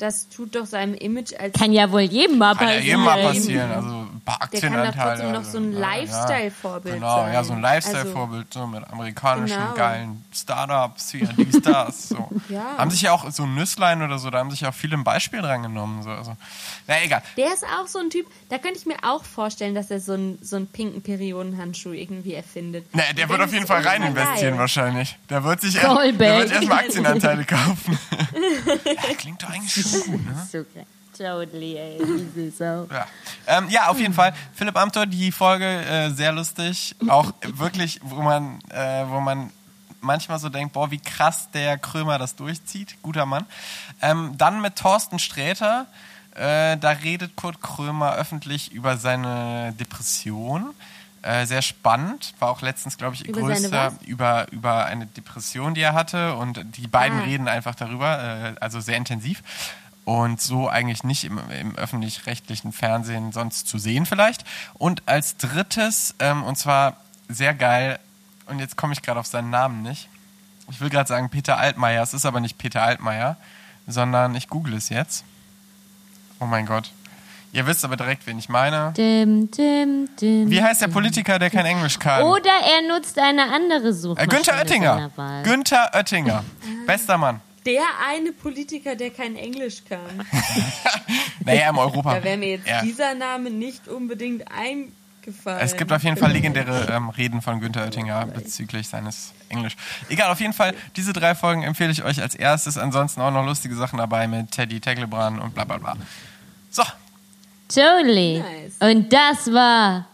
Das 0.00 0.30
tut 0.30 0.54
doch 0.54 0.64
seinem 0.64 0.94
Image 0.94 1.34
als. 1.38 1.52
Kann 1.58 1.72
ja 1.74 1.92
wohl 1.92 2.00
jedem 2.00 2.38
mal 2.38 2.54
Kann 2.56 2.68
ja 2.68 2.74
passieren. 2.76 2.86
jedem 2.86 3.04
mal 3.04 3.22
passieren. 3.22 3.70
Also 3.70 4.06
ein 4.20 4.24
paar 4.24 4.38
Der 4.52 4.60
kann 4.60 4.74
Aktienanteile. 4.74 5.10
trotzdem 5.20 5.32
noch 5.32 5.44
so 5.44 5.58
ein 5.58 5.66
also, 5.68 5.80
ja, 5.80 5.88
Lifestyle-Vorbild 5.96 6.94
Genau, 6.96 7.16
sein. 7.16 7.32
ja, 7.32 7.44
so 7.44 7.52
ein 7.54 7.64
Also- 7.64 7.88
Lifestyle-Vorbild, 7.90 8.52
so 8.52 8.66
mit 8.66 8.90
amerikanischen 8.90 9.56
Genau. 9.58 9.74
geilen 9.74 10.24
Startups, 10.32 11.10
hier, 11.10 11.28
dies, 11.36 11.60
das. 11.62 12.08
So. 12.10 12.28
Ja. 12.48 12.76
Haben 12.78 12.90
sich 12.90 13.02
ja 13.02 13.12
auch 13.12 13.30
so 13.30 13.46
Nüsslein 13.46 14.02
oder 14.02 14.18
so, 14.18 14.30
da 14.30 14.38
haben 14.38 14.50
sich 14.50 14.60
ja 14.62 14.70
auch 14.70 14.74
viele 14.74 14.96
ein 14.96 15.04
Beispiel 15.04 15.40
dran 15.40 15.62
genommen. 15.62 16.02
So. 16.02 16.10
Also, 16.10 16.36
na 16.86 17.02
egal. 17.02 17.22
Der 17.36 17.52
ist 17.54 17.64
auch 17.64 17.86
so 17.86 17.98
ein 18.00 18.10
Typ, 18.10 18.26
da 18.48 18.58
könnte 18.58 18.78
ich 18.78 18.86
mir 18.86 18.96
auch 19.02 19.24
vorstellen, 19.24 19.74
dass 19.74 19.90
er 19.90 20.00
so 20.00 20.12
einen, 20.14 20.38
so 20.42 20.56
einen 20.56 20.66
pinken 20.66 21.00
Periodenhandschuh 21.02 21.92
irgendwie 21.92 22.34
erfindet. 22.34 22.86
Na, 22.92 23.02
der 23.16 23.24
Und 23.24 23.30
wird 23.30 23.40
auf 23.42 23.52
jeden 23.52 23.66
Fall 23.66 23.82
rein 23.86 24.02
investieren 24.02 24.50
geil. 24.52 24.58
wahrscheinlich. 24.58 25.16
Der 25.28 25.44
wird 25.44 25.60
sich 25.60 25.74
der 25.74 25.90
wird 25.96 26.50
erstmal 26.50 26.78
Aktienanteile 26.80 27.44
kaufen. 27.46 27.98
ja, 28.84 29.14
klingt 29.16 29.42
doch 29.42 29.50
eigentlich 29.50 29.72
schon 29.72 30.00
gut, 30.12 30.26
ne? 30.26 30.48
So 30.50 30.58
geil. 30.74 30.86
Totally, 31.20 31.76
ey. 31.76 31.98
Diese 32.34 32.50
Sau. 32.50 32.88
Ja. 32.90 33.06
Ähm, 33.46 33.68
ja, 33.68 33.88
auf 33.88 33.98
jeden 33.98 34.14
Fall. 34.14 34.32
Philipp 34.54 34.76
Amthor, 34.76 35.04
die 35.04 35.30
Folge 35.30 35.66
äh, 35.66 36.10
sehr 36.10 36.32
lustig. 36.32 36.96
Auch 37.08 37.32
wirklich, 37.42 38.00
wo 38.02 38.22
man, 38.22 38.58
äh, 38.70 39.04
wo 39.06 39.20
man 39.20 39.50
manchmal 40.00 40.38
so 40.38 40.48
denkt, 40.48 40.72
boah, 40.72 40.90
wie 40.90 40.98
krass 40.98 41.50
der 41.52 41.76
Krömer 41.76 42.18
das 42.18 42.36
durchzieht. 42.36 42.96
Guter 43.02 43.26
Mann. 43.26 43.44
Ähm, 44.00 44.32
dann 44.38 44.62
mit 44.62 44.76
Thorsten 44.76 45.18
Sträter. 45.18 45.86
Äh, 46.34 46.78
da 46.78 46.90
redet 46.90 47.36
Kurt 47.36 47.60
Krömer 47.60 48.14
öffentlich 48.14 48.72
über 48.72 48.96
seine 48.96 49.74
Depression. 49.78 50.72
Äh, 51.20 51.44
sehr 51.44 51.60
spannend. 51.60 52.32
War 52.38 52.48
auch 52.48 52.62
letztens, 52.62 52.96
glaube 52.96 53.14
ich, 53.14 53.28
Über 53.28 53.40
größter 53.42 53.92
über, 54.06 54.50
über 54.52 54.86
eine 54.86 55.04
Depression, 55.04 55.74
die 55.74 55.82
er 55.82 55.92
hatte. 55.92 56.34
Und 56.36 56.64
die 56.78 56.86
beiden 56.86 57.18
Ah. 57.18 57.24
reden 57.24 57.46
einfach 57.46 57.74
darüber, 57.74 58.18
äh, 58.18 58.54
also 58.58 58.80
sehr 58.80 58.96
intensiv. 58.96 59.42
Und 60.10 60.40
so 60.40 60.68
eigentlich 60.68 61.04
nicht 61.04 61.22
im, 61.22 61.38
im 61.60 61.76
öffentlich-rechtlichen 61.76 62.72
Fernsehen 62.72 63.30
sonst 63.30 63.68
zu 63.68 63.78
sehen 63.78 64.06
vielleicht. 64.06 64.42
Und 64.74 65.04
als 65.06 65.36
drittes, 65.36 66.16
ähm, 66.18 66.42
und 66.42 66.58
zwar 66.58 66.96
sehr 67.28 67.54
geil, 67.54 68.00
und 68.46 68.58
jetzt 68.58 68.76
komme 68.76 68.92
ich 68.92 69.02
gerade 69.02 69.20
auf 69.20 69.28
seinen 69.28 69.50
Namen 69.50 69.82
nicht. 69.82 70.08
Ich 70.68 70.80
will 70.80 70.90
gerade 70.90 71.06
sagen 71.06 71.30
Peter 71.30 71.58
Altmaier, 71.58 72.02
es 72.02 72.12
ist 72.12 72.26
aber 72.26 72.40
nicht 72.40 72.58
Peter 72.58 72.82
Altmaier, 72.82 73.36
sondern 73.86 74.34
ich 74.34 74.48
google 74.48 74.74
es 74.74 74.88
jetzt. 74.88 75.24
Oh 76.40 76.46
mein 76.46 76.66
Gott. 76.66 76.90
Ihr 77.52 77.68
wisst 77.68 77.84
aber 77.84 77.96
direkt, 77.96 78.26
wen 78.26 78.36
ich 78.36 78.48
meine. 78.48 78.92
Dim, 78.96 79.48
dim, 79.52 80.08
dim. 80.20 80.50
Wie 80.50 80.60
heißt 80.60 80.82
der 80.82 80.88
Politiker, 80.88 81.38
der 81.38 81.50
kein 81.50 81.66
Englisch 81.66 82.00
kann? 82.00 82.24
Oder 82.24 82.50
er 82.50 82.88
nutzt 82.88 83.16
eine 83.16 83.42
andere 83.42 83.90
äh, 83.90 83.92
Suchmaschine. 83.92 84.34
Günther 84.34 84.58
Oettinger. 84.58 85.10
Günther 85.44 85.90
Oettinger. 85.94 86.42
Bester 86.88 87.16
Mann. 87.16 87.40
Der 87.66 87.82
eine 88.08 88.32
Politiker, 88.32 88.96
der 88.96 89.10
kein 89.10 89.36
Englisch 89.36 89.82
kann. 89.88 90.00
Naja, 91.44 91.70
im 91.70 91.78
Europa. 91.78 92.16
Da 92.16 92.22
wäre 92.24 92.36
mir 92.36 92.50
jetzt 92.50 92.68
Ja. 92.68 92.82
dieser 92.82 93.14
Name 93.14 93.50
nicht 93.50 93.88
unbedingt 93.88 94.44
eingefallen. 94.52 95.60
Es 95.60 95.74
gibt 95.76 95.90
auf 95.90 96.02
jeden 96.04 96.16
Fall 96.18 96.32
legendäre 96.32 96.86
ähm, 96.92 97.08
Reden 97.08 97.40
von 97.40 97.60
Günther 97.60 97.84
Oettinger 97.84 98.26
bezüglich 98.26 98.88
seines 98.88 99.32
Englisch. 99.48 99.74
Egal, 100.10 100.30
auf 100.30 100.38
jeden 100.40 100.52
Fall, 100.52 100.74
diese 100.96 101.12
drei 101.14 101.34
Folgen 101.34 101.62
empfehle 101.62 101.90
ich 101.92 102.04
euch 102.04 102.20
als 102.20 102.34
erstes. 102.34 102.76
Ansonsten 102.76 103.22
auch 103.22 103.30
noch 103.30 103.44
lustige 103.44 103.74
Sachen 103.74 103.96
dabei 103.98 104.28
mit 104.28 104.50
Teddy 104.50 104.80
Teglebran 104.80 105.38
und 105.38 105.54
bla 105.54 105.64
bla 105.64 105.78
bla. 105.78 105.96
So, 106.70 106.82
Totally. 107.68 108.40
Nice. 108.40 108.74
Und 108.80 109.10
das 109.12 109.50
war 109.52 110.06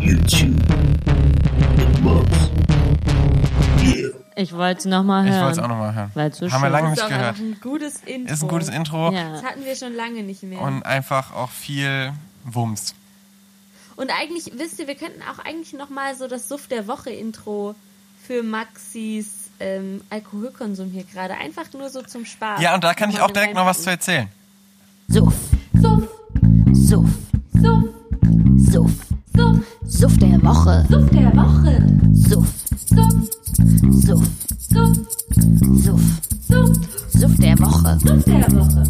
YouTube. 0.00 0.77
Ich 4.40 4.52
wollte 4.52 4.78
es 4.78 4.84
nochmal 4.84 5.26
ich 5.26 5.32
hören. 5.32 5.44
wollte 5.46 5.58
es 5.58 5.64
auch 5.64 5.68
nochmal 5.68 5.94
hören. 5.94 6.10
Weil's 6.14 6.38
so 6.38 6.48
Haben 6.48 6.62
wir 6.62 6.68
schön 6.68 6.72
lange 6.72 6.90
Das 6.94 6.98
nicht 6.98 7.08
gehört. 7.08 7.28
einfach 7.28 7.42
ein 7.42 7.56
gutes 7.60 7.96
Intro. 8.06 8.32
Ist 8.32 8.42
ein 8.42 8.48
gutes 8.48 8.68
Intro 8.68 9.10
Ja. 9.12 9.32
Das 9.32 9.42
hatten 9.42 9.64
wir 9.64 9.74
schon 9.74 9.94
lange 9.94 10.22
nicht 10.22 10.42
mehr. 10.44 10.60
und 10.60 10.82
einfach 10.84 11.34
auch 11.34 11.50
viel 11.50 12.12
Wumms. 12.44 12.94
Und 13.96 14.10
eigentlich, 14.16 14.52
wisst 14.56 14.78
ihr, 14.78 14.86
wir 14.86 14.94
könnten 14.94 15.20
auch 15.22 15.44
eigentlich 15.44 15.72
nochmal 15.72 16.14
so 16.14 16.28
das 16.28 16.48
Suff 16.48 16.68
der 16.68 16.86
Woche 16.86 17.10
Intro 17.10 17.74
für 18.28 18.44
Maxis 18.44 19.50
ähm, 19.58 20.02
Alkoholkonsum 20.08 20.90
hier 20.92 21.02
gerade. 21.02 21.34
Einfach 21.34 21.64
nur 21.72 21.90
so 21.90 22.02
zum 22.02 22.24
Spaß. 22.24 22.60
Ja, 22.60 22.76
und 22.76 22.84
da 22.84 22.94
kann 22.94 23.10
ich 23.10 23.20
auch 23.20 23.32
direkt 23.32 23.54
noch 23.54 23.66
was 23.66 23.82
zu 23.82 23.90
erzählen. 23.90 24.28
Suff. 25.08 25.34
Suff. 25.74 26.04
Suff. 26.74 27.08
Suff. 27.60 27.84
Suff. 28.70 28.92
Suff. 29.38 29.56
Suff 29.86 30.18
der 30.18 30.42
Woche. 30.42 30.84
Suff 30.90 31.10
der 31.10 31.36
Woche. 31.36 31.80
Suff. 32.12 32.48
Suff. 32.88 33.12
Suff. 34.04 34.26
Suff. 34.58 34.96
Suff. 35.84 36.00
Suff. 36.48 36.70
Suff 37.12 37.36
der 37.38 37.58
Woche. 37.60 37.98
Suff 38.00 38.24
der 38.24 38.52
Woche. 38.52 38.82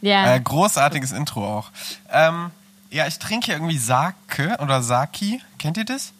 Ja. 0.00 0.34
Äh, 0.34 0.40
großartiges 0.40 1.12
Intro 1.12 1.58
auch. 1.58 1.70
Ähm, 2.10 2.50
ja, 2.90 3.06
ich 3.06 3.18
trinke 3.18 3.44
hier 3.44 3.56
irgendwie 3.56 3.76
Sake 3.76 4.56
oder 4.60 4.82
Saki. 4.82 5.42
Kennt 5.58 5.76
ihr 5.76 5.84
das? 5.84 6.14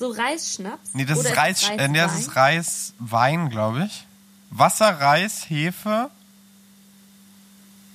So 0.00 0.10
Reisschnaps? 0.10 0.94
Nee, 0.94 1.04
das 1.04 1.20
Oder 1.20 1.30
ist 1.30 1.36
Reis, 1.36 1.62
es 1.62 1.68
äh, 1.68 1.86
nee, 1.86 1.98
das 1.98 2.18
ist 2.18 2.34
Reiswein, 2.34 3.48
glaube 3.48 3.84
ich. 3.84 4.06
Wasser, 4.50 5.00
Reis, 5.00 5.48
Hefe, 5.48 6.10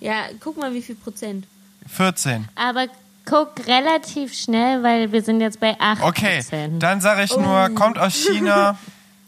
Ja, 0.05 0.25
guck 0.39 0.55
mal, 0.57 0.71
wie 0.73 0.81
viel 0.83 0.95
Prozent. 0.95 1.45
14. 1.87 2.47
Aber 2.55 2.87
guck 3.25 3.65
relativ 3.67 4.33
schnell, 4.35 4.83
weil 4.83 5.11
wir 5.11 5.23
sind 5.23 5.41
jetzt 5.41 5.59
bei 5.59 5.75
8%. 5.79 6.01
Okay, 6.03 6.43
dann 6.79 7.01
sage 7.01 7.23
ich 7.23 7.35
nur, 7.35 7.69
Oh. 7.71 7.73
kommt 7.73 7.97
aus 7.97 8.13
China, 8.13 8.77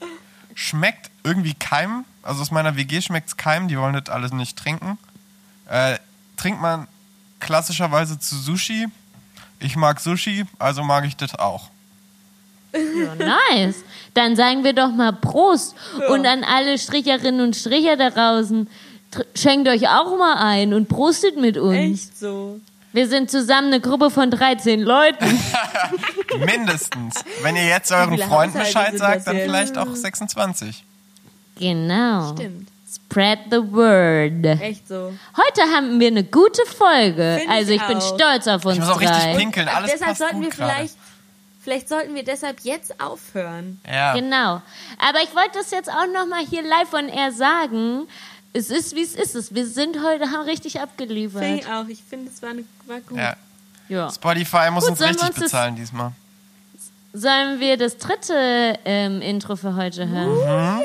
schmeckt 0.54 1.10
irgendwie 1.24 1.54
keim. 1.56 2.06
Also 2.22 2.42
aus 2.42 2.52
meiner 2.52 2.76
WG 2.76 3.02
schmeckt 3.02 3.30
es 3.30 3.38
keim, 3.38 3.68
die 3.68 3.78
wollen 3.80 3.94
das 3.94 4.10
alles 4.14 4.32
nicht 4.34 4.58
trinken. 4.58 4.98
Äh, 5.68 5.98
trinkt 6.36 6.62
man 6.62 6.88
klassischerweise 7.40 8.20
zu 8.20 8.36
Sushi. 8.36 8.88
Ich 9.60 9.76
mag 9.76 10.00
Sushi, 10.00 10.46
also 10.60 10.84
mag 10.84 11.06
ich 11.06 11.16
das 11.16 11.34
auch. 11.36 11.70
Ja, 12.74 13.16
nice. 13.16 13.78
Dann 14.14 14.36
sagen 14.36 14.64
wir 14.64 14.74
doch 14.74 14.92
mal 14.92 15.14
Prost. 15.14 15.76
Und 16.10 16.26
an 16.28 16.44
alle 16.44 16.78
Stricherinnen 16.78 17.42
und 17.42 17.56
Stricher 17.56 17.96
da 17.98 18.10
draußen, 18.12 18.70
schenkt 19.36 19.68
euch 19.68 19.88
auch 19.88 20.18
mal 20.18 20.36
ein 20.38 20.74
und 20.74 20.88
prostet 20.90 21.38
mit 21.38 21.58
uns. 21.58 21.76
Echt 22.08 22.20
so. 22.20 22.60
Wir 22.94 23.08
sind 23.08 23.30
zusammen 23.30 23.68
eine 23.68 23.82
Gruppe 23.82 24.10
von 24.10 24.32
13 24.32 24.82
Leuten. 24.82 25.26
Mindestens. 26.40 27.16
Wenn 27.44 27.56
ihr 27.56 27.66
jetzt 27.66 27.92
euren 27.92 28.18
Freunden 28.18 28.58
Bescheid 28.60 28.98
sagt, 28.98 29.28
dann 29.28 29.38
vielleicht 29.38 29.78
auch 29.78 29.94
26. 29.94 30.84
Genau. 31.60 32.34
Stimmt. 32.34 32.70
Spread 32.94 33.40
the 33.52 33.58
word. 33.72 34.46
Echt 34.62 34.88
so. 34.88 35.14
Heute 35.36 35.62
haben 35.76 36.00
wir 36.00 36.08
eine 36.08 36.24
gute 36.24 36.62
Folge. 36.66 37.38
Find 37.40 37.44
ich 37.44 37.58
also 37.58 37.72
ich 37.74 37.82
bin 37.88 37.98
auch. 37.98 38.16
stolz 38.16 38.48
auf 38.48 38.66
uns 38.66 38.76
Ich 38.76 38.80
muss 38.80 38.90
auch 38.90 39.02
drei. 39.02 39.10
richtig 39.10 39.38
pinkeln, 39.38 39.68
alles 39.68 39.92
deshalb 39.92 40.10
passt 40.10 40.20
sollten 40.22 40.36
gut 40.42 40.44
wir 40.46 40.50
gerade. 40.52 40.74
vielleicht, 40.74 40.96
vielleicht 41.64 41.90
sollten 41.90 42.16
wir 42.16 42.24
deshalb 42.24 42.60
jetzt 42.62 43.00
aufhören. 43.02 43.80
Ja. 43.88 44.14
Genau. 44.14 44.62
Aber 45.00 45.22
ich 45.24 45.36
wollte 45.36 45.52
das 45.60 45.72
jetzt 45.72 45.90
auch 45.90 46.08
nochmal 46.14 46.44
hier 46.50 46.64
live 46.64 46.94
on 46.94 47.10
air 47.10 47.32
sagen. 47.32 48.08
Es 48.58 48.72
ist, 48.72 48.96
wie 48.96 49.02
es 49.04 49.14
ist. 49.14 49.54
Wir 49.54 49.68
sind 49.68 49.98
heute, 50.04 50.32
haben 50.32 50.46
richtig 50.46 50.74
Finde 50.74 50.88
abgeliefert. 50.88 51.44
ich 51.44 51.68
auch. 51.68 51.88
Ich 51.88 52.02
finde, 52.04 52.32
es 52.34 52.42
war, 52.42 52.50
eine, 52.50 52.64
war 52.88 53.00
gut. 53.02 53.18
ja. 53.18 53.36
Ja. 53.88 54.12
Spotify 54.12 54.70
muss 54.72 54.84
Gut, 54.84 54.92
uns 54.94 55.02
richtig 55.02 55.22
uns 55.28 55.36
das- 55.36 55.44
bezahlen 55.46 55.76
diesmal. 55.76 56.12
Sollen 57.14 57.60
wir 57.60 57.78
das 57.78 57.98
dritte 57.98 58.78
ähm, 58.84 59.22
Intro 59.22 59.56
für 59.56 59.76
heute 59.76 60.08
hören? 60.10 60.82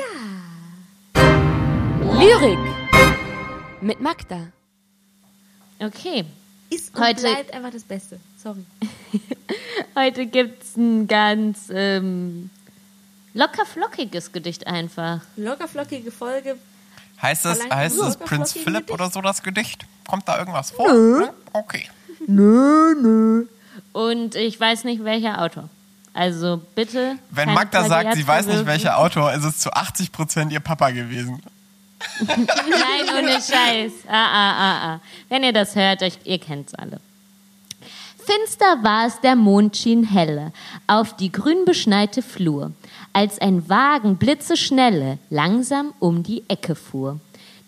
Lyrik 2.19 2.59
mit 3.81 3.99
Magda. 3.99 4.47
Okay. 5.79 6.25
Ist 6.69 6.95
und 6.95 7.03
Heute- 7.03 7.21
bleibt 7.21 7.53
einfach 7.53 7.71
das 7.71 7.83
Beste. 7.83 8.19
Sorry. 8.41 8.63
Heute 9.95 10.25
gibt 10.27 10.63
es 10.63 10.77
ein 10.77 11.07
ganz 11.07 11.69
ähm, 11.71 12.49
locker 13.33 13.65
flockiges 13.65 14.31
Gedicht 14.31 14.65
einfach. 14.67 15.21
Lockerflockige 15.35 16.11
Folge. 16.11 16.57
Heißt 17.23 17.45
das, 17.45 17.59
heißt 17.69 17.97
locker 17.97 18.25
Prinz 18.25 18.51
Philipp 18.51 18.91
oder 18.91 19.09
so, 19.09 19.21
das 19.21 19.41
Gedicht? 19.41 19.85
Kommt 20.05 20.27
da 20.27 20.37
irgendwas 20.37 20.71
vor? 20.71 20.91
Nö. 20.93 21.27
Okay. 21.53 21.87
Und 23.93 24.35
ich 24.35 24.59
weiß 24.59 24.83
nicht, 24.83 25.05
welcher 25.05 25.41
Autor. 25.41 25.69
Also 26.13 26.61
bitte. 26.75 27.17
Wenn 27.31 27.53
Magda 27.53 27.85
sagt, 27.85 28.15
sie 28.15 28.27
weiß 28.27 28.45
nicht, 28.47 28.65
welcher 28.65 28.97
Autor, 28.99 29.33
ist 29.33 29.45
es 29.45 29.59
zu 29.59 29.71
80% 29.71 30.51
ihr 30.51 30.59
Papa 30.59 30.91
gewesen. 30.91 31.41
Nein, 32.27 33.17
ohne 33.17 33.31
Scheiß. 33.31 33.93
Ah, 34.07 34.11
ah, 34.11 34.51
ah, 34.51 34.93
ah. 34.93 34.99
Wenn 35.29 35.43
ihr 35.43 35.53
das 35.53 35.75
hört, 35.75 36.03
euch, 36.03 36.19
ihr 36.25 36.39
kennt's 36.39 36.75
alle. 36.75 36.99
Finster 38.25 38.83
war 38.83 39.07
es, 39.07 39.19
der 39.19 39.35
Mond 39.35 39.75
schien 39.75 40.03
helle 40.03 40.53
auf 40.87 41.13
die 41.15 41.31
grün 41.31 41.65
beschneite 41.65 42.21
Flur, 42.21 42.71
als 43.11 43.39
ein 43.39 43.67
Wagen 43.67 44.15
blitzeschnelle 44.15 45.17
langsam 45.29 45.93
um 45.99 46.23
die 46.23 46.43
Ecke 46.47 46.75
fuhr. 46.75 47.19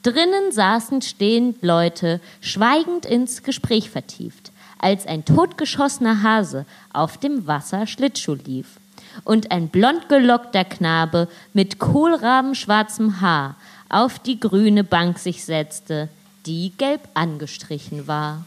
Drinnen 0.01 0.51
saßen 0.51 1.01
stehend 1.01 1.61
Leute, 1.61 2.21
schweigend 2.39 3.05
ins 3.05 3.43
Gespräch 3.43 3.89
vertieft, 3.89 4.53
als 4.79 5.05
ein 5.07 5.25
totgeschossener 5.25 6.23
Hase 6.23 6.65
auf 6.93 7.17
dem 7.17 7.47
Wasser 7.47 7.85
Schlittschuh 7.85 8.37
lief. 8.45 8.79
Und 9.25 9.51
ein 9.51 9.67
blond 9.67 10.07
gelockter 10.07 10.63
Knabe 10.63 11.27
mit 11.53 11.79
kohlrabenschwarzem 11.79 13.19
Haar 13.19 13.55
auf 13.89 14.19
die 14.19 14.39
grüne 14.39 14.83
Bank 14.83 15.19
sich 15.19 15.43
setzte, 15.43 16.07
die 16.45 16.71
gelb 16.77 17.01
angestrichen 17.13 18.07
war. 18.07 18.45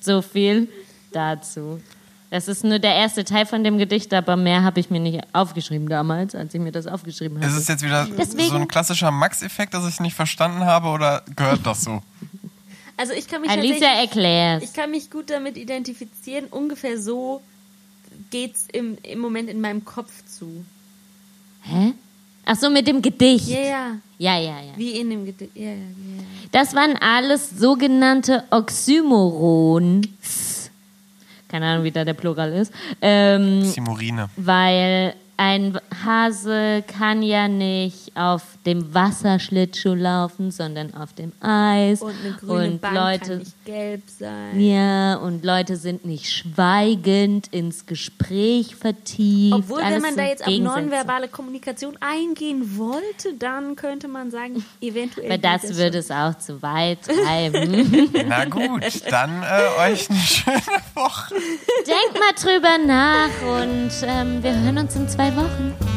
So 0.00 0.22
viel 0.22 0.68
dazu. 1.12 1.80
Das 2.30 2.46
ist 2.46 2.62
nur 2.62 2.78
der 2.78 2.94
erste 2.94 3.24
Teil 3.24 3.44
von 3.44 3.64
dem 3.64 3.76
Gedicht, 3.76 4.14
aber 4.14 4.36
mehr 4.36 4.62
habe 4.62 4.78
ich 4.78 4.88
mir 4.88 5.00
nicht 5.00 5.20
aufgeschrieben 5.32 5.88
damals, 5.88 6.34
als 6.36 6.54
ich 6.54 6.60
mir 6.60 6.70
das 6.70 6.86
aufgeschrieben 6.86 7.38
habe. 7.38 7.46
Ist 7.50 7.56
es 7.56 7.66
jetzt 7.66 7.82
wieder 7.84 8.06
Deswegen- 8.16 8.48
so 8.50 8.54
ein 8.54 8.68
klassischer 8.68 9.10
Max-Effekt, 9.10 9.74
dass 9.74 9.84
ich 9.84 9.94
es 9.94 10.00
nicht 10.00 10.14
verstanden 10.14 10.64
habe 10.64 10.88
oder 10.88 11.24
gehört 11.34 11.66
das 11.66 11.82
so? 11.82 12.00
Also 12.96 13.14
ich 13.14 13.26
kann 13.26 13.40
mich 13.40 13.50
Alicia 13.50 13.88
erklärt. 14.00 14.62
ich 14.62 14.72
kann 14.72 14.90
mich 14.92 15.10
gut 15.10 15.30
damit 15.30 15.56
identifizieren. 15.56 16.46
Ungefähr 16.46 17.00
so 17.00 17.40
geht's 18.30 18.66
im, 18.72 18.98
im 19.02 19.18
Moment 19.18 19.48
in 19.50 19.60
meinem 19.60 19.84
Kopf 19.84 20.10
zu. 20.26 20.64
Hä? 21.62 21.94
Ach 22.44 22.56
so, 22.56 22.70
mit 22.70 22.86
dem 22.86 23.02
Gedicht. 23.02 23.48
Ja, 23.48 23.60
ja. 23.60 23.86
Ja, 24.20 24.36
ja, 24.36 24.60
ja. 24.60 24.76
Wie 24.76 25.00
in 25.00 25.08
dem 25.08 25.24
Gedicht. 25.24 25.50
Ja, 25.54 25.70
ja, 25.70 25.72
ja. 25.72 26.24
Das 26.52 26.74
waren 26.74 26.94
alles 26.98 27.48
sogenannte 27.48 28.44
Oxymorons. 28.50 30.70
Keine 31.48 31.66
Ahnung, 31.66 31.84
wie 31.84 31.90
da 31.90 32.04
der 32.04 32.12
Plural 32.12 32.52
ist. 32.52 32.70
Ähm, 33.00 33.64
Simurine. 33.64 34.28
weil 34.36 35.14
ein 35.40 35.80
Hase 36.04 36.84
kann 36.86 37.22
ja 37.22 37.48
nicht 37.48 38.14
auf 38.14 38.42
dem 38.66 38.92
Wasserschlittschuh 38.92 39.94
laufen, 39.94 40.50
sondern 40.50 40.92
auf 40.92 41.14
dem 41.14 41.32
Eis. 41.40 42.02
Und 42.02 42.12
eine 42.22 42.34
grüne 42.34 42.72
und 42.72 42.80
Bank 42.82 42.94
Leute, 42.94 43.30
kann 43.30 43.38
nicht 43.38 43.64
gelb 43.64 44.02
sein. 44.06 44.60
ja, 44.60 45.14
und 45.14 45.42
Leute 45.42 45.76
sind 45.76 46.04
nicht 46.04 46.30
schweigend 46.30 47.48
ins 47.52 47.86
Gespräch 47.86 48.76
vertieft. 48.76 49.54
Obwohl, 49.54 49.80
Alles 49.80 49.94
wenn 49.94 50.02
man 50.02 50.16
da 50.16 50.24
jetzt 50.24 50.46
auf 50.46 50.58
nonverbale 50.58 51.28
Kommunikation 51.28 51.96
eingehen 52.00 52.76
wollte, 52.76 53.32
dann 53.38 53.76
könnte 53.76 54.08
man 54.08 54.30
sagen, 54.30 54.62
eventuell. 54.82 55.24
Aber 55.32 55.38
das 55.38 55.74
würde 55.74 55.98
es 55.98 56.10
auch 56.10 56.36
zu 56.36 56.60
weit 56.60 56.98
treiben. 57.06 58.12
Na 58.28 58.44
gut, 58.44 58.84
dann 59.10 59.42
äh, 59.42 59.90
euch 59.90 60.10
eine 60.10 60.18
schöne 60.18 60.60
Woche. 60.94 61.34
Denkt 61.86 62.18
mal 62.18 62.34
drüber 62.36 62.76
nach 62.86 63.64
und 63.64 63.90
ähm, 64.02 64.42
wir 64.42 64.54
hören 64.54 64.76
uns 64.76 64.94
in 64.96 65.08
zwei 65.30 65.36
Wochen. 65.36 65.89